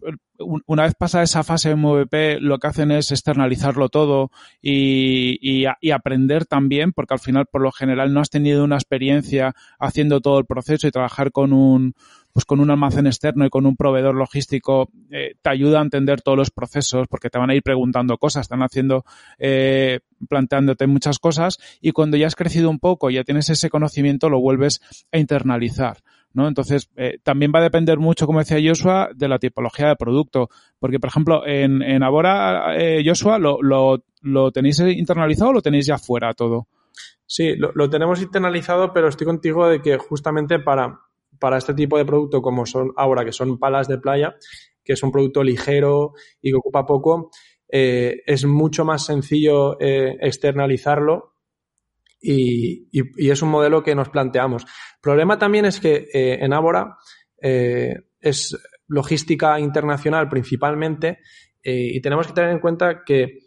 una 0.66 0.84
vez 0.84 0.94
pasa 0.94 1.22
esa 1.22 1.42
fase 1.42 1.74
MVP, 1.74 2.40
lo 2.40 2.58
que 2.58 2.66
hacen 2.66 2.90
es 2.90 3.10
externalizarlo 3.10 3.88
todo 3.88 4.30
y, 4.62 5.38
y, 5.40 5.90
aprender 5.90 6.46
también, 6.46 6.92
porque 6.92 7.14
al 7.14 7.20
final, 7.20 7.46
por 7.50 7.62
lo 7.62 7.72
general, 7.72 8.12
no 8.12 8.20
has 8.20 8.30
tenido 8.30 8.64
una 8.64 8.76
experiencia 8.76 9.54
haciendo 9.78 10.20
todo 10.20 10.38
el 10.38 10.46
proceso 10.46 10.86
y 10.86 10.92
trabajar 10.92 11.32
con 11.32 11.52
un, 11.52 11.94
pues 12.36 12.44
con 12.44 12.60
un 12.60 12.70
almacén 12.70 13.06
externo 13.06 13.46
y 13.46 13.48
con 13.48 13.64
un 13.64 13.76
proveedor 13.76 14.14
logístico 14.14 14.90
eh, 15.10 15.36
te 15.40 15.48
ayuda 15.48 15.78
a 15.78 15.82
entender 15.82 16.20
todos 16.20 16.36
los 16.36 16.50
procesos 16.50 17.08
porque 17.08 17.30
te 17.30 17.38
van 17.38 17.48
a 17.48 17.54
ir 17.54 17.62
preguntando 17.62 18.18
cosas, 18.18 18.42
están 18.42 18.62
haciendo, 18.62 19.06
eh, 19.38 20.00
planteándote 20.28 20.86
muchas 20.86 21.18
cosas 21.18 21.58
y 21.80 21.92
cuando 21.92 22.18
ya 22.18 22.26
has 22.26 22.34
crecido 22.34 22.68
un 22.68 22.78
poco, 22.78 23.08
ya 23.08 23.24
tienes 23.24 23.48
ese 23.48 23.70
conocimiento, 23.70 24.28
lo 24.28 24.38
vuelves 24.38 24.82
a 25.12 25.16
internalizar. 25.16 26.02
¿no? 26.34 26.46
Entonces, 26.46 26.90
eh, 26.96 27.20
también 27.22 27.52
va 27.54 27.60
a 27.60 27.62
depender 27.62 27.98
mucho, 27.98 28.26
como 28.26 28.40
decía 28.40 28.58
Joshua, 28.62 29.08
de 29.14 29.28
la 29.28 29.38
tipología 29.38 29.88
de 29.88 29.96
producto. 29.96 30.50
Porque, 30.78 31.00
por 31.00 31.08
ejemplo, 31.08 31.46
en, 31.46 31.80
en 31.80 32.02
Abora, 32.02 32.76
Joshua, 33.02 33.38
¿lo, 33.38 33.62
lo, 33.62 34.04
¿lo 34.20 34.52
tenéis 34.52 34.78
internalizado 34.80 35.52
o 35.52 35.54
lo 35.54 35.62
tenéis 35.62 35.86
ya 35.86 35.96
fuera 35.96 36.34
todo? 36.34 36.68
Sí, 37.24 37.56
lo, 37.56 37.72
lo, 37.74 37.88
tenemos 37.88 38.20
internalizado, 38.20 38.92
pero 38.92 39.08
estoy 39.08 39.26
contigo 39.26 39.66
de 39.66 39.80
que 39.80 39.96
justamente 39.96 40.58
para, 40.58 41.00
para 41.38 41.58
este 41.58 41.74
tipo 41.74 41.98
de 41.98 42.04
producto 42.04 42.42
como 42.42 42.66
son 42.66 42.92
ahora, 42.96 43.24
que 43.24 43.32
son 43.32 43.58
palas 43.58 43.88
de 43.88 43.98
playa, 43.98 44.36
que 44.84 44.92
es 44.92 45.02
un 45.02 45.10
producto 45.10 45.42
ligero 45.42 46.12
y 46.40 46.50
que 46.50 46.56
ocupa 46.56 46.86
poco, 46.86 47.30
eh, 47.68 48.22
es 48.24 48.44
mucho 48.44 48.84
más 48.84 49.04
sencillo 49.04 49.78
eh, 49.80 50.16
externalizarlo 50.20 51.34
y, 52.20 52.88
es 53.30 53.42
un 53.42 53.50
modelo 53.50 53.82
que 53.82 53.94
nos 53.94 54.08
planteamos. 54.08 54.62
El 54.62 55.00
problema 55.00 55.38
también 55.38 55.64
es 55.64 55.80
que 55.80 56.08
eh, 56.12 56.38
en 56.40 56.52
Ábora 56.52 56.96
es 57.38 58.56
logística 58.88 59.60
internacional 59.60 60.28
principalmente 60.28 61.18
y 61.62 62.00
tenemos 62.00 62.26
que 62.26 62.32
tener 62.32 62.50
en 62.50 62.58
cuenta 62.58 63.04
que 63.04 63.40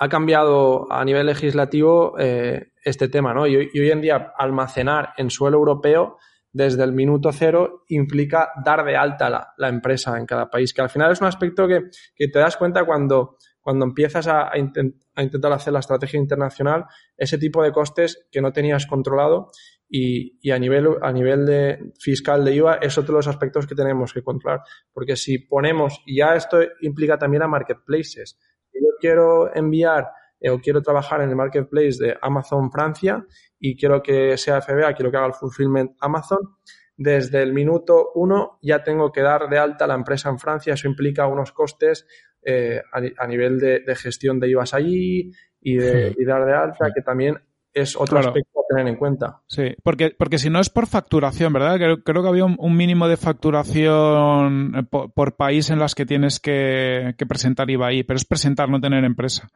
ha 0.00 0.08
cambiado 0.08 0.90
a 0.90 1.04
nivel 1.04 1.26
legislativo 1.26 2.16
este 2.18 3.08
tema, 3.08 3.34
¿no? 3.34 3.46
y 3.46 3.56
hoy 3.56 3.90
en 3.90 4.00
día 4.00 4.32
almacenar 4.36 5.10
en 5.18 5.30
suelo 5.30 5.58
europeo 5.58 6.16
desde 6.52 6.82
el 6.84 6.92
minuto 6.92 7.30
cero 7.32 7.84
implica 7.88 8.50
dar 8.64 8.84
de 8.84 8.96
alta 8.96 9.28
la, 9.28 9.54
la 9.56 9.68
empresa 9.68 10.18
en 10.18 10.26
cada 10.26 10.50
país, 10.50 10.72
que 10.72 10.82
al 10.82 10.90
final 10.90 11.12
es 11.12 11.20
un 11.20 11.26
aspecto 11.26 11.68
que, 11.68 11.90
que 12.14 12.28
te 12.28 12.38
das 12.38 12.56
cuenta 12.56 12.84
cuando, 12.84 13.36
cuando 13.60 13.84
empiezas 13.84 14.26
a, 14.28 14.50
a, 14.50 14.58
intentar 14.58 15.52
hacer 15.52 15.72
la 15.72 15.80
estrategia 15.80 16.18
internacional, 16.18 16.86
ese 17.16 17.38
tipo 17.38 17.62
de 17.62 17.72
costes 17.72 18.26
que 18.30 18.40
no 18.40 18.52
tenías 18.52 18.86
controlado 18.86 19.50
y, 19.88 20.38
y, 20.40 20.50
a 20.50 20.58
nivel, 20.58 20.88
a 21.02 21.12
nivel 21.12 21.46
de 21.46 21.92
fiscal 21.98 22.44
de 22.44 22.54
IVA 22.54 22.74
es 22.76 22.96
otro 22.98 23.14
de 23.14 23.18
los 23.18 23.28
aspectos 23.28 23.66
que 23.66 23.74
tenemos 23.74 24.12
que 24.12 24.22
controlar. 24.22 24.60
Porque 24.92 25.16
si 25.16 25.38
ponemos, 25.38 26.00
y 26.06 26.18
ya 26.18 26.34
esto 26.34 26.58
implica 26.80 27.18
también 27.18 27.42
a 27.42 27.48
marketplaces, 27.48 28.38
si 28.70 28.78
yo 28.80 28.88
quiero 29.00 29.54
enviar 29.54 30.08
eh, 30.40 30.50
o 30.50 30.60
quiero 30.60 30.82
trabajar 30.82 31.20
en 31.20 31.30
el 31.30 31.36
marketplace 31.36 31.96
de 31.98 32.16
Amazon 32.20 32.70
Francia 32.70 33.24
y 33.58 33.76
quiero 33.76 34.02
que 34.02 34.36
sea 34.36 34.60
FBA, 34.60 34.94
quiero 34.94 35.10
que 35.10 35.16
haga 35.16 35.26
el 35.26 35.34
fulfillment 35.34 35.92
Amazon, 36.00 36.56
desde 36.96 37.42
el 37.42 37.52
minuto 37.52 38.10
uno 38.14 38.58
ya 38.60 38.82
tengo 38.82 39.12
que 39.12 39.22
dar 39.22 39.48
de 39.48 39.58
alta 39.58 39.86
la 39.86 39.94
empresa 39.94 40.28
en 40.28 40.38
Francia. 40.38 40.74
Eso 40.74 40.88
implica 40.88 41.26
unos 41.26 41.52
costes 41.52 42.06
eh, 42.42 42.80
a, 42.92 43.26
nivel 43.26 43.58
de, 43.58 43.94
gestión 43.94 44.40
de 44.40 44.50
IVAs 44.50 44.74
allí 44.74 45.30
y 45.60 45.76
de 45.76 46.14
dar 46.26 46.44
de 46.44 46.54
alta, 46.54 46.90
que 46.94 47.02
también 47.02 47.38
es 47.72 47.96
otro 47.96 48.18
aspecto 48.18 48.60
a 48.60 48.74
tener 48.74 48.88
en 48.88 48.96
cuenta. 48.96 49.42
Sí, 49.46 49.74
porque, 49.82 50.14
porque 50.16 50.38
si 50.38 50.50
no 50.50 50.60
es 50.60 50.70
por 50.70 50.86
facturación, 50.86 51.52
¿verdad? 51.52 51.76
Creo, 51.76 52.02
creo 52.02 52.22
que 52.22 52.28
había 52.28 52.44
un, 52.44 52.76
mínimo 52.76 53.08
de 53.08 53.16
facturación 53.16 54.74
eh, 54.76 54.82
por, 54.90 55.36
país 55.36 55.70
en 55.70 55.78
las 55.78 55.94
que 55.94 56.06
tienes 56.06 56.40
que, 56.40 57.14
que 57.16 57.26
presentar 57.26 57.70
IVA 57.70 57.88
ahí, 57.88 58.02
pero 58.02 58.16
es 58.16 58.24
presentar, 58.24 58.68
no 58.68 58.80
tener 58.80 59.04
empresa. 59.04 59.48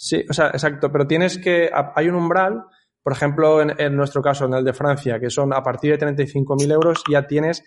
Sí, 0.00 0.24
o 0.30 0.32
sea, 0.32 0.46
exacto, 0.46 0.92
pero 0.92 1.08
tienes 1.08 1.38
que, 1.38 1.68
hay 1.72 2.08
un 2.08 2.14
umbral, 2.14 2.62
por 3.02 3.12
ejemplo, 3.12 3.60
en, 3.60 3.96
nuestro 3.96 4.22
caso, 4.22 4.44
en 4.44 4.54
el 4.54 4.64
de 4.64 4.72
Francia, 4.72 5.18
que 5.18 5.28
son 5.28 5.52
a 5.52 5.60
partir 5.60 5.90
de 5.90 6.06
35.000 6.06 6.72
euros, 6.72 7.02
ya 7.10 7.26
tienes 7.26 7.64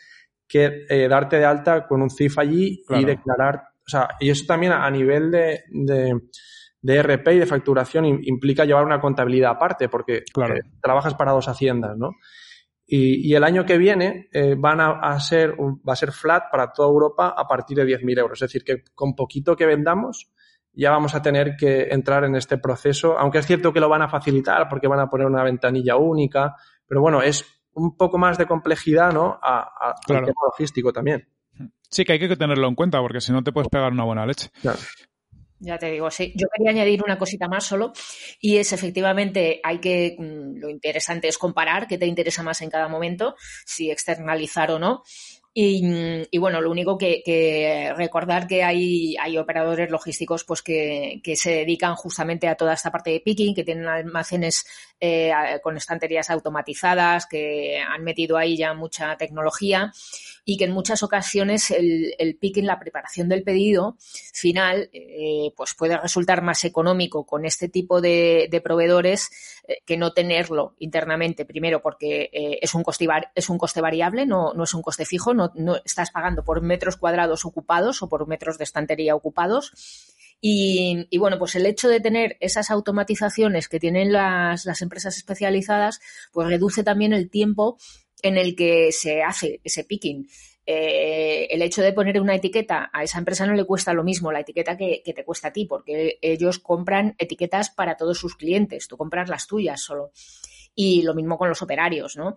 que 0.47 0.85
eh, 0.89 1.09
darte 1.09 1.37
de 1.37 1.45
alta 1.45 1.85
con 1.85 2.01
un 2.01 2.09
CIF 2.09 2.37
allí 2.37 2.85
y 2.87 3.03
declarar, 3.03 3.63
o 3.85 3.89
sea, 3.89 4.11
y 4.21 4.29
eso 4.29 4.45
también 4.47 4.71
a 4.71 4.89
nivel 4.89 5.29
de, 5.29 5.63
de, 5.71 6.21
de 6.81 7.03
RP 7.03 7.27
y 7.33 7.39
de 7.39 7.45
facturación 7.45 8.05
implica 8.05 8.63
llevar 8.63 8.85
una 8.85 9.01
contabilidad 9.01 9.51
aparte, 9.51 9.89
porque 9.89 10.19
eh, 10.19 10.61
trabajas 10.81 11.15
para 11.15 11.33
dos 11.33 11.49
haciendas, 11.49 11.97
¿no? 11.97 12.11
Y, 12.87 13.29
y, 13.29 13.35
el 13.35 13.43
año 13.43 13.65
que 13.65 13.77
viene 13.77 14.29
eh, 14.31 14.55
van 14.57 14.79
a, 14.79 14.99
a, 15.01 15.19
ser, 15.19 15.55
va 15.59 15.93
a 15.93 15.97
ser 15.97 16.13
flat 16.13 16.45
para 16.49 16.71
toda 16.71 16.87
Europa 16.87 17.33
a 17.37 17.45
partir 17.45 17.77
de 17.77 17.85
10.000 17.85 18.19
euros. 18.19 18.41
Es 18.41 18.49
decir, 18.49 18.63
que 18.63 18.83
con 18.93 19.15
poquito 19.15 19.55
que 19.55 19.65
vendamos, 19.65 20.31
ya 20.73 20.91
vamos 20.91 21.15
a 21.15 21.21
tener 21.21 21.55
que 21.57 21.89
entrar 21.91 22.23
en 22.23 22.35
este 22.35 22.57
proceso, 22.57 23.17
aunque 23.17 23.39
es 23.39 23.45
cierto 23.45 23.73
que 23.73 23.79
lo 23.79 23.89
van 23.89 24.01
a 24.01 24.09
facilitar 24.09 24.69
porque 24.69 24.87
van 24.87 24.99
a 24.99 25.09
poner 25.09 25.27
una 25.27 25.43
ventanilla 25.43 25.97
única, 25.97 26.55
pero 26.87 27.01
bueno, 27.01 27.21
es 27.21 27.45
un 27.73 27.95
poco 27.95 28.17
más 28.17 28.37
de 28.37 28.45
complejidad, 28.45 29.11
¿no? 29.11 29.39
A, 29.41 29.95
tema 30.05 30.33
logístico 30.45 30.91
también. 30.91 31.27
Sí, 31.89 32.05
que 32.05 32.13
hay 32.13 32.19
que 32.19 32.35
tenerlo 32.35 32.67
en 32.67 32.75
cuenta 32.75 32.99
porque 33.01 33.21
si 33.21 33.31
no 33.31 33.43
te 33.43 33.51
puedes 33.51 33.69
pegar 33.69 33.91
una 33.91 34.05
buena 34.05 34.25
leche. 34.25 34.49
Ya 35.59 35.77
te 35.77 35.91
digo, 35.91 36.09
sí. 36.09 36.33
Yo 36.35 36.47
quería 36.51 36.71
añadir 36.71 37.03
una 37.03 37.19
cosita 37.19 37.47
más 37.47 37.65
solo 37.65 37.93
y 38.39 38.57
es 38.57 38.73
efectivamente 38.73 39.59
hay 39.63 39.79
que, 39.79 40.15
mm, 40.17 40.57
lo 40.57 40.69
interesante 40.69 41.27
es 41.27 41.37
comparar 41.37 41.87
qué 41.87 41.99
te 41.99 42.07
interesa 42.07 42.41
más 42.41 42.61
en 42.61 42.71
cada 42.71 42.87
momento, 42.87 43.35
si 43.65 43.91
externalizar 43.91 44.71
o 44.71 44.79
no. 44.79 45.03
Y, 45.53 46.37
bueno, 46.37 46.61
lo 46.61 46.71
único 46.71 46.97
que, 46.97 47.93
recordar 47.97 48.47
que 48.47 48.63
hay, 48.63 49.15
hay 49.17 49.37
operadores 49.37 49.91
logísticos 49.91 50.45
pues 50.45 50.61
que, 50.61 51.19
que, 51.23 51.35
se 51.35 51.51
dedican 51.51 51.95
justamente 51.95 52.47
a 52.47 52.55
toda 52.55 52.73
esta 52.73 52.91
parte 52.91 53.11
de 53.11 53.19
picking, 53.19 53.53
que 53.53 53.65
tienen 53.65 53.87
almacenes 53.87 54.65
eh, 55.01 55.33
con 55.61 55.75
estanterías 55.75 56.29
automatizadas, 56.29 57.25
que 57.25 57.79
han 57.79 58.03
metido 58.03 58.37
ahí 58.37 58.55
ya 58.55 58.73
mucha 58.73 59.17
tecnología 59.17 59.91
y 60.45 60.57
que 60.57 60.65
en 60.65 60.71
muchas 60.71 61.03
ocasiones 61.03 61.71
el, 61.71 62.13
el 62.17 62.35
picking, 62.35 62.65
la 62.65 62.79
preparación 62.79 63.29
del 63.29 63.43
pedido 63.43 63.97
final, 64.33 64.89
eh, 64.93 65.53
pues 65.55 65.73
puede 65.75 65.97
resultar 65.97 66.41
más 66.41 66.63
económico 66.63 67.25
con 67.25 67.45
este 67.45 67.69
tipo 67.69 68.01
de, 68.01 68.47
de 68.49 68.61
proveedores 68.61 69.29
eh, 69.67 69.77
que 69.85 69.97
no 69.97 70.13
tenerlo 70.13 70.75
internamente. 70.79 71.45
Primero, 71.45 71.81
porque 71.81 72.29
eh, 72.33 72.59
es, 72.61 72.73
un 72.73 72.83
coste, 72.83 73.07
es 73.35 73.49
un 73.49 73.57
coste 73.57 73.81
variable, 73.81 74.25
no, 74.25 74.53
no 74.53 74.63
es 74.63 74.73
un 74.73 74.81
coste 74.81 75.05
fijo, 75.05 75.33
no, 75.33 75.51
no 75.55 75.77
estás 75.83 76.11
pagando 76.11 76.43
por 76.43 76.61
metros 76.61 76.97
cuadrados 76.97 77.45
ocupados 77.45 78.01
o 78.01 78.09
por 78.09 78.27
metros 78.27 78.57
de 78.57 78.63
estantería 78.63 79.15
ocupados. 79.15 79.73
Y, 80.43 81.07
bueno, 81.19 81.37
pues 81.37 81.53
el 81.55 81.67
hecho 81.67 81.87
de 81.87 81.99
tener 81.99 82.35
esas 82.39 82.71
automatizaciones 82.71 83.69
que 83.69 83.79
tienen 83.79 84.11
las, 84.11 84.65
las, 84.65 84.81
empresas 84.81 85.15
especializadas, 85.15 86.01
pues 86.33 86.47
reduce 86.47 86.83
también 86.83 87.13
el 87.13 87.29
tiempo 87.29 87.77
en 88.23 88.37
el 88.37 88.55
que 88.55 88.91
se 88.91 89.21
hace 89.21 89.61
ese 89.63 89.83
picking. 89.83 90.27
Eh, 90.65 91.47
el 91.51 91.61
hecho 91.61 91.83
de 91.83 91.93
poner 91.93 92.19
una 92.19 92.35
etiqueta 92.35 92.89
a 92.91 93.03
esa 93.03 93.19
empresa 93.19 93.45
no 93.45 93.53
le 93.53 93.65
cuesta 93.65 93.93
lo 93.93 94.03
mismo 94.03 94.31
la 94.31 94.39
etiqueta 94.39 94.77
que, 94.77 95.01
que, 95.03 95.13
te 95.13 95.23
cuesta 95.23 95.49
a 95.49 95.53
ti, 95.53 95.65
porque 95.65 96.17
ellos 96.21 96.57
compran 96.57 97.15
etiquetas 97.19 97.69
para 97.69 97.95
todos 97.95 98.17
sus 98.17 98.35
clientes, 98.35 98.87
tú 98.87 98.97
compras 98.97 99.29
las 99.29 99.45
tuyas 99.45 99.79
solo. 99.81 100.11
Y 100.73 101.03
lo 101.03 101.13
mismo 101.13 101.37
con 101.37 101.49
los 101.49 101.61
operarios, 101.61 102.15
¿no? 102.15 102.35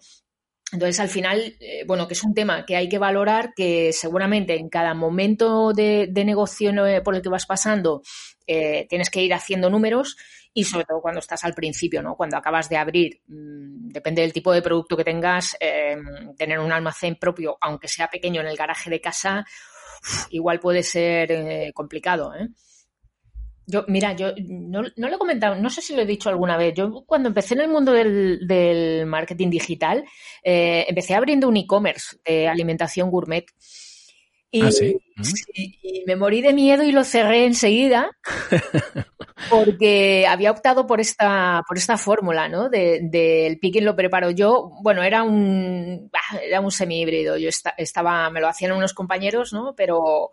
Entonces, 0.72 0.98
al 0.98 1.08
final, 1.08 1.56
eh, 1.60 1.84
bueno, 1.86 2.08
que 2.08 2.14
es 2.14 2.24
un 2.24 2.34
tema 2.34 2.64
que 2.66 2.76
hay 2.76 2.88
que 2.88 2.98
valorar, 2.98 3.52
que 3.54 3.92
seguramente 3.92 4.56
en 4.56 4.68
cada 4.68 4.94
momento 4.94 5.72
de, 5.72 6.10
negocio 6.24 6.72
por 7.04 7.14
el 7.14 7.22
que 7.22 7.28
vas 7.28 7.46
pasando 7.46 8.02
eh, 8.46 8.86
tienes 8.88 9.10
que 9.10 9.22
ir 9.22 9.32
haciendo 9.34 9.70
números 9.70 10.16
y 10.56 10.64
sobre 10.64 10.84
todo 10.84 11.00
cuando 11.00 11.18
estás 11.18 11.42
al 11.44 11.52
principio, 11.52 12.00
¿no? 12.00 12.14
Cuando 12.14 12.36
acabas 12.36 12.68
de 12.68 12.76
abrir, 12.76 13.20
mmm, 13.26 13.88
depende 13.88 14.22
del 14.22 14.32
tipo 14.32 14.52
de 14.52 14.62
producto 14.62 14.96
que 14.96 15.04
tengas, 15.04 15.56
eh, 15.58 15.96
tener 16.38 16.60
un 16.60 16.72
almacén 16.72 17.16
propio, 17.16 17.58
aunque 17.60 17.88
sea 17.88 18.08
pequeño 18.08 18.40
en 18.40 18.46
el 18.46 18.56
garaje 18.56 18.88
de 18.88 19.00
casa, 19.00 19.44
igual 20.30 20.60
puede 20.60 20.84
ser 20.84 21.32
eh, 21.32 21.72
complicado, 21.74 22.32
¿eh? 22.34 22.48
Yo, 23.66 23.84
mira, 23.88 24.12
yo 24.14 24.32
no, 24.46 24.82
no, 24.96 25.08
lo 25.08 25.14
he 25.14 25.18
comentado, 25.18 25.54
no 25.56 25.70
sé 25.70 25.80
si 25.80 25.94
lo 25.96 26.02
he 26.02 26.06
dicho 26.06 26.28
alguna 26.28 26.56
vez. 26.56 26.74
Yo 26.74 27.04
cuando 27.06 27.28
empecé 27.28 27.54
en 27.54 27.62
el 27.62 27.68
mundo 27.68 27.92
del, 27.92 28.46
del 28.46 29.06
marketing 29.06 29.50
digital, 29.50 30.04
eh, 30.42 30.84
empecé 30.88 31.14
abriendo 31.14 31.48
un 31.48 31.56
e-commerce 31.56 32.18
de 32.24 32.48
alimentación 32.48 33.10
gourmet. 33.10 33.46
Y, 34.54 34.62
¿Ah, 34.62 34.70
sí? 34.70 34.96
y, 35.52 36.04
me 36.06 36.14
morí 36.14 36.40
de 36.40 36.52
miedo 36.52 36.84
y 36.84 36.92
lo 36.92 37.02
cerré 37.02 37.44
enseguida 37.44 38.16
porque 39.50 40.28
había 40.28 40.52
optado 40.52 40.86
por 40.86 41.00
esta, 41.00 41.64
por 41.66 41.76
esta 41.76 41.98
fórmula, 41.98 42.48
¿no? 42.48 42.68
Del 42.68 43.10
de, 43.10 43.58
picking 43.60 43.84
lo 43.84 43.96
preparo 43.96 44.30
yo. 44.30 44.70
Bueno, 44.80 45.02
era 45.02 45.24
un, 45.24 46.08
era 46.40 46.60
un 46.60 46.70
semi 46.70 47.00
híbrido. 47.00 47.36
Yo 47.36 47.50
estaba, 47.76 48.30
me 48.30 48.40
lo 48.40 48.46
hacían 48.46 48.70
unos 48.70 48.94
compañeros, 48.94 49.52
¿no? 49.52 49.74
Pero, 49.76 50.30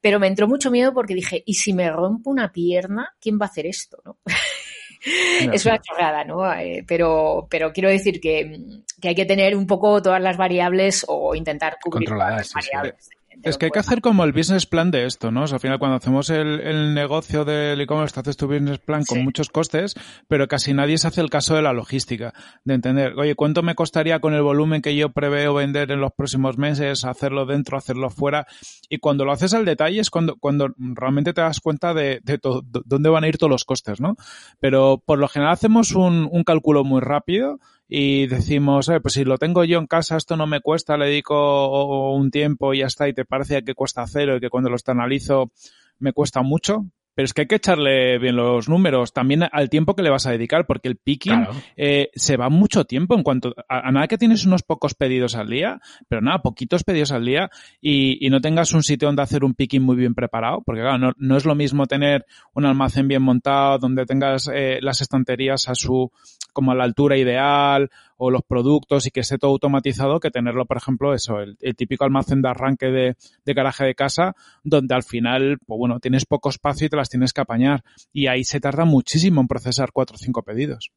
pero 0.00 0.18
me 0.18 0.28
entró 0.28 0.48
mucho 0.48 0.70
miedo 0.70 0.94
porque 0.94 1.14
dije, 1.14 1.42
¿y 1.44 1.52
si 1.52 1.74
me 1.74 1.90
rompo 1.90 2.30
una 2.30 2.50
pierna? 2.50 3.14
¿Quién 3.20 3.38
va 3.38 3.44
a 3.44 3.48
hacer 3.50 3.66
esto, 3.66 3.98
no? 4.02 4.16
es 5.52 5.66
una 5.66 5.78
chorrada, 5.78 6.24
¿no? 6.24 6.50
Eh, 6.54 6.86
pero, 6.88 7.46
pero 7.50 7.70
quiero 7.74 7.90
decir 7.90 8.18
que, 8.18 8.80
que, 8.98 9.08
hay 9.08 9.14
que 9.14 9.26
tener 9.26 9.54
un 9.54 9.66
poco 9.66 10.00
todas 10.00 10.22
las 10.22 10.38
variables 10.38 11.04
o 11.06 11.34
intentar 11.34 11.76
cubrir 11.82 12.08
todas 12.08 12.30
las 12.30 12.54
variables. 12.54 13.10
Es 13.42 13.56
que 13.56 13.66
hay 13.66 13.70
que 13.70 13.78
hacer 13.78 14.00
como 14.00 14.24
el 14.24 14.32
business 14.32 14.66
plan 14.66 14.90
de 14.90 15.06
esto, 15.06 15.30
¿no? 15.30 15.44
al 15.44 15.60
final 15.60 15.78
cuando 15.78 15.96
hacemos 15.96 16.30
el, 16.30 16.94
negocio 16.94 17.44
del 17.44 17.80
e-commerce, 17.80 18.18
haces 18.18 18.36
tu 18.36 18.46
business 18.46 18.78
plan 18.78 19.04
con 19.04 19.22
muchos 19.22 19.48
costes, 19.48 19.94
pero 20.26 20.48
casi 20.48 20.74
nadie 20.74 20.98
se 20.98 21.08
hace 21.08 21.20
el 21.20 21.30
caso 21.30 21.54
de 21.54 21.62
la 21.62 21.72
logística, 21.72 22.32
de 22.64 22.74
entender, 22.74 23.14
oye, 23.16 23.34
¿cuánto 23.34 23.62
me 23.62 23.74
costaría 23.74 24.20
con 24.20 24.34
el 24.34 24.42
volumen 24.42 24.82
que 24.82 24.96
yo 24.96 25.10
preveo 25.10 25.54
vender 25.54 25.90
en 25.90 26.00
los 26.00 26.12
próximos 26.12 26.58
meses, 26.58 27.04
hacerlo 27.04 27.46
dentro, 27.46 27.78
hacerlo 27.78 28.10
fuera? 28.10 28.46
Y 28.88 28.98
cuando 28.98 29.24
lo 29.24 29.32
haces 29.32 29.54
al 29.54 29.64
detalle 29.64 30.00
es 30.00 30.10
cuando, 30.10 30.36
cuando 30.36 30.74
realmente 30.76 31.32
te 31.32 31.40
das 31.40 31.60
cuenta 31.60 31.94
de, 31.94 32.20
de 32.24 32.38
dónde 32.42 33.08
van 33.08 33.24
a 33.24 33.28
ir 33.28 33.38
todos 33.38 33.50
los 33.50 33.64
costes, 33.64 34.00
¿no? 34.00 34.16
Pero 34.60 35.02
por 35.04 35.18
lo 35.18 35.28
general 35.28 35.52
hacemos 35.52 35.92
un, 35.92 36.28
un 36.30 36.44
cálculo 36.44 36.84
muy 36.84 37.00
rápido, 37.00 37.60
y 37.88 38.26
decimos, 38.26 38.88
eh, 38.90 39.00
pues 39.00 39.14
si 39.14 39.24
lo 39.24 39.38
tengo 39.38 39.64
yo 39.64 39.78
en 39.78 39.86
casa, 39.86 40.18
esto 40.18 40.36
no 40.36 40.46
me 40.46 40.60
cuesta, 40.60 40.98
le 40.98 41.06
dedico 41.06 42.12
un 42.12 42.30
tiempo 42.30 42.74
y 42.74 42.80
ya 42.80 42.86
está, 42.86 43.08
y 43.08 43.14
te 43.14 43.24
parece 43.24 43.64
que 43.64 43.74
cuesta 43.74 44.06
cero 44.06 44.36
y 44.36 44.40
que 44.40 44.50
cuando 44.50 44.68
lo 44.68 44.76
analizo 44.86 45.50
me 45.98 46.12
cuesta 46.12 46.42
mucho, 46.42 46.84
pero 47.18 47.24
es 47.24 47.34
que 47.34 47.40
hay 47.40 47.46
que 47.48 47.56
echarle 47.56 48.16
bien 48.20 48.36
los 48.36 48.68
números 48.68 49.12
también 49.12 49.42
al 49.50 49.68
tiempo 49.68 49.96
que 49.96 50.04
le 50.04 50.10
vas 50.10 50.26
a 50.26 50.30
dedicar, 50.30 50.68
porque 50.68 50.86
el 50.86 50.98
picking 50.98 51.48
eh, 51.76 52.10
se 52.14 52.36
va 52.36 52.48
mucho 52.48 52.84
tiempo 52.84 53.16
en 53.16 53.24
cuanto 53.24 53.56
a, 53.68 53.90
nada 53.90 54.06
que 54.06 54.18
tienes 54.18 54.46
unos 54.46 54.62
pocos 54.62 54.94
pedidos 54.94 55.34
al 55.34 55.48
día, 55.48 55.80
pero 56.06 56.22
nada, 56.22 56.42
poquitos 56.42 56.84
pedidos 56.84 57.10
al 57.10 57.24
día 57.24 57.50
y, 57.80 58.28
no 58.30 58.40
tengas 58.40 58.72
un 58.72 58.84
sitio 58.84 59.08
donde 59.08 59.22
hacer 59.22 59.42
un 59.42 59.54
picking 59.54 59.82
muy 59.82 59.96
bien 59.96 60.14
preparado, 60.14 60.62
porque 60.64 60.82
claro, 60.82 61.12
no, 61.18 61.36
es 61.36 61.44
lo 61.44 61.56
mismo 61.56 61.86
tener 61.86 62.24
un 62.54 62.66
almacén 62.66 63.08
bien 63.08 63.22
montado 63.22 63.78
donde 63.78 64.06
tengas 64.06 64.48
eh, 64.54 64.78
las 64.80 65.00
estanterías 65.00 65.68
a 65.68 65.74
su 65.74 66.12
como 66.52 66.70
a 66.70 66.76
la 66.76 66.84
altura 66.84 67.16
ideal 67.16 67.90
o 68.18 68.30
los 68.30 68.42
productos 68.42 69.06
y 69.06 69.10
que 69.10 69.20
esté 69.20 69.38
todo 69.38 69.52
automatizado 69.52 70.20
que 70.20 70.30
tenerlo, 70.30 70.66
por 70.66 70.76
ejemplo, 70.76 71.14
eso, 71.14 71.40
el, 71.40 71.56
típico 71.76 72.04
almacén 72.04 72.42
de 72.42 72.48
arranque 72.48 72.86
de, 72.86 73.16
garaje 73.54 73.84
de 73.84 73.94
casa, 73.94 74.34
donde 74.64 74.94
al 74.94 75.04
final, 75.04 75.58
pues 75.64 75.78
bueno, 75.78 76.00
tienes 76.00 76.26
poco 76.26 76.50
espacio 76.50 76.86
y 76.86 76.90
te 76.90 76.96
las 76.96 77.08
tienes 77.08 77.32
que 77.32 77.40
apañar. 77.40 77.84
Y 78.12 78.26
ahí 78.26 78.44
se 78.44 78.60
tarda 78.60 78.84
muchísimo 78.84 79.40
en 79.40 79.46
procesar 79.46 79.92
cuatro 79.92 80.16
o 80.16 80.18
cinco 80.18 80.42
pedidos. 80.42 80.90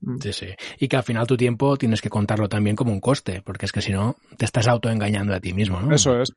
Mm. 0.00 0.18
Sí, 0.20 0.32
sí. 0.32 0.46
Y 0.78 0.88
que 0.88 0.96
al 0.96 1.04
final 1.04 1.26
tu 1.28 1.36
tiempo 1.36 1.76
tienes 1.76 2.02
que 2.02 2.10
contarlo 2.10 2.48
también 2.48 2.74
como 2.74 2.92
un 2.92 3.00
coste, 3.00 3.40
porque 3.42 3.66
es 3.66 3.72
que 3.72 3.80
si 3.80 3.92
no, 3.92 4.16
te 4.36 4.44
estás 4.44 4.66
autoengañando 4.66 5.34
a 5.34 5.40
ti 5.40 5.54
mismo, 5.54 5.80
¿no? 5.80 5.94
Eso 5.94 6.20
es. 6.20 6.32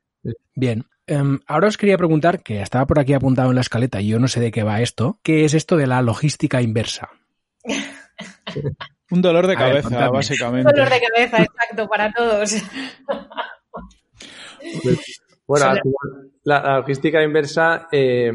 Bien. 0.54 0.84
Em, 1.08 1.40
ahora 1.46 1.68
os 1.68 1.76
quería 1.76 1.98
preguntar, 1.98 2.42
que 2.42 2.62
estaba 2.62 2.86
por 2.86 3.00
aquí 3.00 3.12
apuntado 3.12 3.50
en 3.50 3.56
la 3.56 3.60
escaleta 3.60 4.00
y 4.00 4.08
yo 4.08 4.18
no 4.18 4.28
sé 4.28 4.40
de 4.40 4.50
qué 4.50 4.62
va 4.62 4.80
esto, 4.80 5.18
¿qué 5.22 5.44
es 5.44 5.54
esto 5.54 5.76
de 5.76 5.86
la 5.86 6.02
logística 6.02 6.62
inversa? 6.62 7.10
Un 9.10 9.22
dolor 9.22 9.46
de 9.46 9.54
cabeza, 9.54 10.10
básicamente. 10.10 10.68
Un 10.68 10.74
dolor 10.74 10.90
de 10.90 11.00
cabeza, 11.00 11.42
exacto, 11.42 11.88
para 11.88 12.12
todos. 12.12 12.54
bueno, 15.46 15.74
la, 16.42 16.78
logística 16.78 17.22
inversa, 17.22 17.86
eh, 17.92 18.32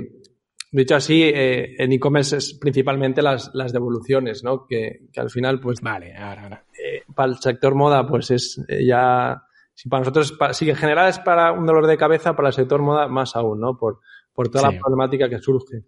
dicho 0.71 0.95
así, 0.95 1.23
eh, 1.23 1.75
en 1.77 1.91
e-commerce 1.91 2.37
es 2.37 2.53
principalmente 2.53 3.21
las, 3.21 3.51
devoluciones, 3.73 4.43
¿no? 4.45 4.65
Que, 4.65 5.07
al 5.17 5.29
final, 5.29 5.59
pues. 5.59 5.81
Vale, 5.81 6.15
ahora, 6.15 6.43
ahora. 6.43 6.65
Eh, 6.71 7.03
para 7.13 7.31
el 7.33 7.39
sector 7.39 7.75
moda, 7.75 8.07
pues 8.07 8.31
es 8.31 8.65
ya. 8.69 9.43
Si 9.73 9.89
para 9.89 10.01
nosotros, 10.01 10.37
si 10.51 10.69
en 10.69 10.75
general 10.75 11.09
es 11.09 11.19
para 11.19 11.51
un 11.51 11.65
dolor 11.65 11.87
de 11.87 11.97
cabeza, 11.97 12.35
para 12.35 12.49
el 12.49 12.53
sector 12.53 12.81
moda 12.81 13.07
más 13.07 13.35
aún, 13.35 13.59
¿no? 13.59 13.77
Por, 13.77 13.99
por 14.33 14.49
toda 14.49 14.71
la 14.71 14.79
problemática 14.79 15.27
que 15.27 15.39
surge. 15.39 15.83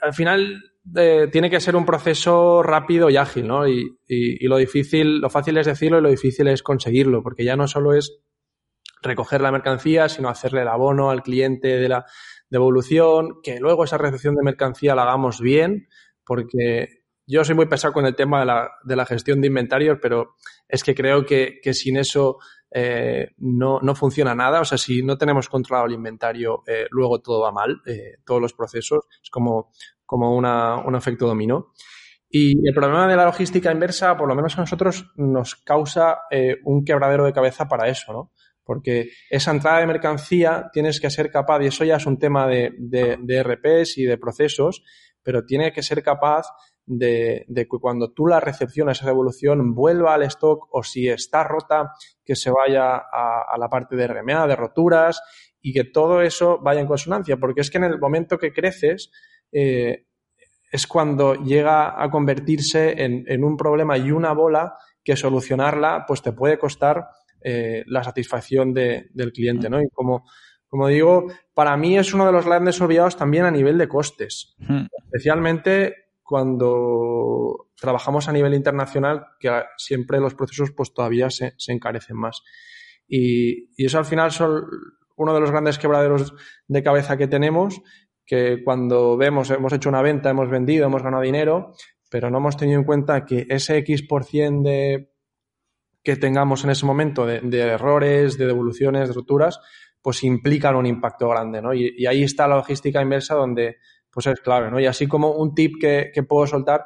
al 0.00 0.14
final, 0.14 0.62
tiene 0.92 1.50
que 1.50 1.60
ser 1.60 1.76
un 1.76 1.84
proceso 1.84 2.62
rápido 2.62 3.10
y 3.10 3.16
ágil, 3.16 3.46
¿no? 3.48 3.66
Y, 3.68 3.98
lo 4.46 4.56
difícil, 4.56 5.18
lo 5.20 5.30
fácil 5.30 5.58
es 5.58 5.66
decirlo 5.66 5.98
y 5.98 6.02
lo 6.02 6.10
difícil 6.10 6.48
es 6.48 6.62
conseguirlo, 6.62 7.22
porque 7.22 7.44
ya 7.44 7.56
no 7.56 7.66
solo 7.66 7.94
es 7.94 8.20
recoger 9.02 9.40
la 9.40 9.52
mercancía, 9.52 10.08
sino 10.08 10.28
hacerle 10.28 10.62
el 10.62 10.68
abono 10.68 11.10
al 11.10 11.22
cliente 11.22 11.68
de 11.76 11.88
la 11.88 12.06
devolución, 12.48 13.40
que 13.42 13.58
luego 13.58 13.84
esa 13.84 13.98
recepción 13.98 14.36
de 14.36 14.44
mercancía 14.44 14.94
la 14.94 15.02
hagamos 15.02 15.40
bien, 15.40 15.88
porque 16.24 17.04
yo 17.26 17.44
soy 17.44 17.56
muy 17.56 17.66
pesado 17.66 17.92
con 17.92 18.06
el 18.06 18.14
tema 18.14 18.40
de 18.40 18.46
la, 18.46 18.70
de 18.84 18.96
la 18.96 19.04
gestión 19.04 19.40
de 19.40 19.48
inventarios, 19.48 19.98
pero 20.00 20.36
es 20.68 20.84
que 20.84 20.94
creo 20.94 21.26
que, 21.26 21.60
sin 21.72 21.96
eso 21.96 22.38
eh, 22.70 23.32
no, 23.38 23.80
no, 23.80 23.94
funciona 23.96 24.34
nada. 24.34 24.60
O 24.60 24.64
sea, 24.64 24.78
si 24.78 25.02
no 25.02 25.18
tenemos 25.18 25.48
controlado 25.48 25.86
el 25.86 25.94
inventario, 25.94 26.62
eh, 26.66 26.86
luego 26.90 27.20
todo 27.20 27.40
va 27.40 27.50
mal, 27.50 27.82
eh, 27.86 28.18
todos 28.24 28.40
los 28.40 28.52
procesos. 28.52 29.06
Es 29.22 29.30
como 29.30 29.72
como 30.06 30.34
una, 30.34 30.76
un 30.76 30.94
efecto 30.94 31.26
dominó. 31.26 31.72
Y 32.28 32.66
el 32.66 32.74
problema 32.74 33.06
de 33.06 33.16
la 33.16 33.24
logística 33.24 33.70
inversa, 33.70 34.16
por 34.16 34.28
lo 34.28 34.34
menos 34.34 34.56
a 34.56 34.60
nosotros, 34.60 35.12
nos 35.16 35.56
causa 35.56 36.22
eh, 36.30 36.56
un 36.64 36.84
quebradero 36.84 37.24
de 37.24 37.32
cabeza 37.32 37.68
para 37.68 37.88
eso, 37.88 38.12
¿no? 38.12 38.32
Porque 38.64 39.10
esa 39.30 39.52
entrada 39.52 39.78
de 39.78 39.86
mercancía 39.86 40.70
tienes 40.72 41.00
que 41.00 41.08
ser 41.08 41.30
capaz, 41.30 41.62
y 41.62 41.66
eso 41.66 41.84
ya 41.84 41.96
es 41.96 42.06
un 42.06 42.18
tema 42.18 42.48
de, 42.48 42.72
de, 42.78 43.42
RPs 43.42 43.96
y 43.98 44.04
de 44.04 44.18
procesos, 44.18 44.82
pero 45.22 45.44
tiene 45.44 45.72
que 45.72 45.84
ser 45.84 46.02
capaz 46.02 46.46
de, 46.84 47.44
de, 47.46 47.62
que 47.62 47.78
cuando 47.80 48.12
tú 48.12 48.26
la 48.26 48.40
recepcionas, 48.40 48.98
esa 48.98 49.06
devolución, 49.06 49.72
vuelva 49.72 50.14
al 50.14 50.24
stock 50.24 50.66
o 50.72 50.82
si 50.82 51.08
está 51.08 51.44
rota, 51.44 51.92
que 52.24 52.34
se 52.34 52.50
vaya 52.50 52.96
a, 52.96 53.44
a 53.48 53.56
la 53.56 53.68
parte 53.68 53.94
de 53.94 54.08
RMA, 54.08 54.48
de 54.48 54.56
roturas, 54.56 55.22
y 55.60 55.72
que 55.72 55.84
todo 55.84 56.22
eso 56.22 56.58
vaya 56.60 56.80
en 56.80 56.86
consonancia, 56.86 57.36
porque 57.38 57.60
es 57.60 57.70
que 57.70 57.78
en 57.78 57.84
el 57.84 57.98
momento 57.98 58.38
que 58.38 58.52
creces, 58.52 59.10
eh, 59.52 60.06
es 60.70 60.86
cuando 60.86 61.34
llega 61.34 62.02
a 62.02 62.10
convertirse 62.10 63.02
en, 63.02 63.44
un 63.44 63.56
problema 63.56 63.96
y 63.96 64.10
una 64.10 64.32
bola 64.32 64.74
que 65.02 65.16
solucionarla 65.16 66.04
pues 66.06 66.22
te 66.22 66.32
puede 66.32 66.58
costar 66.58 67.06
eh, 67.40 67.84
la 67.86 68.02
satisfacción 68.02 68.74
del 68.74 69.32
cliente, 69.32 69.70
¿no? 69.70 69.80
Y 69.80 69.88
como, 69.90 70.24
como 70.68 70.88
digo, 70.88 71.26
para 71.54 71.76
mí 71.76 71.96
es 71.96 72.12
uno 72.12 72.26
de 72.26 72.32
los 72.32 72.44
grandes 72.44 72.80
olvidados 72.80 73.16
también 73.16 73.44
a 73.44 73.50
nivel 73.50 73.78
de 73.78 73.88
costes, 73.88 74.56
especialmente 75.04 75.94
cuando 76.22 77.70
trabajamos 77.76 78.28
a 78.28 78.32
nivel 78.32 78.54
internacional, 78.54 79.26
que 79.38 79.62
siempre 79.76 80.18
los 80.18 80.34
procesos 80.34 80.72
pues 80.72 80.92
todavía 80.92 81.30
se, 81.30 81.54
encarecen 81.68 82.16
más. 82.16 82.42
Y, 83.06 83.70
y, 83.80 83.86
eso 83.86 83.98
al 83.98 84.04
final 84.04 84.32
son 84.32 84.64
uno 85.16 85.32
de 85.32 85.40
los 85.40 85.52
grandes 85.52 85.78
quebraderos 85.78 86.34
de 86.66 86.82
cabeza 86.82 87.16
que 87.16 87.28
tenemos 87.28 87.80
que 88.26 88.62
cuando 88.64 89.16
vemos, 89.16 89.50
hemos 89.50 89.72
hecho 89.72 89.88
una 89.88 90.02
venta, 90.02 90.30
hemos 90.30 90.50
vendido, 90.50 90.86
hemos 90.86 91.02
ganado 91.02 91.22
dinero, 91.22 91.72
pero 92.10 92.30
no 92.30 92.38
hemos 92.38 92.56
tenido 92.56 92.78
en 92.78 92.84
cuenta 92.84 93.24
que 93.24 93.46
ese 93.48 93.78
X 93.78 94.02
por 94.02 94.24
cien 94.24 94.62
de 94.62 95.12
que 96.02 96.16
tengamos 96.16 96.62
en 96.64 96.70
ese 96.70 96.86
momento 96.86 97.26
de, 97.26 97.40
errores, 97.60 98.38
de 98.38 98.46
devoluciones, 98.46 99.08
de 99.08 99.14
rupturas, 99.14 99.60
pues 100.00 100.22
implican 100.22 100.76
un 100.76 100.86
impacto 100.86 101.28
grande, 101.28 101.60
¿no? 101.60 101.74
Y, 101.74 102.06
ahí 102.06 102.22
está 102.22 102.46
la 102.46 102.56
logística 102.56 103.02
inversa 103.02 103.34
donde 103.34 103.78
pues 104.10 104.26
es 104.28 104.40
clave, 104.40 104.70
¿no? 104.70 104.78
Y 104.78 104.86
así 104.86 105.08
como 105.08 105.32
un 105.32 105.54
tip 105.54 105.74
que, 105.80 106.12
puedo 106.28 106.46
soltar 106.46 106.84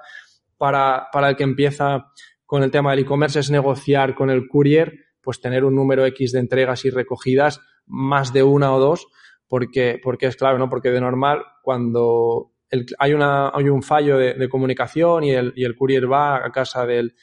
para, 0.57 1.09
para 1.13 1.29
el 1.29 1.37
que 1.37 1.45
empieza 1.45 2.07
con 2.47 2.63
el 2.63 2.71
tema 2.71 2.91
del 2.91 3.01
e-commerce 3.01 3.41
es 3.41 3.51
negociar 3.51 4.15
con 4.15 4.31
el 4.31 4.49
courier, 4.49 4.95
pues 5.21 5.41
tener 5.41 5.65
un 5.65 5.75
número 5.75 6.07
X 6.07 6.33
de 6.33 6.41
entregas 6.41 6.85
y 6.87 6.91
recogidas, 6.91 7.61
más 7.87 8.33
de 8.33 8.43
una 8.43 8.73
o 8.73 8.81
dos, 8.81 9.07
porque, 9.51 10.01
porque 10.01 10.27
es 10.27 10.37
clave, 10.37 10.61
¿no? 10.61 10.71
Porque 10.71 10.93
de 10.93 11.01
normal, 11.01 11.43
cuando 11.61 12.53
hay, 13.01 13.13
una, 13.13 13.49
hay 13.49 13.69
un 13.69 13.83
fallo 13.83 14.17
de, 14.17 14.49
comunicación 14.49 15.25
y 15.25 15.33
el, 15.33 15.53
y 15.57 15.65
el 15.65 15.75
courier 15.75 16.11
va 16.11 16.47
a 16.47 16.53
casa 16.53 16.87
del, 16.87 17.17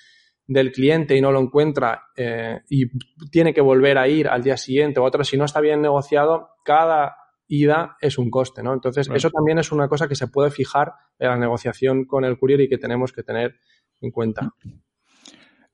del 0.45 0.73
cliente 0.73 1.15
y 1.15 1.21
no 1.21 1.31
lo 1.31 1.39
encuentra 1.39 2.09
eh, 2.17 2.63
y 2.69 2.89
tiene 3.29 3.53
que 3.53 3.61
volver 3.61 3.97
a 3.97 4.09
ir 4.09 4.27
al 4.27 4.43
día 4.43 4.57
siguiente 4.57 4.99
o 4.99 5.05
otro, 5.05 5.23
si 5.23 5.37
no 5.37 5.45
está 5.45 5.61
bien 5.61 5.81
negociado, 5.81 6.49
cada 6.65 7.15
ida 7.47 7.95
es 8.01 8.17
un 8.17 8.29
coste, 8.29 8.61
¿no? 8.61 8.73
Entonces, 8.73 9.09
eso 9.13 9.29
también 9.29 9.57
es 9.59 9.71
una 9.71 9.87
cosa 9.87 10.09
que 10.09 10.15
se 10.15 10.27
puede 10.27 10.51
fijar 10.51 10.91
en 11.17 11.29
la 11.29 11.37
negociación 11.37 12.03
con 12.03 12.25
el 12.25 12.37
courier 12.37 12.59
y 12.59 12.67
que 12.67 12.77
tenemos 12.77 13.13
que 13.13 13.23
tener 13.23 13.55
en 14.01 14.11
cuenta. 14.11 14.51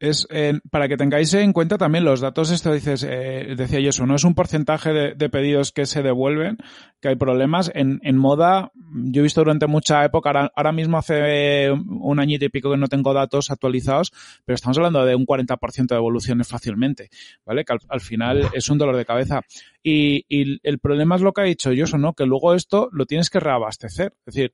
Es 0.04 0.28
para 0.70 0.90
que 0.90 0.98
tengáis 0.98 1.34
en 1.34 1.54
cuenta 1.54 1.78
también 1.78 2.04
los 2.04 2.20
datos, 2.20 2.52
esto 2.52 2.74
dices, 2.74 3.08
eh, 3.10 3.56
decía 3.56 3.80
eso, 3.80 4.06
no 4.06 4.16
es 4.16 4.26
un 4.26 4.36
porcentaje 4.36 4.92
de, 4.92 5.30
pedidos 5.30 5.72
que 5.72 5.86
se 5.86 6.04
devuelven, 6.04 6.58
que 7.00 7.08
hay 7.08 7.16
problemas. 7.16 7.72
En, 7.74 8.02
en 8.04 8.18
moda, 8.18 8.74
yo 8.76 9.22
he 9.22 9.24
visto 9.24 9.40
durante 9.40 9.66
mucha 9.66 10.04
época, 10.04 10.52
ahora, 10.54 10.72
mismo 10.74 10.98
hace 10.98 11.72
un 11.72 12.20
añito 12.20 12.44
y 12.44 12.50
pico 12.50 12.70
que 12.70 12.78
no 12.78 12.88
tengo 12.88 13.14
datos 13.14 13.50
actualizados, 13.50 14.12
pero 14.44 14.56
estamos 14.56 14.78
hablando 14.78 15.06
de 15.06 15.16
un 15.16 15.26
40% 15.26 15.88
de 15.88 15.96
devoluciones 15.96 16.50
fácilmente, 16.50 17.10
¿vale? 17.46 17.64
Que 17.64 17.74
al, 17.88 18.02
final 18.02 18.50
es 18.54 18.70
un 18.70 18.78
dolor 18.78 18.98
de 18.98 19.06
cabeza. 19.06 19.42
Y, 19.82 20.26
y, 20.28 20.60
el 20.64 20.80
problema 20.80 21.16
es 21.16 21.22
lo 21.22 21.32
que 21.32 21.42
ha 21.42 21.46
dicho 21.46 21.72
yo, 21.72 21.86
¿no? 21.98 22.14
Que 22.14 22.26
luego 22.26 22.56
esto 22.56 22.90
lo 22.92 23.06
tienes 23.06 23.30
que 23.30 23.40
reabastecer. 23.40 24.14
Es 24.26 24.36
decir, 24.36 24.54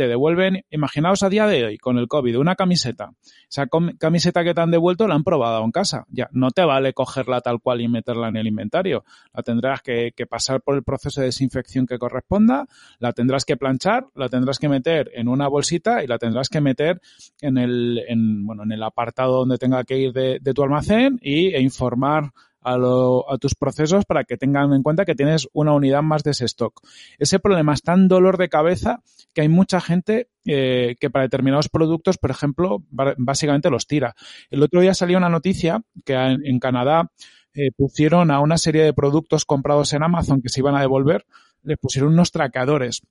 te 0.00 0.08
devuelven, 0.08 0.64
imaginaos 0.70 1.22
a 1.22 1.28
día 1.28 1.46
de 1.46 1.62
hoy, 1.62 1.76
con 1.76 1.98
el 1.98 2.08
COVID, 2.08 2.38
una 2.38 2.56
camiseta. 2.56 3.10
Esa 3.50 3.66
camiseta 3.98 4.42
que 4.42 4.54
te 4.54 4.60
han 4.62 4.70
devuelto 4.70 5.06
la 5.06 5.14
han 5.14 5.24
probado 5.24 5.62
en 5.62 5.72
casa. 5.72 6.06
Ya, 6.08 6.30
no 6.32 6.52
te 6.52 6.64
vale 6.64 6.94
cogerla 6.94 7.42
tal 7.42 7.60
cual 7.60 7.82
y 7.82 7.88
meterla 7.88 8.28
en 8.28 8.36
el 8.36 8.46
inventario. 8.46 9.04
La 9.34 9.42
tendrás 9.42 9.82
que, 9.82 10.14
pasar 10.26 10.62
por 10.62 10.74
el 10.74 10.84
proceso 10.84 11.20
de 11.20 11.26
desinfección 11.26 11.84
que 11.86 11.98
corresponda, 11.98 12.66
la 12.98 13.12
tendrás 13.12 13.44
que 13.44 13.58
planchar, 13.58 14.06
la 14.14 14.30
tendrás 14.30 14.58
que 14.58 14.70
meter 14.70 15.10
en 15.12 15.28
una 15.28 15.48
bolsita 15.48 16.02
y 16.02 16.06
la 16.06 16.16
tendrás 16.16 16.48
que 16.48 16.62
meter 16.62 16.98
en 17.42 17.58
el, 17.58 18.02
en, 18.08 18.46
bueno, 18.46 18.62
en 18.62 18.72
el 18.72 18.82
apartado 18.82 19.40
donde 19.40 19.58
tenga 19.58 19.84
que 19.84 19.98
ir 19.98 20.14
de, 20.14 20.38
de 20.40 20.54
tu 20.54 20.62
almacén 20.62 21.18
y, 21.20 21.48
e 21.48 21.60
informar 21.60 22.32
a, 22.62 22.74
a, 22.74 23.38
tus 23.38 23.54
procesos 23.54 24.04
para 24.04 24.24
que 24.24 24.36
tengan 24.36 24.72
en 24.72 24.82
cuenta 24.82 25.04
que 25.04 25.14
tienes 25.14 25.48
una 25.52 25.72
unidad 25.72 26.02
más 26.02 26.22
de 26.22 26.32
ese 26.32 26.44
stock. 26.44 26.80
Ese 27.18 27.38
problema 27.38 27.74
es 27.74 27.82
tan 27.82 28.08
dolor 28.08 28.38
de 28.38 28.48
cabeza 28.48 29.02
que 29.32 29.42
hay 29.42 29.48
mucha 29.48 29.80
gente 29.80 30.28
eh, 30.46 30.96
que 30.98 31.10
para 31.10 31.24
determinados 31.24 31.68
productos, 31.68 32.18
por 32.18 32.30
ejemplo, 32.30 32.82
básicamente 32.90 33.70
los 33.70 33.86
tira. 33.86 34.14
El 34.50 34.62
otro 34.62 34.80
día 34.80 34.94
salió 34.94 35.18
una 35.18 35.28
noticia 35.28 35.82
que 36.04 36.14
en, 36.14 36.58
Canadá 36.58 37.10
eh, 37.54 37.70
pusieron 37.76 38.30
a 38.30 38.40
una 38.40 38.58
serie 38.58 38.82
de 38.82 38.94
productos 38.94 39.44
comprados 39.44 39.92
en 39.92 40.02
Amazon 40.02 40.40
que 40.42 40.48
se 40.48 40.60
iban 40.60 40.76
a 40.76 40.80
devolver, 40.80 41.26
les 41.62 41.78
pusieron 41.78 42.12
unos 42.12 42.30
traqueadores 42.30 43.02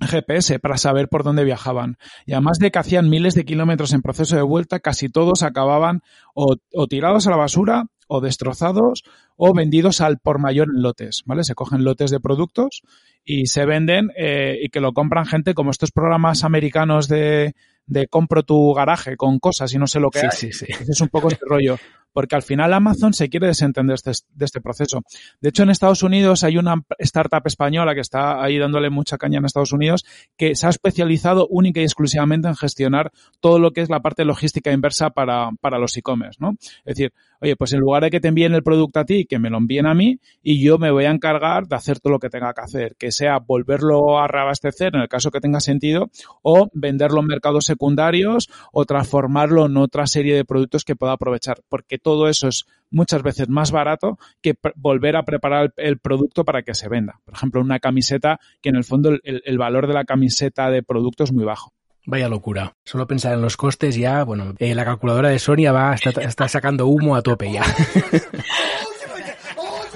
GPS 0.00 0.58
para 0.58 0.76
saber 0.76 1.08
por 1.08 1.22
dónde 1.22 1.44
viajaban. 1.44 1.98
Y 2.26 2.32
además 2.32 2.58
de 2.58 2.70
que 2.70 2.78
hacían 2.78 3.08
miles 3.08 3.34
de 3.34 3.44
kilómetros 3.44 3.92
en 3.92 4.02
proceso 4.02 4.36
de 4.36 4.42
vuelta, 4.42 4.80
casi 4.80 5.08
todos 5.08 5.42
acababan 5.42 6.02
o, 6.34 6.56
tirados 6.88 7.26
a 7.26 7.30
la 7.30 7.36
basura 7.36 7.86
o 8.08 8.20
destrozados 8.20 9.04
o 9.36 9.54
vendidos 9.54 10.00
al 10.00 10.18
por 10.18 10.38
mayor 10.38 10.68
en 10.74 10.82
lotes, 10.82 11.22
¿vale? 11.26 11.44
Se 11.44 11.54
cogen 11.54 11.84
lotes 11.84 12.10
de 12.10 12.20
productos 12.20 12.82
y 13.24 13.46
se 13.46 13.64
venden 13.66 14.10
eh, 14.16 14.58
y 14.62 14.68
que 14.68 14.80
lo 14.80 14.92
compran 14.92 15.26
gente 15.26 15.54
como 15.54 15.70
estos 15.70 15.90
programas 15.90 16.44
americanos 16.44 17.08
de, 17.08 17.54
de 17.86 18.06
compro 18.08 18.42
tu 18.42 18.72
garaje 18.74 19.16
con 19.16 19.38
cosas 19.38 19.72
y 19.74 19.78
no 19.78 19.86
sé 19.86 20.00
lo 20.00 20.10
que 20.10 20.20
sí, 20.30 20.52
Sí, 20.52 20.52
sí. 20.52 20.66
Es 20.88 21.00
un 21.00 21.08
poco 21.08 21.28
este 21.28 21.44
rollo 21.46 21.76
porque 22.14 22.36
al 22.36 22.42
final 22.42 22.72
Amazon 22.72 23.12
se 23.12 23.28
quiere 23.28 23.48
desentender 23.48 23.98
de 23.98 24.12
este, 24.12 24.26
este 24.38 24.60
proceso. 24.60 25.02
De 25.40 25.48
hecho, 25.50 25.64
en 25.64 25.70
Estados 25.70 26.02
Unidos 26.02 26.44
hay 26.44 26.56
una 26.56 26.76
startup 27.00 27.42
española 27.44 27.92
que 27.94 28.00
está 28.00 28.42
ahí 28.42 28.56
dándole 28.56 28.88
mucha 28.88 29.18
caña 29.18 29.40
en 29.40 29.44
Estados 29.44 29.72
Unidos 29.72 30.04
que 30.36 30.54
se 30.54 30.66
ha 30.66 30.70
especializado 30.70 31.48
única 31.48 31.80
y 31.80 31.82
exclusivamente 31.82 32.46
en 32.46 32.54
gestionar 32.54 33.10
todo 33.40 33.58
lo 33.58 33.72
que 33.72 33.80
es 33.80 33.90
la 33.90 34.00
parte 34.00 34.24
logística 34.24 34.72
inversa 34.72 35.10
para, 35.10 35.50
para 35.60 35.78
los 35.78 35.96
e-commerce, 35.96 36.38
¿no? 36.40 36.52
Es 36.84 36.96
decir, 36.96 37.12
oye, 37.40 37.56
pues 37.56 37.72
en 37.72 37.80
lugar 37.80 38.04
de 38.04 38.10
que 38.10 38.20
te 38.20 38.28
envíen 38.28 38.54
el 38.54 38.62
producto 38.62 39.00
a 39.00 39.04
ti, 39.04 39.26
que 39.26 39.40
me 39.40 39.50
lo 39.50 39.58
envíen 39.58 39.86
a 39.86 39.94
mí 39.94 40.20
y 40.40 40.62
yo 40.64 40.78
me 40.78 40.92
voy 40.92 41.06
a 41.06 41.10
encargar 41.10 41.66
de 41.66 41.74
hacer 41.74 41.98
todo 41.98 42.12
lo 42.12 42.18
que 42.20 42.30
tenga 42.30 42.54
que 42.54 42.60
hacer, 42.60 42.94
que 42.96 43.10
sea 43.10 43.40
volverlo 43.40 44.20
a 44.20 44.28
reabastecer 44.28 44.94
en 44.94 45.02
el 45.02 45.08
caso 45.08 45.32
que 45.32 45.40
tenga 45.40 45.58
sentido 45.58 46.10
o 46.42 46.70
venderlo 46.74 47.20
en 47.22 47.26
mercados 47.26 47.70
secundarios 47.74 48.48
o 48.72 48.84
transformarlo 48.84 49.66
en 49.66 49.76
otra 49.76 50.06
serie 50.06 50.36
de 50.36 50.44
productos 50.44 50.84
que 50.84 50.96
pueda 50.96 51.12
aprovechar, 51.12 51.60
porque 51.68 51.98
todo 51.98 52.28
eso 52.28 52.48
es 52.48 52.64
muchas 52.90 53.22
veces 53.22 53.48
más 53.48 53.72
barato 53.72 54.18
que 54.40 54.54
volver 54.76 55.16
a 55.16 55.24
preparar 55.24 55.72
el, 55.76 55.98
producto 55.98 56.44
para 56.44 56.62
que 56.62 56.74
se 56.74 56.88
venda. 56.88 57.20
Por 57.24 57.34
ejemplo, 57.34 57.60
una 57.60 57.80
camiseta 57.80 58.38
que 58.62 58.68
en 58.68 58.76
el 58.76 58.84
fondo 58.84 59.18
el, 59.22 59.58
valor 59.58 59.86
de 59.86 59.94
la 59.94 60.04
camiseta 60.04 60.70
de 60.70 60.82
producto 60.82 61.24
es 61.24 61.32
muy 61.32 61.44
bajo. 61.44 61.72
Vaya 62.06 62.28
locura. 62.28 62.74
Solo 62.84 63.06
pensar 63.06 63.32
en 63.32 63.40
los 63.40 63.56
costes 63.56 63.96
ya, 63.96 64.24
bueno, 64.24 64.54
eh, 64.58 64.74
la 64.74 64.84
calculadora 64.84 65.30
de 65.30 65.38
Sonia 65.38 65.72
va, 65.72 65.94
está, 65.94 66.10
está 66.22 66.48
sacando 66.48 66.86
humo 66.86 67.16
a 67.16 67.22
tope 67.22 67.50
ya. 67.50 67.64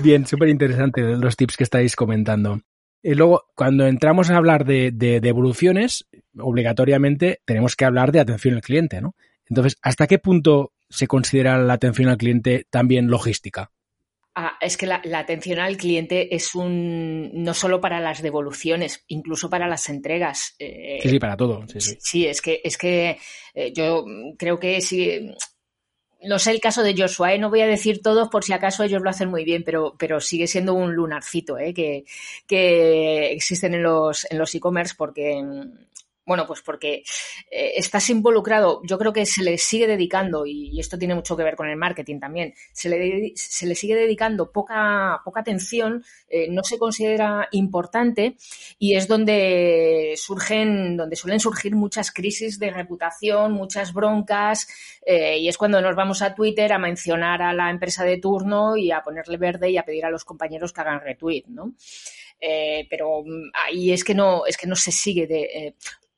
Bien, 0.03 0.27
súper 0.27 0.49
interesante 0.49 1.03
los 1.03 1.37
tips 1.37 1.57
que 1.57 1.65
estáis 1.65 1.97
comentando. 1.97 2.61
Y 3.03 3.15
luego, 3.15 3.45
cuando 3.55 3.87
entramos 3.87 4.31
a 4.31 4.37
hablar 4.37 4.65
de, 4.65 4.91
de, 4.93 5.21
devoluciones, 5.21 6.07
obligatoriamente 6.39 7.41
tenemos 7.45 7.77
que 7.77 7.85
hablar 7.85 8.13
de 8.13 8.21
atención 8.21 8.55
al 8.55 8.63
cliente, 8.63 9.01
¿no? 9.01 9.15
Entonces, 9.49 9.79
¿hasta 9.83 10.07
qué 10.07 10.19
punto 10.19 10.73
se 10.91 11.07
considera 11.07 11.59
la 11.59 11.75
atención 11.75 12.09
al 12.09 12.19
cliente 12.19 12.67
también 12.71 13.09
logística? 13.09 13.71
Ah, 14.41 14.57
es 14.61 14.77
que 14.77 14.87
la, 14.87 15.03
atención 15.15 15.59
al 15.59 15.77
cliente 15.77 16.33
es 16.37 16.55
un 16.55 17.43
no 17.43 17.55
solo 17.55 17.81
para 17.81 17.99
las 17.99 18.23
devoluciones, 18.23 19.03
incluso 19.09 19.51
para 19.51 19.67
las 19.67 19.89
entregas. 19.89 20.55
Eh, 20.61 21.01
sí, 21.03 21.09
sí, 21.09 21.19
para 21.19 21.37
todo. 21.37 21.65
Sí, 21.77 22.25
es 22.25 22.41
que 22.41 22.61
es 22.63 22.79
que 22.79 23.19
eh, 23.53 23.73
yo 23.73 24.05
creo 24.39 24.61
que 24.61 24.81
si 24.81 25.35
no 26.23 26.39
sé 26.39 26.51
el 26.51 26.61
caso 26.61 26.83
de 26.83 26.95
Joshua, 26.97 27.33
¿eh? 27.33 27.39
no 27.39 27.51
voy 27.51 27.61
a 27.61 27.67
decir 27.67 28.03
todos 28.03 28.29
por 28.29 28.45
si 28.45 28.53
acaso 28.53 28.83
ellos 28.83 29.03
lo 29.03 29.11
hacen 29.11 29.29
muy 29.29 29.45
bien, 29.45 29.63
pero, 29.65 29.95
pero 29.99 30.21
sigue 30.21 30.47
siendo 30.47 30.75
un 30.75 30.95
lunarcito 30.95 31.59
¿eh? 31.59 31.73
que, 31.73 32.05
que 32.47 33.33
existen 33.33 33.75
en 33.75 33.83
los 33.83 34.27
en 34.31 34.39
los 34.39 34.55
e-commerce 34.55 34.95
porque 34.97 35.45
bueno, 36.29 36.47
pues 36.47 36.61
porque 36.61 37.03
eh, 37.51 37.73
estás 37.77 38.11
involucrado, 38.11 38.83
yo 38.85 38.99
creo 38.99 39.15
que 39.15 39.25
se 39.25 39.43
le 39.43 39.57
sigue 39.57 39.87
dedicando, 39.87 40.45
y, 40.45 40.79
esto 40.79 40.99
tiene 40.99 41.15
mucho 41.15 41.37
que 41.39 41.43
ver 41.43 41.57
con 41.57 41.69
el 41.69 41.77
marketing 41.77 42.21
también, 42.21 42.53
se 42.73 42.91
le, 42.91 43.33
se 43.35 43.67
le 43.67 43.75
sigue 43.75 43.97
dedicando 43.97 44.53
poca, 44.53 45.23
poca 45.25 45.41
atención, 45.41 46.05
eh, 46.29 46.49
no 46.51 46.63
se 46.63 46.79
considera 46.79 47.49
importante 47.53 48.37
y 48.79 48.95
es 48.95 49.09
donde 49.09 50.15
surgen, 50.17 50.99
donde 50.99 51.17
suelen 51.17 51.41
surgir 51.41 51.75
muchas 51.75 52.13
crisis 52.13 52.59
de 52.59 52.71
reputación, 52.71 53.53
muchas 53.53 53.95
broncas, 53.95 54.69
eh, 55.07 55.39
y 55.39 55.49
es 55.49 55.57
cuando 55.57 55.81
nos 55.81 55.97
vamos 55.97 56.21
a 56.21 56.35
Twitter 56.35 56.75
a 56.75 56.79
mencionar 56.79 57.41
a 57.41 57.55
la 57.55 57.71
empresa 57.71 58.05
de 58.05 58.19
turno 58.19 58.77
y 58.77 58.91
a 58.91 59.01
ponerle 59.01 59.39
verde 59.39 59.71
y 59.71 59.79
a 59.79 59.85
pedir 59.85 60.05
a 60.05 60.11
los 60.11 60.27
compañeros 60.27 60.75
que 60.75 60.83
hagan 60.83 61.01
retweet, 61.01 61.45
¿no? 61.49 61.73
pero 62.89 63.25
mm, 63.25 63.51
ahí 63.67 63.91
es 63.91 64.05
que 64.05 64.15
no, 64.15 64.47
es 64.47 64.57
que 64.57 64.69
no 64.69 64.77
se 64.77 64.93
sigue 64.93 65.27
de, 65.27 65.75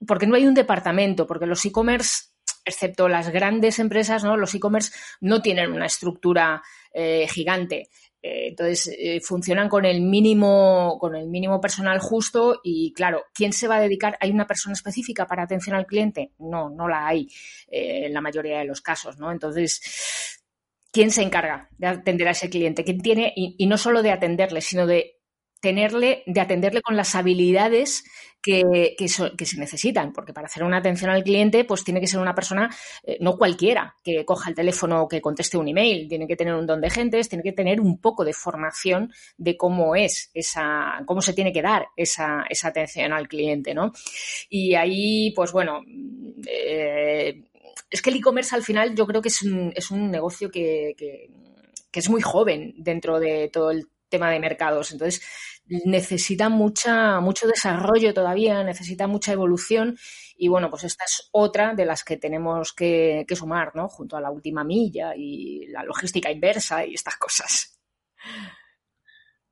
porque 0.06 0.26
no 0.26 0.36
hay 0.36 0.46
un 0.46 0.54
departamento, 0.54 1.26
porque 1.26 1.46
los 1.46 1.64
e-commerce, 1.64 2.30
excepto 2.64 3.08
las 3.08 3.30
grandes 3.30 3.78
empresas, 3.78 4.24
¿no? 4.24 4.36
Los 4.36 4.54
e-commerce 4.54 4.92
no 5.20 5.42
tienen 5.42 5.72
una 5.72 5.86
estructura 5.86 6.62
eh, 6.92 7.26
gigante. 7.28 7.88
Eh, 8.22 8.48
entonces, 8.48 8.94
eh, 8.98 9.20
funcionan 9.20 9.68
con 9.68 9.84
el 9.84 10.02
mínimo, 10.02 10.98
con 11.00 11.16
el 11.16 11.28
mínimo 11.28 11.60
personal 11.60 11.98
justo 12.00 12.60
y 12.62 12.92
claro, 12.92 13.24
¿quién 13.32 13.52
se 13.52 13.66
va 13.66 13.76
a 13.76 13.80
dedicar? 13.80 14.16
¿Hay 14.20 14.30
una 14.30 14.46
persona 14.46 14.74
específica 14.74 15.26
para 15.26 15.42
atención 15.42 15.76
al 15.76 15.86
cliente? 15.86 16.32
No, 16.38 16.68
no 16.68 16.86
la 16.86 17.06
hay 17.06 17.28
en 17.68 18.12
la 18.12 18.20
mayoría 18.20 18.58
de 18.58 18.66
los 18.66 18.82
casos, 18.82 19.18
¿no? 19.18 19.32
Entonces, 19.32 20.42
¿quién 20.92 21.10
se 21.10 21.22
encarga 21.22 21.68
de 21.78 21.86
atender 21.86 22.28
a 22.28 22.32
ese 22.32 22.50
cliente? 22.50 22.84
¿Quién 22.84 23.00
tiene, 23.00 23.32
y 23.34 23.66
no 23.66 23.78
solo 23.78 24.02
de 24.02 24.12
atenderle, 24.12 24.60
sino 24.60 24.86
de 24.86 25.19
tenerle, 25.60 26.22
de 26.26 26.40
atenderle 26.40 26.82
con 26.82 26.96
las 26.96 27.14
habilidades 27.14 28.04
que, 28.42 28.96
que, 28.96 29.08
se 29.08 29.58
necesitan, 29.58 30.12
porque 30.12 30.32
para 30.32 30.46
hacer 30.46 30.64
una 30.64 30.78
atención 30.78 31.10
al 31.10 31.22
cliente, 31.22 31.64
pues 31.64 31.84
tiene 31.84 32.00
que 32.00 32.06
ser 32.06 32.20
una 32.20 32.34
persona, 32.34 32.74
eh, 33.02 33.18
no 33.20 33.36
cualquiera, 33.36 33.94
que 34.02 34.24
coja 34.24 34.48
el 34.48 34.56
teléfono 34.56 35.02
o 35.02 35.08
que 35.08 35.20
conteste 35.20 35.58
un 35.58 35.68
email, 35.68 36.08
tiene 36.08 36.26
que 36.26 36.36
tener 36.36 36.54
un 36.54 36.66
don 36.66 36.80
de 36.80 36.88
gentes, 36.88 37.28
tiene 37.28 37.44
que 37.44 37.52
tener 37.52 37.80
un 37.80 38.00
poco 38.00 38.24
de 38.24 38.32
formación 38.32 39.12
de 39.36 39.56
cómo 39.56 39.94
es 39.94 40.30
esa, 40.32 41.02
cómo 41.04 41.20
se 41.20 41.34
tiene 41.34 41.52
que 41.52 41.62
dar 41.62 41.88
esa, 41.96 42.44
esa 42.48 42.68
atención 42.68 43.12
al 43.12 43.28
cliente, 43.28 43.74
¿no? 43.74 43.92
Y 44.48 44.74
ahí, 44.74 45.32
pues 45.36 45.52
bueno, 45.52 45.82
eh, 46.46 47.42
es 47.90 48.00
que 48.00 48.10
el 48.10 48.16
e-commerce 48.16 48.54
al 48.54 48.62
final 48.62 48.94
yo 48.94 49.06
creo 49.06 49.20
que 49.20 49.28
es 49.28 49.42
un, 49.42 49.72
es 49.76 49.90
un 49.90 50.10
negocio 50.10 50.50
que, 50.50 50.94
que, 50.96 51.28
que 51.90 52.00
es 52.00 52.08
muy 52.08 52.22
joven 52.22 52.72
dentro 52.78 53.20
de 53.20 53.48
todo 53.48 53.70
el 53.70 53.88
tema 54.10 54.30
de 54.30 54.40
mercados. 54.40 54.92
Entonces, 54.92 55.22
necesita 55.66 56.48
mucha, 56.48 57.20
mucho 57.20 57.46
desarrollo 57.46 58.12
todavía, 58.12 58.64
necesita 58.64 59.06
mucha 59.06 59.32
evolución 59.32 59.96
y 60.36 60.48
bueno, 60.48 60.70
pues 60.70 60.84
esta 60.84 61.04
es 61.04 61.28
otra 61.32 61.74
de 61.74 61.84
las 61.84 62.02
que 62.02 62.16
tenemos 62.16 62.72
que, 62.72 63.26
sumar, 63.34 63.72
¿no? 63.74 63.88
Junto 63.88 64.16
a 64.16 64.20
la 64.20 64.30
última 64.30 64.64
milla 64.64 65.12
y 65.14 65.66
la 65.66 65.84
logística 65.84 66.30
inversa 66.30 66.84
y 66.84 66.94
estas 66.94 67.16
cosas. 67.16 67.78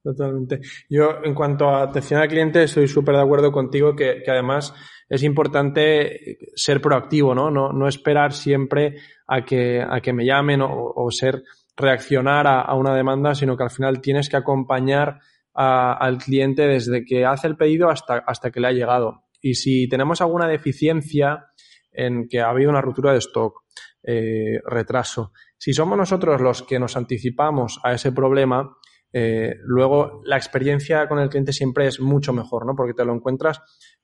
Totalmente. 0.03 0.61
Yo, 0.89 1.23
en 1.23 1.35
cuanto 1.35 1.69
a 1.69 1.83
atención 1.83 2.21
al 2.21 2.29
cliente, 2.29 2.63
estoy 2.63 2.89
súper 2.89 3.17
de 3.17 3.23
acuerdo 3.23 3.53
contigo 3.53 3.95
que, 3.95 4.23
además 4.27 4.73
es 5.11 5.23
importante 5.23 6.39
ser 6.55 6.81
proactivo, 6.81 7.35
¿no? 7.35 7.51
No, 7.51 7.71
no 7.71 7.87
esperar 7.87 8.33
siempre 8.33 8.97
a 9.27 9.45
que, 9.45 9.83
a 9.83 10.01
que 10.01 10.13
me 10.13 10.25
llamen 10.25 10.61
o, 10.63 11.11
ser 11.11 11.43
reaccionar 11.79 12.47
a, 12.47 12.75
una 12.75 12.95
demanda, 12.95 13.35
sino 13.35 13.57
que 13.57 13.63
al 13.63 13.71
final 13.71 14.01
tienes 14.01 14.29
que 14.29 14.37
acompañar 14.37 15.21
al 15.55 16.19
cliente 16.19 16.67
desde 16.67 17.05
que 17.05 17.25
hace 17.25 17.47
el 17.47 17.57
pedido 17.57 17.89
hasta, 17.89 18.19
hasta 18.27 18.51
que 18.51 18.61
le 18.61 18.69
ha 18.69 18.73
llegado. 18.73 19.25
Y 19.41 19.55
si 19.55 19.89
tenemos 19.89 20.21
alguna 20.21 20.47
deficiencia 20.47 21.47
en 21.91 22.29
que 22.29 22.41
ha 22.41 22.51
habido 22.51 22.71
una 22.71 22.81
ruptura 22.81 23.13
de 23.13 23.19
stock, 23.19 23.63
eh, 24.03 24.61
retraso. 24.65 25.33
Si 25.57 25.73
somos 25.73 25.99
nosotros 25.99 26.41
los 26.41 26.63
que 26.63 26.79
nos 26.79 26.97
anticipamos 26.97 27.81
a 27.83 27.93
ese 27.93 28.13
problema, 28.13 28.77
eh, 29.13 29.55
luego 29.63 30.21
la 30.25 30.37
experiencia 30.37 31.09
con 31.09 31.19
el 31.19 31.29
cliente 31.29 31.53
siempre 31.53 31.87
es 31.87 32.01
mucho 32.01 32.33
mejor, 32.33 32.65
¿no? 32.65 32.75
Porque 32.77 32.95
te 32.95 33.05
lo 33.05 33.15
encuentras 33.15 33.61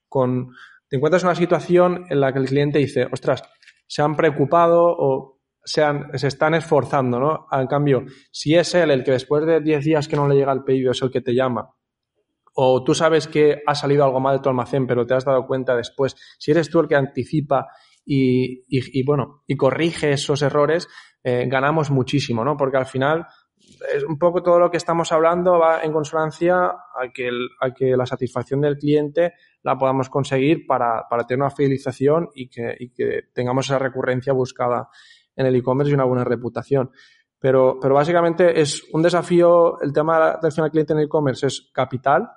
con, 0.09 0.49
te 0.89 0.97
encuentras 0.97 1.23
en 1.23 1.29
una 1.29 1.37
situación 1.37 2.07
en 2.11 2.21
la 2.21 2.33
que 2.33 2.41
el 2.41 2.47
cliente 2.47 2.79
dice, 2.81 3.07
ostras, 3.11 3.43
se 3.87 4.03
han 4.03 4.17
preocupado 4.17 4.85
o 4.87 5.34
se, 5.65 5.83
se 6.15 6.29
están 6.29 6.55
esforzando, 6.55 7.19
¿no? 7.19 7.47
En 7.51 7.67
cambio, 7.67 8.05
si 8.31 8.55
es 8.55 8.75
él 8.75 8.91
el 8.91 9.03
que 9.03 9.13
después 9.13 9.47
de 9.47 9.61
10 9.61 9.85
días 9.85 10.09
que 10.09 10.17
no 10.17 10.29
le 10.29 10.37
llega 10.37 10.53
el 10.53 10.65
pedido 10.65 10.93
es 10.93 11.03
el 11.03 11.11
que 11.11 11.21
te 11.21 11.35
llama, 11.35 11.75
o 12.55 12.85
tú 12.85 12.95
sabes 12.95 13.27
que 13.27 13.63
ha 13.67 13.75
salido 13.75 14.05
algo 14.05 14.21
mal 14.21 14.37
de 14.37 14.43
tu 14.43 14.49
almacén, 14.49 14.87
pero 14.87 15.07
te 15.07 15.15
has 15.15 15.25
dado 15.25 15.47
cuenta 15.47 15.75
después, 15.77 16.17
si 16.39 16.53
eres 16.53 16.71
tú 16.71 16.81
el 16.81 16.89
que 16.89 16.95
anticipa 16.95 17.67
y, 18.07 19.03
bueno, 19.05 19.43
y 19.47 19.57
corrige 19.57 20.13
esos 20.13 20.43
errores, 20.43 20.87
eh, 21.23 21.47
ganamos 21.49 21.91
muchísimo, 21.91 22.45
¿no? 22.45 22.57
Porque 22.57 22.77
al 22.77 22.87
final 22.87 23.27
es 23.95 24.05
un 24.05 24.19
poco 24.19 24.43
todo 24.43 24.59
lo 24.59 24.71
que 24.71 24.77
estamos 24.77 25.11
hablando 25.11 25.59
va 25.59 25.83
en 25.83 25.93
consonancia 25.93 26.67
a 26.67 27.09
que, 27.13 27.31
a 27.61 27.73
que 27.73 27.97
la 27.97 28.07
satisfacción 28.07 28.61
del 28.61 28.77
cliente 28.79 29.33
la 29.63 29.77
podamos 29.77 30.09
conseguir 30.09 30.67
para, 30.67 31.09
para 31.09 31.25
tener 31.27 31.43
una 31.43 31.51
fidelización 31.51 32.29
y 32.35 32.49
que, 32.49 32.77
y 32.79 32.91
que, 32.91 33.23
tengamos 33.33 33.67
esa 33.67 33.79
recurrencia 33.79 34.33
buscada 34.33 34.89
en 35.37 35.47
el 35.47 35.57
e-commerce 35.57 35.91
y 35.91 35.95
una 35.95 36.05
buena 36.05 36.25
reputación. 36.25 36.91
Pero, 37.39 37.79
pero 37.81 37.95
básicamente 37.95 38.61
es 38.61 38.83
un 38.93 39.03
desafío, 39.03 39.81
el 39.81 39.93
tema 39.93 40.15
de 40.15 40.21
la 40.21 40.31
atención 40.31 40.65
al 40.65 40.71
cliente 40.71 40.93
en 40.93 41.01
el 41.01 41.07
e-commerce 41.07 41.47
es 41.47 41.71
capital. 41.73 42.29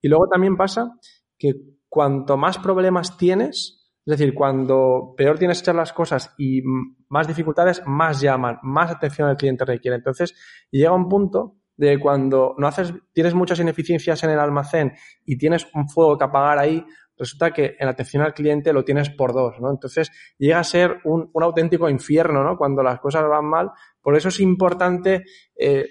Y 0.00 0.08
luego 0.08 0.28
también 0.28 0.56
pasa 0.56 0.92
que 1.38 1.54
cuanto 1.88 2.36
más 2.36 2.58
problemas 2.58 3.16
tienes, 3.16 3.88
es 4.04 4.18
decir, 4.18 4.34
cuando 4.34 5.14
peor 5.16 5.38
tienes 5.38 5.60
hechas 5.60 5.74
las 5.74 5.92
cosas 5.92 6.34
y 6.38 6.62
más 7.08 7.28
dificultades, 7.28 7.82
más 7.86 8.20
llaman, 8.20 8.58
más 8.62 8.90
atención 8.90 9.28
al 9.28 9.36
cliente 9.36 9.64
requiere. 9.64 9.96
Entonces, 9.96 10.34
llega 10.70 10.92
un 10.92 11.08
punto 11.08 11.56
de 11.76 11.98
cuando 12.00 12.54
no 12.58 12.66
haces, 12.66 12.92
tienes 13.12 13.34
muchas 13.34 13.60
ineficiencias 13.60 14.24
en 14.24 14.30
el 14.30 14.40
almacén 14.40 14.94
y 15.24 15.38
tienes 15.38 15.66
un 15.74 15.88
fuego 15.88 16.18
que 16.18 16.24
apagar 16.24 16.58
ahí, 16.58 16.84
resulta 17.18 17.52
que 17.52 17.76
en 17.78 17.88
atención 17.88 18.22
al 18.22 18.34
cliente 18.34 18.72
lo 18.72 18.84
tienes 18.84 19.10
por 19.10 19.32
dos, 19.32 19.60
¿no? 19.60 19.70
Entonces, 19.70 20.10
llega 20.38 20.58
a 20.58 20.64
ser 20.64 21.00
un, 21.04 21.30
auténtico 21.34 21.88
infierno, 21.88 22.44
¿no? 22.44 22.56
Cuando 22.56 22.82
las 22.82 23.00
cosas 23.00 23.26
van 23.28 23.44
mal. 23.44 23.70
Por 24.00 24.16
eso 24.16 24.28
es 24.28 24.40
importante, 24.40 25.24
eh, 25.56 25.86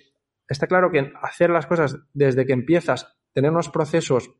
está 0.47 0.67
claro 0.67 0.89
que 0.91 1.11
hacer 1.21 1.49
las 1.49 1.67
cosas 1.67 1.97
desde 2.13 2.45
que 2.45 2.53
empiezas, 2.53 3.17
tener 3.33 3.51
unos 3.51 3.69
procesos 3.69 4.31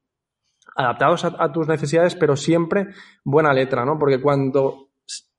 adaptados 0.75 1.25
a, 1.25 1.51
tus 1.51 1.67
necesidades, 1.67 2.15
pero 2.15 2.35
siempre 2.35 2.88
buena 3.23 3.53
letra, 3.53 3.83
¿no? 3.83 3.97
Porque 3.97 4.21
cuando 4.21 4.91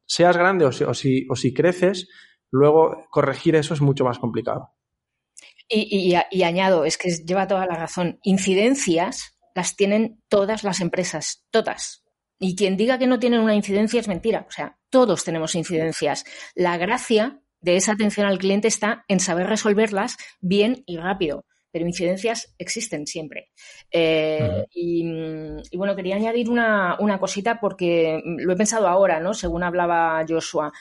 seas 0.05 0.37
grande 0.37 0.65
o 0.65 0.73
si, 0.73 0.85
o 1.29 1.37
si, 1.37 1.55
creces, 1.55 2.09
luego 2.51 3.07
corregir 3.11 3.55
eso 3.55 3.75
es 3.75 3.81
mucho 3.81 4.05
más 4.05 4.19
complicado. 4.19 4.75
Y, 5.71 6.15
añado, 6.43 6.85
es 6.85 6.97
que 6.97 7.11
lleva 7.11 7.47
toda 7.47 7.67
la 7.67 7.77
razón. 7.77 8.19
Incidencias 8.23 9.38
las 9.59 9.75
tienen 9.75 10.23
todas 10.29 10.63
las 10.63 10.81
empresas, 10.81 11.45
todas. 11.51 12.05
Y 12.39 12.55
quien 12.55 12.77
diga 12.77 12.97
que 12.97 13.09
no 13.09 13.19
tienen 13.19 13.41
una 13.41 13.57
incidencia 13.57 13.99
es 13.99 14.07
mentira. 14.07 14.47
O 14.49 14.53
sea, 14.53 14.79
todos 14.89 15.25
tenemos 15.25 15.57
incidencias. 15.57 16.25
La 16.55 16.77
gracia 16.77 17.41
de 17.61 17.75
esa 17.77 17.93
atención 17.93 18.29
al 18.29 18.39
cliente 18.39 18.69
está 18.69 19.05
en 19.09 19.19
saber 19.19 19.49
resolverlas 19.49 20.17
bien 20.41 20.85
y 20.87 20.97
rápido 20.97 21.45
pero 21.71 21.87
incidencias 21.87 22.55
existen 22.59 23.07
siempre. 23.07 23.51
Eh, 23.91 24.65
y, 24.73 25.05
bueno, 25.77 25.95
quería 25.95 26.17
añadir 26.17 26.49
una, 26.49 26.97
cosita 27.21 27.61
porque 27.61 28.23
lo 28.25 28.53
he 28.53 28.57
pensado 28.57 28.89
ahora, 28.89 29.21
¿no? 29.21 29.35
Según 29.35 29.63
hablaba 29.63 30.25
Joshua. 30.27 30.73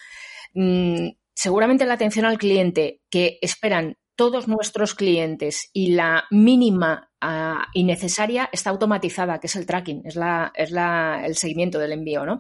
Mm, 0.53 1.09
seguramente 1.36 1.86
la 1.86 1.95
atención 1.95 2.25
al 2.25 2.38
cliente 2.38 3.01
que 3.09 3.38
esperan 3.41 3.97
todos 4.18 4.47
nuestros 4.47 4.95
clientes 4.95 5.70
y 5.72 5.91
la 5.91 6.26
mínima 6.32 7.09
ah, 7.22 7.68
innecesaria 7.74 8.49
está 8.51 8.72
automatizada, 8.72 9.39
que 9.39 9.47
es 9.47 9.55
el 9.55 9.65
tracking, 9.65 10.01
es 10.05 10.15
la, 10.15 10.51
el 10.55 11.38
seguimiento 11.38 11.80
del 11.80 11.93
envío, 11.93 12.26
¿no? 12.26 12.39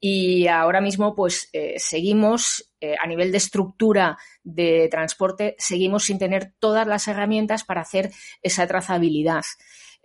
Y 0.00 0.48
ahora 0.48 0.80
mismo, 0.80 1.14
pues, 1.14 1.48
eh, 1.52 1.76
seguimos 1.78 2.72
eh, 2.80 2.96
a 3.00 3.06
nivel 3.06 3.30
de 3.30 3.38
estructura 3.38 4.18
de 4.42 4.88
transporte, 4.90 5.54
seguimos 5.58 6.04
sin 6.04 6.18
tener 6.18 6.52
todas 6.58 6.86
las 6.86 7.06
herramientas 7.06 7.62
para 7.62 7.82
hacer 7.82 8.10
esa 8.42 8.66
trazabilidad. 8.66 9.44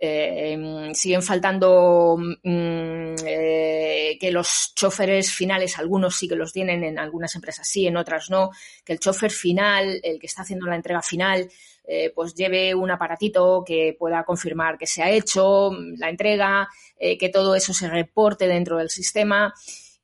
Eh, 0.00 0.52
em, 0.52 0.94
siguen 0.94 1.22
faltando 1.22 2.16
mm, 2.16 3.14
eh, 3.26 4.16
que 4.20 4.30
los 4.30 4.72
choferes 4.76 5.32
finales, 5.32 5.76
algunos 5.76 6.16
sí 6.16 6.28
que 6.28 6.36
los 6.36 6.52
tienen, 6.52 6.84
en 6.84 6.98
algunas 7.00 7.34
empresas 7.34 7.66
sí, 7.66 7.86
en 7.86 7.96
otras 7.96 8.30
no, 8.30 8.50
que 8.84 8.92
el 8.92 9.00
chofer 9.00 9.32
final, 9.32 9.98
el 10.04 10.20
que 10.20 10.26
está 10.26 10.42
haciendo 10.42 10.66
la 10.66 10.76
entrega 10.76 11.02
final, 11.02 11.50
eh, 11.84 12.12
pues 12.14 12.34
lleve 12.34 12.76
un 12.76 12.92
aparatito 12.92 13.64
que 13.66 13.96
pueda 13.98 14.22
confirmar 14.22 14.78
que 14.78 14.86
se 14.86 15.02
ha 15.02 15.10
hecho 15.10 15.72
la 15.96 16.10
entrega, 16.10 16.68
que 16.98 17.30
todo 17.32 17.54
eso 17.54 17.72
se 17.72 17.88
reporte 17.88 18.46
dentro 18.46 18.76
del 18.78 18.90
sistema. 18.90 19.54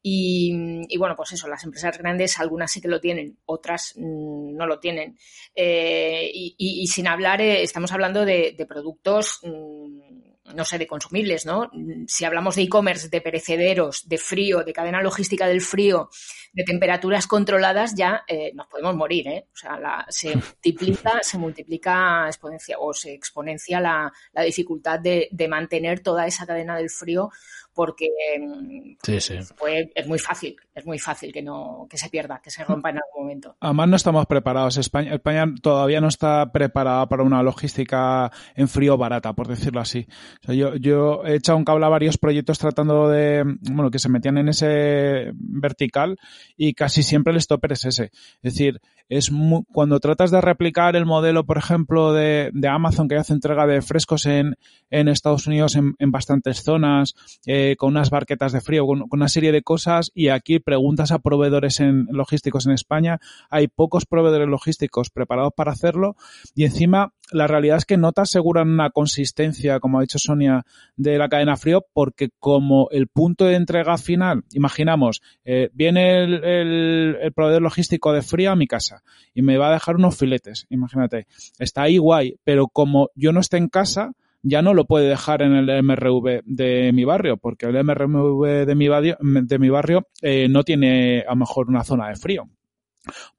Y, 0.07 0.99
bueno, 0.99 1.17
pues 1.17 1.33
eso, 1.33 1.49
las 1.49 1.65
empresas 1.65 1.97
grandes, 1.97 2.39
algunas 2.39 2.71
sí 2.71 2.79
que 2.83 2.89
lo 2.89 3.01
tienen, 3.01 3.39
otras 3.47 3.95
mm, 3.97 4.55
no 4.55 4.67
lo 4.67 4.79
tienen. 4.79 5.17
Eh, 5.55 6.31
y, 6.35 6.87
sin 6.89 7.09
hablar, 7.09 7.41
eh, 7.41 7.63
estamos 7.63 7.91
hablando 7.91 8.27
de, 8.27 8.55
productos, 8.69 9.41
mm, 9.43 10.55
no 10.57 10.65
sé, 10.67 10.77
de 10.77 10.87
consumibles, 10.87 11.47
¿no? 11.47 11.71
Si 12.07 12.27
hablamos 12.27 12.57
de 12.57 12.63
e-commerce, 12.65 13.09
de 13.09 13.23
perecederos, 13.23 14.07
de 14.07 14.19
frío, 14.19 14.63
de 14.63 14.75
cadena 14.75 15.01
logística 15.01 15.49
del 15.49 15.63
frío, 15.63 16.11
de 16.53 16.65
temperaturas 16.65 17.27
controladas, 17.27 17.95
ya 17.97 18.25
eh, 18.29 18.53
nos 18.55 18.67
podemos 18.67 18.95
morir, 18.95 19.27
¿eh? 19.27 19.49
O 19.55 19.57
sea, 19.57 20.05
se 20.11 20.37
multiplica, 20.37 21.21
se 21.23 21.39
multiplica 21.39 22.27
exponencia, 22.27 22.77
o 22.79 22.93
se 22.93 23.15
exponencia 23.15 23.81
la, 23.81 24.13
dificultad 24.45 25.01
de, 25.01 25.29
de 25.31 25.49
mantener 25.49 26.01
toda 26.01 26.27
esa 26.27 26.45
cadena 26.45 26.77
del 26.77 26.91
frío 26.91 27.31
porque 27.75 28.09
mm, 28.41 28.95
es 29.07 30.07
muy 30.07 30.19
fácil, 30.19 30.57
es 30.75 30.87
muy 30.87 30.99
fácil 30.99 31.33
que 31.33 31.43
no 31.43 31.87
que 31.91 31.99
se 31.99 32.09
pierda, 32.09 32.41
que 32.43 32.51
se 32.51 32.65
rompa 32.65 32.91
en 32.91 32.97
algún 32.97 33.25
momento. 33.25 33.57
Además 33.61 33.89
no 33.89 33.97
estamos 33.97 34.27
preparados. 34.27 34.77
España, 34.77 35.15
España 35.15 35.45
todavía 35.61 36.01
no 36.01 36.09
está 36.09 36.51
preparada 36.53 37.07
para 37.09 37.23
una 37.23 37.43
logística 37.43 38.31
en 38.55 38.69
frío 38.69 38.97
barata, 38.97 39.33
por 39.33 39.49
decirlo 39.49 39.81
así. 39.81 40.07
yo, 40.47 40.77
yo 40.77 41.25
he 41.25 41.37
echado 41.37 41.59
un 41.59 41.65
cable 41.65 41.87
a 41.87 41.89
varios 41.89 42.19
proyectos 42.19 42.59
tratando 42.59 43.09
de, 43.09 43.43
bueno, 43.73 43.91
que 43.91 43.99
se 43.99 44.09
metían 44.09 44.39
en 44.39 44.49
ese 44.49 45.33
vertical 45.35 46.17
y 46.57 46.75
casi 46.75 47.03
siempre 47.03 47.33
el 47.33 47.41
stopper 47.41 47.73
es 47.73 47.85
ese. 47.85 48.05
Es 48.43 48.55
decir, 48.55 48.81
es 49.09 49.31
cuando 49.73 50.01
tratas 50.01 50.31
de 50.31 50.41
replicar 50.41 50.97
el 50.97 51.05
modelo, 51.05 51.45
por 51.45 51.59
ejemplo, 51.59 52.13
de, 52.13 52.51
de 52.53 52.69
Amazon 52.69 53.09
que 53.09 53.17
hace 53.17 53.33
entrega 53.35 53.67
de 53.67 53.83
frescos 53.83 54.27
en, 54.27 54.57
en 54.91 55.09
Estados 55.09 55.47
Unidos 55.47 55.77
en, 55.77 55.95
en 55.99 56.11
bastantes 56.11 56.63
zonas, 56.63 57.15
eh, 57.47 57.64
con 57.79 57.91
unas 57.91 58.11
barquetas 58.11 58.53
de 58.53 58.61
frío, 58.61 58.87
con, 58.87 59.05
una 59.11 59.29
serie 59.29 59.53
de 59.53 59.63
cosas, 59.63 60.11
y 60.15 60.29
aquí 60.29 60.59
preguntas 60.59 61.13
a 61.13 61.19
proveedores 61.19 61.81
en, 61.81 62.07
logísticos 62.11 62.67
en 62.67 62.73
España, 62.73 63.21
hay 63.51 63.69
pocos 63.69 64.07
proveedores 64.07 64.49
logísticos 64.49 65.11
preparados 65.11 65.53
para 65.57 65.73
hacerlo, 65.73 66.17
y 66.55 66.65
encima 66.65 67.13
la 67.33 67.47
realidad 67.47 67.79
es 67.79 67.85
que 67.87 67.97
no 67.97 68.13
te 68.13 68.21
aseguran 68.21 68.69
una 68.69 68.91
consistencia, 68.91 69.81
como 69.81 69.99
ha 69.99 70.03
dicho 70.03 70.19
Sonia, 70.19 70.65
de 70.97 71.19
la 71.19 71.29
cadena 71.29 71.57
frío, 71.57 71.85
porque 71.93 72.31
como 72.39 72.89
el 72.91 73.09
punto 73.09 73.47
de 73.47 73.57
entrega 73.57 73.97
final, 73.97 74.45
imaginamos, 74.53 75.23
eh, 75.45 75.71
viene 75.73 76.23
el, 76.23 76.45
el, 76.45 77.17
el 77.21 77.33
proveedor 77.33 77.63
logístico 77.63 78.13
de 78.13 78.23
frío 78.23 78.53
a 78.53 78.57
mi 78.57 78.67
casa, 78.67 79.03
y 79.33 79.43
me 79.43 79.57
va 79.57 79.71
a 79.71 79.75
dejar 79.75 79.97
unos 79.97 80.17
filetes, 80.17 80.67
imagínate. 80.71 81.27
Está 81.59 81.83
ahí 81.83 81.99
guay, 81.99 82.37
pero 82.45 82.69
como 82.69 83.11
yo 83.15 83.33
no 83.33 83.41
esté 83.41 83.57
en 83.57 83.69
casa, 83.69 84.13
ya 84.45 84.63
no 84.63 84.75
lo 84.75 84.85
puede 84.85 85.09
dejar 85.09 85.43
en 85.43 85.55
el 85.55 85.83
MRV 85.83 86.43
de 86.45 86.93
mi 86.93 87.05
barrio, 87.05 87.39
porque 87.39 87.67
el 87.67 87.83
MRV 87.83 88.67
de 88.67 88.75
mi 88.75 88.89
barrio, 88.89 89.17
de 89.21 89.59
mi 89.59 89.71
barrio 89.71 90.07
eh, 90.21 90.49
no 90.49 90.63
tiene 90.63 91.25
a 91.27 91.31
lo 91.31 91.37
mejor 91.37 91.69
una 91.69 91.83
zona 91.83 92.09
de 92.09 92.17
frío. 92.17 92.49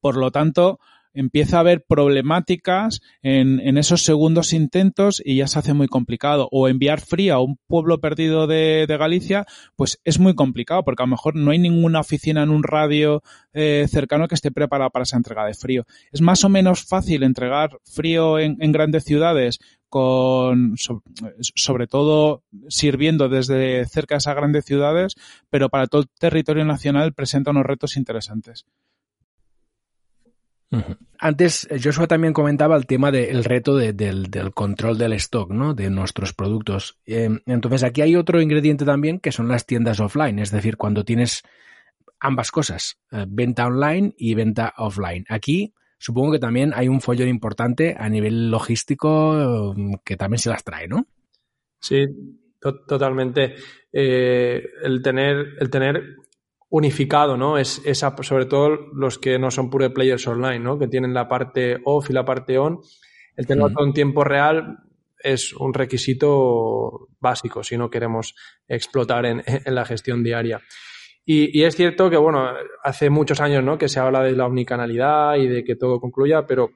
Por 0.01 0.18
lo 0.18 0.32
tanto, 0.32 0.80
empieza 1.14 1.58
a 1.58 1.60
haber 1.62 1.84
problemáticas 1.86 3.01
en, 3.22 3.60
en, 3.62 3.78
esos 3.78 4.03
segundos 4.03 4.51
intentos 4.51 5.22
y 5.24 5.38
ya 5.38 5.47
se 5.47 5.60
hace 5.60 5.74
muy 5.74 5.88
complicado. 5.88 6.49
O 6.51 6.68
enviar 6.68 7.01
frío 7.01 7.36
a 7.36 7.41
un 7.41 7.58
pueblo 7.68 7.99
perdido 7.99 8.47
de, 8.47 8.86
de, 8.88 8.97
Galicia, 8.97 9.45
pues 9.76 9.99
es 10.03 10.20
muy 10.20 10.36
complicado 10.36 10.84
porque 10.84 11.03
a 11.03 11.06
lo 11.06 11.12
mejor 11.12 11.36
no 11.36 11.51
hay 11.51 11.60
ninguna 11.60 12.01
oficina 12.01 12.43
en 12.43 12.49
un 12.49 12.64
radio 12.64 13.24
eh, 13.53 13.88
cercano 13.89 14.28
que 14.28 14.36
esté 14.36 14.51
preparada 14.51 14.89
para 14.89 15.03
esa 15.03 15.18
entrega 15.18 15.45
de 15.45 15.53
frío. 15.53 15.86
Es 16.12 16.22
más 16.22 16.43
o 16.43 16.49
menos 16.49 16.84
fácil 16.84 17.24
entregar 17.24 17.80
frío 17.84 18.38
en, 18.38 18.58
en 18.60 18.72
grandes 18.72 19.06
ciudades 19.06 19.60
con 19.89 20.75
sobre 20.77 21.88
todo 21.88 22.43
sirviendo 22.67 23.29
desde 23.29 23.86
cerca 23.86 24.15
de 24.15 24.19
esas 24.19 24.36
grandes 24.36 24.65
ciudades, 24.65 25.15
pero 25.49 25.69
para 25.69 25.88
todo 25.88 26.01
el 26.01 26.09
territorio 26.19 26.65
nacional 26.65 27.13
presenta 27.13 27.51
unos 27.51 27.65
retos 27.65 27.97
interesantes. 27.97 28.65
Antes, 31.19 31.67
eh, 31.69 31.79
Joshua 31.81 32.07
también 32.07 32.33
comentaba 32.33 32.75
el 32.75 32.86
tema 32.86 33.11
del 33.11 33.43
reto 33.43 33.77
del, 33.77 34.51
control 34.53 34.97
del 34.97 35.13
stock, 35.13 35.51
¿no? 35.51 35.73
De 35.73 35.89
nuestros 35.89 36.33
productos. 36.33 36.97
Em, 37.05 37.39
entonces, 37.45 37.83
aquí 37.83 38.01
hay 38.01 38.15
otro 38.15 38.41
ingrediente 38.41 38.86
también 38.86 39.19
que 39.19 39.31
son 39.31 39.47
las 39.47 39.65
tiendas 39.65 39.99
offline, 39.99 40.39
es 40.39 40.51
decir, 40.51 40.77
cuando 40.77 41.05
tienes 41.05 41.43
ambas 42.19 42.51
cosas, 42.51 42.97
eh, 43.11 43.25
venta 43.27 43.67
online 43.67 44.13
y 44.17 44.33
venta 44.33 44.73
offline. 44.77 45.25
Aquí 45.29 45.73
supongo 46.06 46.34
que 46.34 46.39
también 46.39 46.72
hay 46.76 46.88
un 46.88 47.01
follón 47.01 47.28
importante 47.28 47.95
a 47.97 48.08
nivel 48.10 48.51
logístico 48.51 49.74
mm, 49.76 49.95
que 50.03 50.16
también 50.16 50.38
se 50.38 50.51
las 50.51 50.64
trae, 50.64 50.88
¿no? 50.88 51.08
Sí, 51.80 52.06
totalmente. 52.60 53.56
Eh, 53.91 54.64
el 54.84 55.01
tener, 55.01 55.56
el 55.60 55.72
tener 55.72 56.18
unificado, 56.70 57.38
¿no? 57.38 57.58
Es 57.58 57.82
esa, 57.86 58.16
sobre 58.22 58.45
todo 58.45 58.70
los 58.93 59.18
que 59.18 59.39
no 59.39 59.49
son 59.49 59.72
pure 59.72 59.89
players 59.89 60.28
online, 60.28 60.60
¿no? 60.60 60.78
Que 60.78 60.88
tienen 60.88 61.12
la 61.12 61.28
parte 61.28 61.78
off 61.86 62.12
y 62.12 62.14
la 62.14 62.24
parte 62.24 62.60
on. 62.60 62.82
El 63.36 63.47
tenerlo 63.47 63.72
todo 63.72 63.88
en 63.88 63.93
tiempo 63.93 64.24
real 64.24 64.78
es 65.18 65.53
un 65.53 65.74
requisito 65.74 67.10
básico 67.20 67.64
si 67.64 67.78
no 67.78 67.89
queremos 67.89 68.36
explotar 68.68 69.26
en, 69.26 69.43
la 69.66 69.86
gestión 69.86 70.24
diaria. 70.24 70.62
Y, 71.28 71.63
es 71.63 71.76
cierto 71.76 72.09
que, 72.09 72.17
bueno, 72.17 72.47
hace 72.84 73.09
muchos 73.09 73.41
años, 73.41 73.63
¿no? 73.63 73.80
Que 73.80 73.89
se 73.89 73.99
habla 73.99 74.21
de 74.21 74.34
la 74.34 74.45
omnicanalidad 74.45 75.36
y 75.38 75.47
de 75.47 75.63
que 75.63 75.76
todo 75.76 75.99
concluya, 75.99 76.45
pero, 76.45 76.69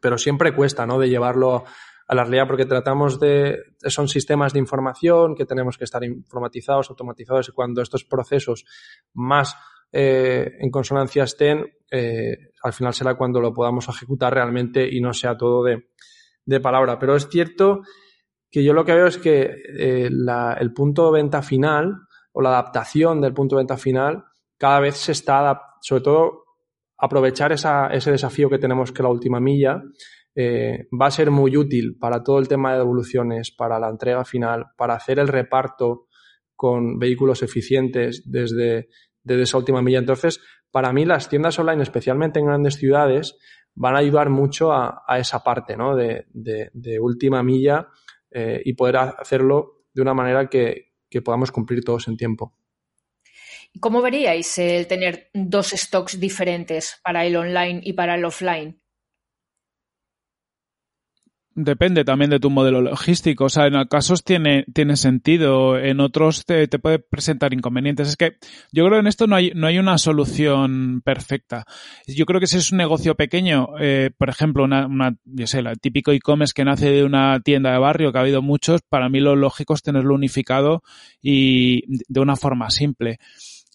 pero 0.00 0.16
siempre 0.16 0.54
cuesta, 0.54 0.86
¿no? 0.86 0.98
De 0.98 1.10
llevarlo 1.10 1.64
a 2.06 2.14
la 2.14 2.24
realidad 2.24 2.46
porque 2.46 2.64
tratamos 2.64 3.20
de, 3.20 3.58
son 3.82 4.08
sistemas 4.08 4.54
de 4.54 4.58
información 4.58 5.34
que 5.34 5.44
tenemos 5.44 5.76
que 5.76 5.84
estar 5.84 6.02
informatizados, 6.02 6.88
automatizados 6.88 7.50
y 7.50 7.52
cuando 7.52 7.82
estos 7.82 8.04
procesos 8.04 8.64
más 9.12 9.54
eh, 9.92 10.56
en 10.58 10.70
consonancia 10.70 11.24
estén, 11.24 11.66
eh, 11.90 12.52
al 12.62 12.72
final 12.72 12.94
será 12.94 13.14
cuando 13.14 13.42
lo 13.42 13.52
podamos 13.52 13.86
ejecutar 13.90 14.32
realmente 14.32 14.88
y 14.90 15.02
no 15.02 15.12
sea 15.12 15.36
todo 15.36 15.62
de, 15.62 15.90
de 16.46 16.60
palabra. 16.60 16.98
Pero 16.98 17.14
es 17.14 17.28
cierto 17.28 17.82
que 18.50 18.64
yo 18.64 18.72
lo 18.72 18.86
que 18.86 18.94
veo 18.94 19.06
es 19.06 19.18
que 19.18 19.56
eh, 19.78 20.08
la, 20.10 20.54
el 20.58 20.72
punto 20.72 21.12
de 21.12 21.20
venta 21.20 21.42
final 21.42 22.07
o 22.32 22.42
la 22.42 22.50
adaptación 22.50 23.20
del 23.20 23.34
punto 23.34 23.56
de 23.56 23.60
venta 23.60 23.76
final 23.76 24.24
cada 24.58 24.80
vez 24.80 24.96
se 24.96 25.12
está, 25.12 25.60
sobre 25.80 26.02
todo 26.02 26.44
aprovechar 26.98 27.52
esa, 27.52 27.86
ese 27.88 28.10
desafío 28.10 28.50
que 28.50 28.58
tenemos 28.58 28.90
que 28.90 29.02
la 29.02 29.08
última 29.08 29.38
milla 29.38 29.82
eh, 30.34 30.88
va 31.00 31.06
a 31.06 31.10
ser 31.10 31.30
muy 31.30 31.56
útil 31.56 31.96
para 31.98 32.22
todo 32.22 32.38
el 32.38 32.48
tema 32.48 32.72
de 32.72 32.78
devoluciones, 32.78 33.50
para 33.52 33.78
la 33.78 33.88
entrega 33.88 34.24
final, 34.24 34.66
para 34.76 34.94
hacer 34.94 35.18
el 35.18 35.28
reparto 35.28 36.06
con 36.54 36.98
vehículos 36.98 37.42
eficientes 37.42 38.22
desde, 38.26 38.88
desde 39.22 39.42
esa 39.42 39.58
última 39.58 39.80
milla. 39.80 40.00
Entonces, 40.00 40.40
para 40.70 40.92
mí 40.92 41.04
las 41.04 41.28
tiendas 41.28 41.58
online, 41.58 41.82
especialmente 41.82 42.40
en 42.40 42.46
grandes 42.46 42.74
ciudades, 42.74 43.36
van 43.74 43.94
a 43.94 43.98
ayudar 43.98 44.28
mucho 44.28 44.72
a, 44.72 45.04
esa 45.18 45.42
parte 45.44 45.76
¿no? 45.76 45.94
de, 45.94 46.26
de, 46.32 47.00
última 47.00 47.44
milla 47.44 47.88
eh, 48.30 48.60
y 48.64 48.74
poder 48.74 48.96
hacerlo 48.96 49.84
de 49.94 50.02
una 50.02 50.14
manera 50.14 50.48
que, 50.48 50.87
que 51.08 51.22
podamos 51.22 51.50
cumplir 51.52 51.84
todos 51.84 52.08
en 52.08 52.16
tiempo. 52.16 52.54
¿Cómo 53.80 54.02
veríais 54.02 54.58
el 54.58 54.86
tener 54.86 55.30
dos 55.34 55.68
stocks 55.70 56.18
diferentes 56.18 57.00
para 57.04 57.24
el 57.26 57.36
online 57.36 57.80
y 57.82 57.92
para 57.92 58.14
el 58.14 58.24
offline? 58.24 58.80
Depende 61.60 62.04
también 62.04 62.30
de 62.30 62.38
tu 62.38 62.50
modelo 62.50 62.80
logístico. 62.80 63.46
O 63.46 63.48
sea, 63.48 63.66
en 63.66 63.84
casos 63.88 64.22
tiene, 64.22 64.64
tiene 64.72 64.96
sentido, 64.96 65.76
en 65.76 65.98
otros 65.98 66.44
te, 66.46 66.68
puede 66.68 67.00
presentar 67.00 67.52
inconvenientes. 67.52 68.06
Es 68.06 68.16
que 68.16 68.36
yo 68.70 68.84
creo 68.84 68.98
que 68.98 69.00
en 69.00 69.06
esto 69.08 69.26
no 69.26 69.34
hay, 69.34 69.50
no 69.56 69.66
hay 69.66 69.80
una 69.80 69.98
solución 69.98 71.02
perfecta. 71.04 71.64
Yo 72.06 72.26
creo 72.26 72.38
que 72.38 72.46
si 72.46 72.58
es 72.58 72.70
un 72.70 72.78
negocio 72.78 73.16
pequeño, 73.16 73.70
eh, 73.80 74.12
por 74.16 74.28
ejemplo, 74.28 74.62
una, 74.62 74.86
una, 74.86 75.16
yo 75.24 75.48
sé, 75.48 75.58
el 75.58 75.80
típico 75.80 76.12
e-commerce 76.12 76.52
que 76.54 76.64
nace 76.64 76.90
de 76.90 77.02
una 77.02 77.40
tienda 77.40 77.72
de 77.72 77.78
barrio, 77.78 78.12
que 78.12 78.18
ha 78.18 78.20
habido 78.20 78.40
muchos, 78.40 78.80
para 78.88 79.08
mí 79.08 79.18
lo 79.18 79.34
lógico 79.34 79.74
es 79.74 79.82
tenerlo 79.82 80.14
unificado 80.14 80.84
y 81.20 81.82
de 82.06 82.20
una 82.20 82.36
forma 82.36 82.70
simple 82.70 83.18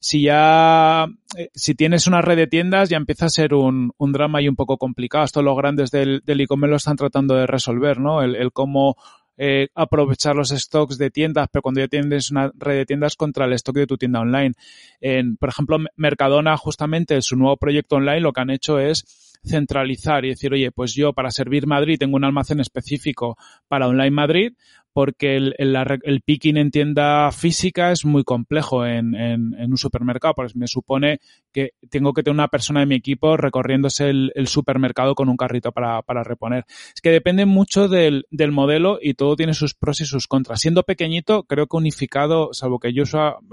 si 0.03 0.23
ya, 0.23 1.07
eh, 1.37 1.49
si 1.55 1.75
tienes 1.75 2.07
una 2.07 2.21
red 2.21 2.35
de 2.35 2.47
tiendas, 2.47 2.89
ya 2.89 2.97
empieza 2.97 3.27
a 3.27 3.29
ser 3.29 3.53
un, 3.53 3.93
un 3.97 4.11
drama 4.11 4.41
y 4.41 4.49
un 4.49 4.57
poco 4.57 4.77
complicado. 4.77 5.23
Esto 5.23 5.41
los 5.41 5.55
grandes 5.55 5.91
del, 5.91 6.21
e-commerce 6.27 6.71
lo 6.71 6.75
están 6.75 6.97
tratando 6.97 7.35
de 7.35 7.47
resolver, 7.47 8.01
¿no? 8.01 8.21
El, 8.21 8.35
el 8.35 8.51
cómo 8.51 8.97
eh, 9.37 9.69
aprovechar 9.75 10.35
los 10.35 10.49
stocks 10.49 10.97
de 10.97 11.09
tiendas, 11.09 11.47
pero 11.49 11.61
cuando 11.61 11.79
ya 11.79 11.87
tienes 11.87 12.31
una 12.31 12.51
red 12.53 12.79
de 12.79 12.85
tiendas 12.85 13.15
contra 13.15 13.45
el 13.45 13.53
stock 13.53 13.77
de 13.77 13.87
tu 13.87 13.97
tienda 13.97 14.19
online. 14.19 14.55
En, 14.99 15.37
por 15.37 15.47
ejemplo, 15.47 15.77
Mercadona, 15.95 16.57
justamente, 16.57 17.15
en 17.15 17.21
su 17.21 17.37
nuevo 17.37 17.55
proyecto 17.55 17.95
online, 17.95 18.19
lo 18.19 18.33
que 18.33 18.41
han 18.41 18.49
hecho 18.49 18.79
es 18.79 19.05
centralizar 19.43 20.25
y 20.25 20.29
decir, 20.29 20.53
oye, 20.53 20.71
pues 20.71 20.93
yo 20.93 21.13
para 21.13 21.31
servir 21.31 21.67
Madrid 21.67 21.97
tengo 21.99 22.15
un 22.15 22.23
almacén 22.23 22.59
específico 22.59 23.37
para 23.67 23.87
Online 23.87 24.11
Madrid, 24.11 24.53
porque 24.93 25.35
el, 25.35 25.55
el, 25.57 26.21
picking 26.21 26.55
en 26.55 26.69
tienda 26.69 27.31
física 27.31 27.91
es 27.91 28.05
muy 28.05 28.23
complejo 28.23 28.85
en, 28.85 29.15
en, 29.15 29.71
un 29.71 29.77
supermercado, 29.77 30.35
pues 30.35 30.55
me 30.55 30.67
supone 30.67 31.19
que 31.51 31.71
tengo 31.89 32.13
que 32.13 32.21
tener 32.21 32.35
una 32.35 32.47
persona 32.47 32.81
de 32.81 32.85
mi 32.85 32.95
equipo 32.95 33.35
recorriéndose 33.35 34.09
el, 34.09 34.47
supermercado 34.47 35.15
con 35.15 35.29
un 35.29 35.37
carrito 35.37 35.71
para, 35.71 36.03
para, 36.03 36.23
reponer. 36.23 36.65
Es 36.93 37.01
que 37.01 37.09
depende 37.09 37.47
mucho 37.47 37.87
del, 37.87 38.27
del, 38.29 38.51
modelo 38.51 38.99
y 39.01 39.15
todo 39.15 39.35
tiene 39.35 39.55
sus 39.55 39.73
pros 39.73 39.99
y 40.01 40.05
sus 40.05 40.27
contras. 40.27 40.61
Siendo 40.61 40.83
pequeñito, 40.83 41.43
creo 41.43 41.65
que 41.65 41.77
unificado, 41.77 42.53
salvo 42.53 42.79
que 42.79 42.93
yo 42.93 43.03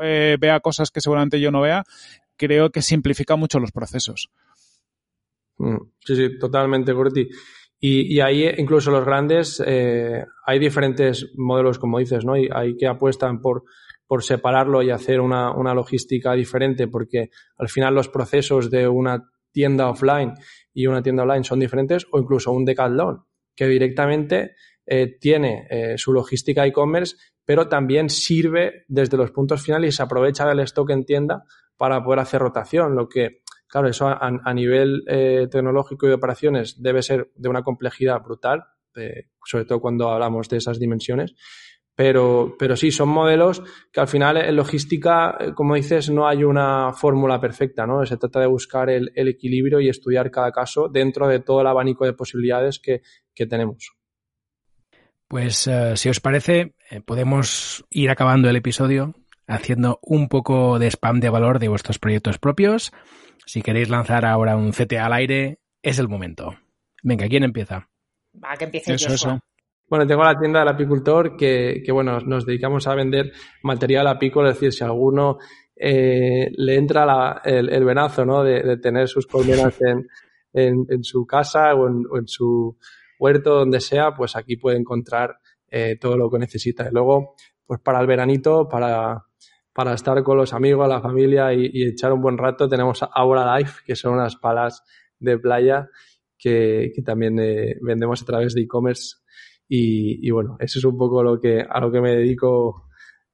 eh, 0.03 0.36
vea 0.38 0.61
cosas 0.61 0.91
que 0.91 1.01
seguramente 1.01 1.41
yo 1.41 1.51
no 1.51 1.62
vea, 1.62 1.84
creo 2.36 2.70
que 2.70 2.82
simplifica 2.82 3.36
mucho 3.36 3.61
los 3.61 3.72
procesos. 3.72 4.30
Mm, 5.61 5.77
sí, 6.01 6.17
sí, 6.17 6.39
totalmente, 6.39 6.95
Curti. 6.95 7.29
Y, 7.79 8.15
y, 8.15 8.21
ahí 8.21 8.49
incluso 8.59 8.91
los 8.91 9.05
grandes, 9.05 9.63
eh, 9.67 10.25
hay 10.47 10.59
diferentes 10.59 11.33
modelos, 11.37 11.79
como 11.79 11.99
dices, 11.99 12.25
¿no? 12.25 12.37
Y 12.37 12.49
hay 12.53 12.77
que 12.77 12.87
apuestan 12.87 13.41
por, 13.41 13.65
por 14.07 14.23
separarlo 14.23 14.83
y 14.83 14.91
hacer 14.91 15.21
una, 15.21 15.55
una, 15.55 15.75
logística 15.75 16.33
diferente, 16.33 16.89
porque 16.89 17.31
al 17.59 17.69
final 17.69 17.95
los 17.95 18.09
procesos 18.09 18.71
de 18.71 18.89
una 18.89 19.31
tienda 19.53 19.89
offline 19.89 20.35
y 20.73 20.87
una 20.87 21.03
tienda 21.03 21.23
online 21.25 21.45
son 21.45 21.61
diferentes, 21.61 22.07
o 22.11 22.19
incluso 22.19 22.53
un 22.53 22.65
Decathlon, 22.65 23.25
que 23.55 23.67
directamente 23.67 24.57
eh, 24.87 25.19
tiene 25.21 25.67
eh, 25.71 25.99
su 25.99 26.13
logística 26.13 26.67
e-commerce, 26.67 27.17
pero 27.45 27.69
también 27.69 28.09
sirve 28.09 28.85
desde 28.89 29.17
los 29.17 29.31
puntos 29.31 29.63
finales 29.63 29.95
y 29.95 29.97
se 29.97 30.03
aprovecha 30.03 30.47
del 30.47 30.61
stock 30.61 30.91
en 30.91 31.05
tienda 31.05 31.45
para 31.77 32.03
poder 32.03 32.21
hacer 32.21 32.41
rotación, 32.41 32.95
lo 32.95 33.09
que 33.09 33.39
Claro, 33.71 33.89
eso 33.89 34.09
a, 34.09 34.53
nivel 34.53 35.05
eh, 35.07 35.47
tecnológico 35.49 36.07
y 36.07 36.09
de 36.09 36.16
operaciones 36.16 36.83
debe 36.83 37.03
ser 37.03 37.31
de 37.37 37.49
una 37.49 37.62
complejidad 37.62 38.21
brutal, 38.21 38.64
eh, 38.97 39.29
sobre 39.45 39.64
todo 39.64 39.81
cuando 39.81 40.11
hablamos 40.11 40.49
de 40.49 40.57
esas 40.57 40.81
dimensiones. 40.81 41.37
Pero, 41.95 42.57
pero 42.59 42.77
sí, 42.77 42.91
son 42.91 43.11
modelos 43.11 43.62
que 43.93 44.01
al 44.01 44.09
final 44.09 44.39
en 44.39 44.57
logística, 44.57 45.37
eh, 45.39 45.53
como 45.55 45.77
dices, 45.77 46.11
no 46.11 46.27
hay 46.27 46.43
una 46.43 46.93
fórmula 46.93 47.41
perfecta, 47.41 47.87
¿no? 47.87 48.05
Se 48.05 48.16
trata 48.16 48.41
de 48.41 48.47
buscar 48.47 48.91
el, 48.91 49.12
equilibrio 49.14 49.79
y 49.79 49.89
estudiar 49.89 50.33
cada 50.33 50.51
caso 50.51 50.89
dentro 50.89 51.29
de 51.29 51.39
todo 51.39 51.61
el 51.61 51.68
abanico 51.68 52.05
de 52.05 52.14
posibilidades 52.14 52.81
que, 52.81 53.03
tenemos. 53.47 53.93
Pues 55.29 55.71
si 55.95 56.09
os 56.11 56.21
parece, 56.21 56.75
podemos 57.07 57.87
ir 57.89 58.11
acabando 58.11 58.51
el 58.51 58.57
episodio 58.57 59.14
haciendo 59.51 59.98
un 60.03 60.28
poco 60.28 60.78
de 60.78 60.86
spam 60.90 61.20
de 61.20 61.30
valor 61.30 61.59
de 61.59 61.68
vuestros 61.68 61.98
proyectos 61.98 62.38
propios 62.38 62.92
si 63.51 63.62
queréis 63.62 63.88
lanzar 63.88 64.24
ahora 64.24 64.57
un 64.57 64.70
CTA 64.70 65.07
al 65.07 65.12
aire, 65.12 65.59
es 65.82 65.98
el 65.98 66.07
momento. 66.07 66.55
Venga, 67.03 67.26
¿quién 67.26 67.42
empieza? 67.42 67.88
Va, 68.32 68.57
que 68.57 68.66
empiece 68.66 68.94
eso, 68.94 69.12
eso. 69.12 69.40
Bueno, 69.88 70.07
tengo 70.07 70.22
la 70.22 70.38
tienda 70.38 70.61
del 70.61 70.68
apicultor 70.68 71.36
que, 71.36 71.82
que, 71.84 71.90
bueno, 71.90 72.20
nos 72.20 72.46
dedicamos 72.46 72.86
a 72.86 72.94
vender 72.94 73.32
material 73.64 74.07
apícola, 74.07 74.51
es 74.51 74.55
decir, 74.55 74.72
si 74.72 74.84
alguno 74.84 75.38
eh, 75.74 76.53
le 76.57 76.76
entra 76.76 77.42
el, 77.44 77.84
venazo, 77.84 78.24
¿no? 78.24 78.44
De, 78.44 78.76
tener 78.76 79.09
sus 79.09 79.26
colmenas 79.26 79.80
en, 79.80 80.07
en, 80.53 81.03
su 81.03 81.26
casa 81.26 81.74
o 81.74 81.88
en, 81.88 82.05
en, 82.16 82.28
su 82.28 82.78
huerto, 83.18 83.57
donde 83.57 83.80
sea, 83.80 84.14
pues 84.14 84.36
aquí 84.36 84.59
puede 84.59 84.78
encontrar 84.78 85.40
eh, 85.68 85.96
todo 86.01 86.16
lo 86.16 86.30
que 86.30 86.38
necesita. 86.38 86.86
Y 86.88 86.92
luego, 86.92 87.34
pues 87.66 87.80
para 87.80 88.01
el 88.01 88.07
veranito, 88.07 88.68
para 88.68 89.24
para 89.73 89.95
estar 89.95 90.23
con 90.23 90.37
los 90.37 90.53
amigos, 90.53 90.89
la 90.89 91.01
familia 91.01 91.53
y, 91.55 91.85
echar 91.87 92.12
un 92.12 92.21
buen 92.21 92.39
rato. 92.39 92.68
Tenemos 92.68 93.03
Aura 93.03 93.57
Life, 93.57 93.83
que 93.85 93.97
son 93.97 94.14
unas 94.14 94.37
palas 94.37 94.83
de 95.18 95.39
playa 95.39 95.89
que, 96.39 96.93
también 97.05 97.39
eh, 97.39 97.77
vendemos 97.81 98.23
a 98.23 98.25
través 98.25 98.55
de 98.55 98.62
e-commerce. 98.62 99.16
Y, 99.68 100.29
bueno, 100.31 100.57
eso 100.59 100.81
es 100.81 100.85
un 100.85 100.99
poco 100.99 101.23
lo 101.23 101.41
que, 101.41 101.61
a 101.61 101.81
lo 101.81 101.93
que 101.93 102.01
me 102.01 102.11
dedico 102.16 102.89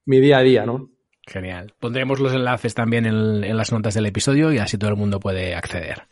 mi 0.05 0.21
día 0.21 0.39
a 0.39 0.43
día, 0.43 0.67
¿no? 0.67 0.91
Genial. 1.27 1.73
Pondremos 1.81 2.21
los 2.21 2.35
enlaces 2.35 2.75
también 2.75 3.07
en, 3.07 3.43
en 3.43 3.57
las 3.57 3.73
notas 3.73 3.95
del 3.95 4.07
episodio 4.07 4.53
y 4.53 4.59
así 4.59 4.77
todo 4.77 4.91
el 4.91 4.97
mundo 4.97 5.19
puede 5.19 5.55
acceder. 5.55 6.03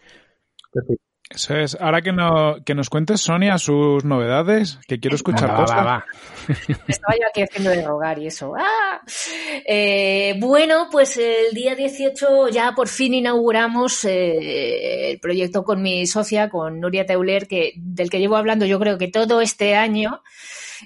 Perfecto. 0.73 1.04
Eso 1.35 1.57
es. 1.57 1.77
Ahora 1.81 2.01
que, 2.01 2.13
no, 2.13 2.57
que 2.65 2.75
nos 2.75 2.89
cuentes, 2.89 3.21
Sonia, 3.21 3.59
sus 3.59 4.05
novedades, 4.05 4.79
que 4.87 5.01
quiero 5.01 5.17
escuchar 5.17 5.55
cosas. 5.57 6.05
Estaba 6.87 7.15
yo 7.15 7.27
aquí 7.29 7.43
haciendo 7.43 7.71
de 7.71 7.85
rogar 7.85 8.19
y 8.21 8.29
eso. 8.29 8.55
¡Ah! 8.57 9.01
Eh, 9.67 10.37
bueno, 10.39 10.89
pues 10.93 11.17
el 11.17 11.53
día 11.53 11.75
18 11.75 12.49
ya 12.49 12.73
por 12.77 12.87
fin 12.87 13.15
inauguramos 13.15 14.05
eh, 14.05 15.11
el 15.11 15.19
proyecto 15.19 15.65
con 15.65 15.83
mi 15.83 16.07
socia, 16.07 16.49
con 16.49 16.79
Nuria 16.79 17.05
Teuler, 17.05 17.49
que, 17.49 17.73
del 17.77 18.11
que 18.11 18.21
llevo 18.21 18.37
hablando 18.37 18.65
yo 18.65 18.79
creo 18.79 18.97
que 18.97 19.09
todo 19.09 19.41
este 19.41 19.75
año. 19.75 20.23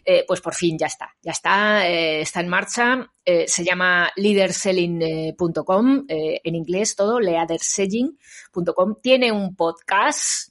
Eh, 0.04 0.24
pues 0.26 0.40
por 0.40 0.54
fin 0.54 0.78
ya 0.78 0.86
está, 0.86 1.14
ya 1.22 1.32
está, 1.32 1.88
eh, 1.88 2.20
está 2.20 2.40
en 2.40 2.48
marcha. 2.48 3.10
Eh, 3.24 3.46
se 3.46 3.64
llama 3.64 4.10
leaderselling.com, 4.16 6.04
en 6.08 6.54
inglés 6.54 6.96
todo, 6.96 7.20
leaderselling.com. 7.20 8.96
Tiene 9.02 9.32
un 9.32 9.54
podcast. 9.54 10.50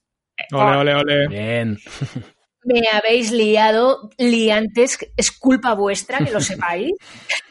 Ole, 0.51 0.77
ole, 0.77 0.95
ole. 0.95 1.27
Bien. 1.27 1.77
Me 2.63 2.81
habéis 2.91 3.31
liado, 3.31 4.09
liantes, 4.17 4.99
es 5.15 5.31
culpa 5.31 5.73
vuestra, 5.73 6.19
que 6.19 6.31
lo 6.31 6.41
sepáis. 6.41 6.91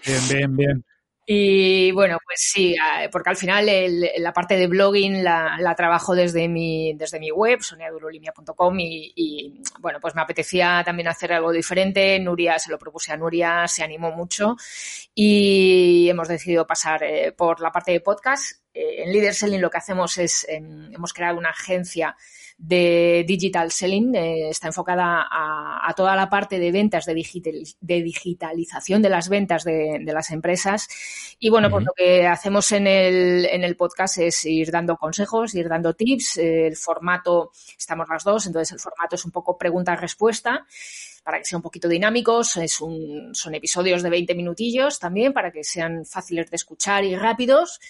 Bien, 0.05 0.29
bien, 0.29 0.57
bien. 0.57 0.85
Y 1.29 1.91
bueno, 1.91 2.19
pues 2.25 2.39
sí, 2.41 2.77
porque 3.11 3.31
al 3.31 3.37
final 3.37 3.69
el, 3.69 4.09
la 4.19 4.33
parte 4.33 4.57
de 4.57 4.69
blogging 4.69 5.25
la, 5.25 5.57
la, 5.59 5.75
trabajo 5.75 6.15
desde 6.15 6.47
mi, 6.47 6.95
desde 6.95 7.19
mi 7.19 7.33
web, 7.33 7.61
soniadurolimia.com 7.61 8.79
y, 8.79 9.13
y, 9.17 9.61
bueno, 9.81 9.99
pues 10.01 10.15
me 10.15 10.23
apetecía 10.23 10.83
también 10.85 11.09
hacer 11.09 11.33
algo 11.33 11.51
diferente. 11.51 12.21
Nuria, 12.21 12.61
se 12.61 12.71
lo 12.71 12.79
propuse 12.79 13.13
a 13.13 13.17
Nuria, 13.17 13.67
se 13.67 13.83
animó 13.83 14.13
mucho 14.13 14.57
y 15.17 16.09
hemos 16.09 16.29
decidido 16.29 16.65
pasar 16.65 17.03
eh, 17.03 17.33
por 17.33 17.61
la 17.61 17.73
parte 17.73 17.91
de 17.91 18.01
podcast. 18.01 18.61
Eh, 18.73 19.03
en 19.03 19.13
Leader 19.13 19.35
Selling 19.35 19.61
lo 19.61 19.71
que 19.71 19.79
hacemos 19.79 20.19
es, 20.19 20.45
eh, 20.49 20.57
hemos 20.57 21.13
creado 21.13 21.39
una 21.39 21.51
agencia 21.51 22.17
de 22.59 23.25
Digital 23.27 23.71
Selling. 23.71 24.15
Eh, 24.15 24.49
está 24.51 24.69
enfocada 24.69 25.27
a, 25.31 25.89
a, 25.89 25.95
toda 25.95 26.17
la 26.17 26.29
parte 26.29 26.59
de 26.59 26.73
ventas, 26.73 27.05
de, 27.05 27.15
digital, 27.15 27.63
de 27.81 28.03
digitalización 28.03 29.03
de 29.03 29.09
las 29.09 29.29
ventas 29.29 29.65
de, 29.65 30.01
de 30.03 30.13
las 30.13 30.31
empresas. 30.31 30.89
Y 31.39 31.51
bueno, 31.51 31.69
uh 31.69 31.71
-huh. 31.71 31.73
pues 31.75 31.85
lo 31.87 31.93
que 31.93 32.27
hacemos 32.27 32.73
en 32.73 32.87
el, 32.87 33.47
en 33.47 33.65
el 33.65 33.77
podcast 33.77 34.19
es 34.19 34.45
ir 34.45 34.71
dando 34.71 34.97
consejos, 34.97 35.55
ir 35.55 35.69
dando 35.69 35.95
tips. 35.95 36.39
Eh, 36.39 36.67
el 36.69 36.77
formato, 36.77 37.51
estamos 37.79 38.09
las 38.09 38.25
dos, 38.25 38.47
entonces 38.47 38.73
el 38.73 38.81
formato 38.81 39.17
es 39.17 39.25
un 39.25 39.31
poco 39.31 39.59
pregunta-respuesta 39.59 40.67
para 41.27 41.39
que 41.39 41.45
sean 41.45 41.59
un 41.59 41.63
poquito 41.65 41.89
dinámicos. 41.89 42.57
Es 42.57 42.81
un, 42.81 43.35
son 43.35 43.55
episodios 43.55 44.03
de 44.03 44.11
20 44.11 44.35
minutillos 44.35 44.99
también 44.99 45.33
para 45.33 45.51
que 45.51 45.65
sean 45.65 46.07
fáciles 46.07 46.49
de 46.51 46.55
escuchar 46.57 47.05
y 47.05 47.17
rápidos. 47.17 47.81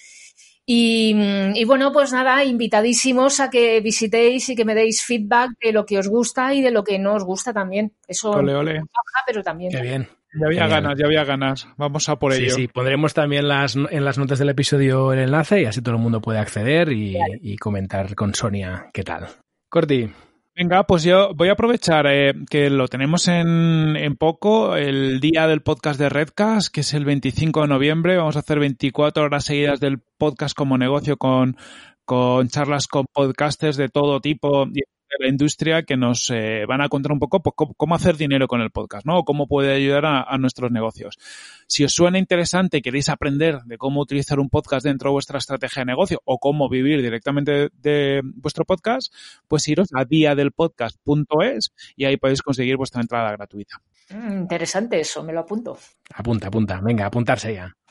Y, 0.68 1.14
y, 1.54 1.64
bueno, 1.64 1.92
pues 1.92 2.12
nada, 2.12 2.42
invitadísimos 2.44 3.38
a 3.38 3.50
que 3.50 3.80
visitéis 3.80 4.48
y 4.48 4.56
que 4.56 4.64
me 4.64 4.74
deis 4.74 5.04
feedback 5.04 5.52
de 5.62 5.72
lo 5.72 5.86
que 5.86 5.98
os 5.98 6.08
gusta 6.08 6.52
y 6.54 6.60
de 6.60 6.72
lo 6.72 6.82
que 6.82 6.98
no 6.98 7.14
os 7.14 7.24
gusta 7.24 7.52
también. 7.52 7.92
Eso 8.08 8.32
ole, 8.32 8.52
ole. 8.52 8.72
Baja, 8.74 9.24
pero 9.24 9.44
también. 9.44 9.70
Qué 9.70 9.80
bien. 9.80 10.08
Ya 10.38 10.46
había 10.46 10.66
ganas, 10.66 10.98
ya 10.98 11.06
había 11.06 11.24
ganas. 11.24 11.68
Vamos 11.76 12.08
a 12.08 12.16
por 12.16 12.34
sí, 12.34 12.42
ello. 12.42 12.54
Sí, 12.56 12.68
pondremos 12.68 13.14
también 13.14 13.46
las, 13.46 13.76
en 13.76 14.04
las 14.04 14.18
notas 14.18 14.40
del 14.40 14.48
episodio 14.48 15.12
el 15.12 15.20
enlace 15.20 15.62
y 15.62 15.64
así 15.66 15.80
todo 15.80 15.94
el 15.94 16.00
mundo 16.00 16.20
puede 16.20 16.40
acceder 16.40 16.92
y, 16.92 17.16
y 17.40 17.56
comentar 17.56 18.14
con 18.16 18.34
Sonia 18.34 18.90
qué 18.92 19.04
tal. 19.04 19.28
Corti, 19.68 20.10
Venga, 20.58 20.84
pues 20.84 21.02
yo 21.02 21.34
voy 21.34 21.50
a 21.50 21.52
aprovechar 21.52 22.06
eh, 22.06 22.32
que 22.48 22.70
lo 22.70 22.88
tenemos 22.88 23.28
en, 23.28 23.94
en, 23.94 24.16
poco, 24.16 24.74
el 24.74 25.20
día 25.20 25.46
del 25.46 25.60
podcast 25.60 26.00
de 26.00 26.08
Redcast, 26.08 26.72
que 26.72 26.80
es 26.80 26.94
el 26.94 27.04
25 27.04 27.60
de 27.60 27.68
noviembre. 27.68 28.16
Vamos 28.16 28.36
a 28.36 28.38
hacer 28.38 28.58
24 28.58 29.24
horas 29.24 29.44
seguidas 29.44 29.80
del 29.80 30.00
podcast 30.16 30.56
como 30.56 30.78
negocio 30.78 31.18
con, 31.18 31.58
con 32.06 32.48
charlas 32.48 32.86
con 32.86 33.04
podcasters 33.12 33.76
de 33.76 33.90
todo 33.90 34.20
tipo 34.20 34.64
de 35.08 35.24
la 35.24 35.28
industria 35.28 35.82
que 35.82 35.96
nos 35.96 36.30
eh, 36.30 36.64
van 36.66 36.80
a 36.80 36.88
contar 36.88 37.12
un 37.12 37.18
poco 37.18 37.42
pues, 37.42 37.54
cómo 37.76 37.94
hacer 37.94 38.16
dinero 38.16 38.48
con 38.48 38.60
el 38.60 38.70
podcast, 38.70 39.06
¿no? 39.06 39.18
O 39.18 39.24
cómo 39.24 39.46
puede 39.46 39.74
ayudar 39.74 40.06
a, 40.06 40.22
a, 40.22 40.38
nuestros 40.38 40.70
negocios. 40.70 41.18
Si 41.66 41.84
os 41.84 41.92
suena 41.92 42.18
interesante, 42.18 42.82
queréis 42.82 43.08
aprender 43.08 43.62
de 43.64 43.78
cómo 43.78 44.00
utilizar 44.00 44.40
un 44.40 44.50
podcast 44.50 44.84
dentro 44.84 45.10
de 45.10 45.14
vuestra 45.14 45.38
estrategia 45.38 45.82
de 45.82 45.86
negocio 45.86 46.20
o 46.24 46.38
cómo 46.38 46.68
vivir 46.68 47.02
directamente 47.02 47.52
de, 47.52 47.70
de 47.82 48.20
vuestro 48.24 48.64
podcast, 48.64 49.12
pues 49.48 49.66
iros 49.68 49.88
a 49.94 50.04
diadelpodcast.es 50.04 51.72
y 51.96 52.04
ahí 52.04 52.16
podéis 52.16 52.42
conseguir 52.42 52.76
vuestra 52.76 53.00
entrada 53.00 53.32
gratuita. 53.32 53.80
Mm, 54.10 54.42
interesante 54.42 55.00
eso, 55.00 55.22
me 55.22 55.32
lo 55.32 55.40
apunto. 55.40 55.78
Apunta, 56.14 56.48
apunta, 56.48 56.80
venga, 56.80 57.06
apuntarse 57.06 57.54
ya. 57.54 57.66
Ya 57.66 57.85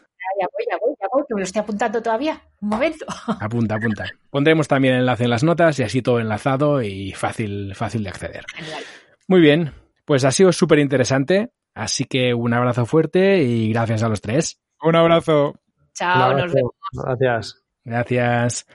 voy, 1.15 1.23
que 1.27 1.33
me 1.33 1.41
lo 1.41 1.45
estoy 1.45 1.61
apuntando 1.61 2.01
todavía. 2.01 2.41
Un 2.61 2.69
momento. 2.69 3.05
Apunta, 3.39 3.75
apunta. 3.75 4.05
Pondremos 4.29 4.67
también 4.67 4.95
el 4.95 4.99
enlace 5.01 5.25
en 5.25 5.29
las 5.29 5.43
notas 5.43 5.79
y 5.79 5.83
así 5.83 6.01
todo 6.01 6.19
enlazado 6.19 6.81
y 6.81 7.11
fácil, 7.13 7.73
fácil 7.75 8.03
de 8.03 8.09
acceder. 8.09 8.45
Genial. 8.53 8.83
Muy 9.27 9.41
bien, 9.41 9.73
pues 10.05 10.23
ha 10.23 10.31
sido 10.31 10.51
súper 10.51 10.79
interesante. 10.79 11.51
Así 11.73 12.05
que 12.05 12.33
un 12.33 12.53
abrazo 12.53 12.85
fuerte 12.85 13.43
y 13.43 13.71
gracias 13.73 14.01
a 14.01 14.09
los 14.09 14.21
tres. 14.21 14.61
Un 14.81 14.95
abrazo. 14.95 15.55
Chao, 15.93 16.33
nos 16.33 16.53
vemos. 16.53 16.71
Gracias. 16.93 17.63
Gracias. 17.83 18.67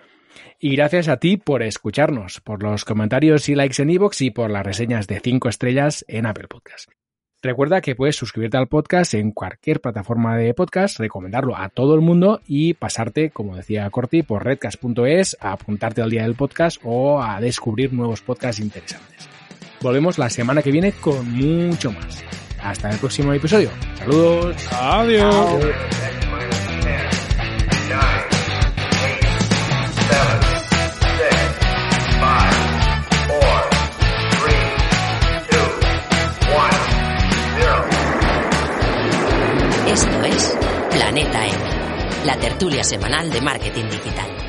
Y 0.59 0.77
gracias 0.77 1.09
a 1.09 1.17
ti 1.17 1.39
por 1.39 1.63
escucharnos, 1.63 2.41
por 2.41 2.63
los 2.63 2.85
comentarios 2.85 3.49
y 3.49 3.55
likes 3.55 3.83
en 3.83 3.91
iVoox 3.91 4.21
y 4.21 4.31
por 4.31 4.51
las 4.51 4.65
reseñas 4.65 5.07
de 5.07 5.21
5 5.21 5.49
estrellas 5.49 6.05
en 6.09 6.27
Apple 6.27 6.49
Podcast. 6.49 6.91
Recuerda 7.43 7.81
que 7.81 7.95
puedes 7.95 8.17
suscribirte 8.17 8.59
al 8.59 8.69
podcast 8.69 9.15
en 9.15 9.33
cualquier 9.33 9.81
plataforma 9.81 10.37
de 10.37 10.53
podcast, 10.53 10.99
recomendarlo 10.99 11.57
a 11.57 11.71
todo 11.71 11.95
el 11.95 12.03
mundo 12.03 12.43
y 12.47 12.75
pasarte, 12.75 13.31
como 13.31 13.57
decía 13.57 13.89
Corti, 13.89 14.23
por 14.23 14.45
redcast.es 14.45 15.39
a 15.41 15.53
apuntarte 15.53 16.03
al 16.03 16.11
día 16.11 16.25
del 16.25 16.35
podcast 16.35 16.79
o 16.85 17.23
a 17.23 17.41
descubrir 17.41 17.95
nuevos 17.95 18.21
podcasts 18.21 18.61
interesantes. 18.61 19.27
Volvemos 19.81 20.19
la 20.19 20.29
semana 20.29 20.61
que 20.61 20.71
viene 20.71 20.93
con 20.93 21.33
mucho 21.33 21.91
más. 21.93 22.23
Hasta 22.63 22.91
el 22.91 22.99
próximo 22.99 23.33
episodio. 23.33 23.71
Saludos. 23.95 24.69
Adiós. 24.73 25.35
Adiós. 25.35 26.30
Planeta 41.21 42.25
la 42.25 42.37
tertulia 42.37 42.83
semanal 42.83 43.31
de 43.31 43.41
marketing 43.43 43.91
digital. 43.91 44.40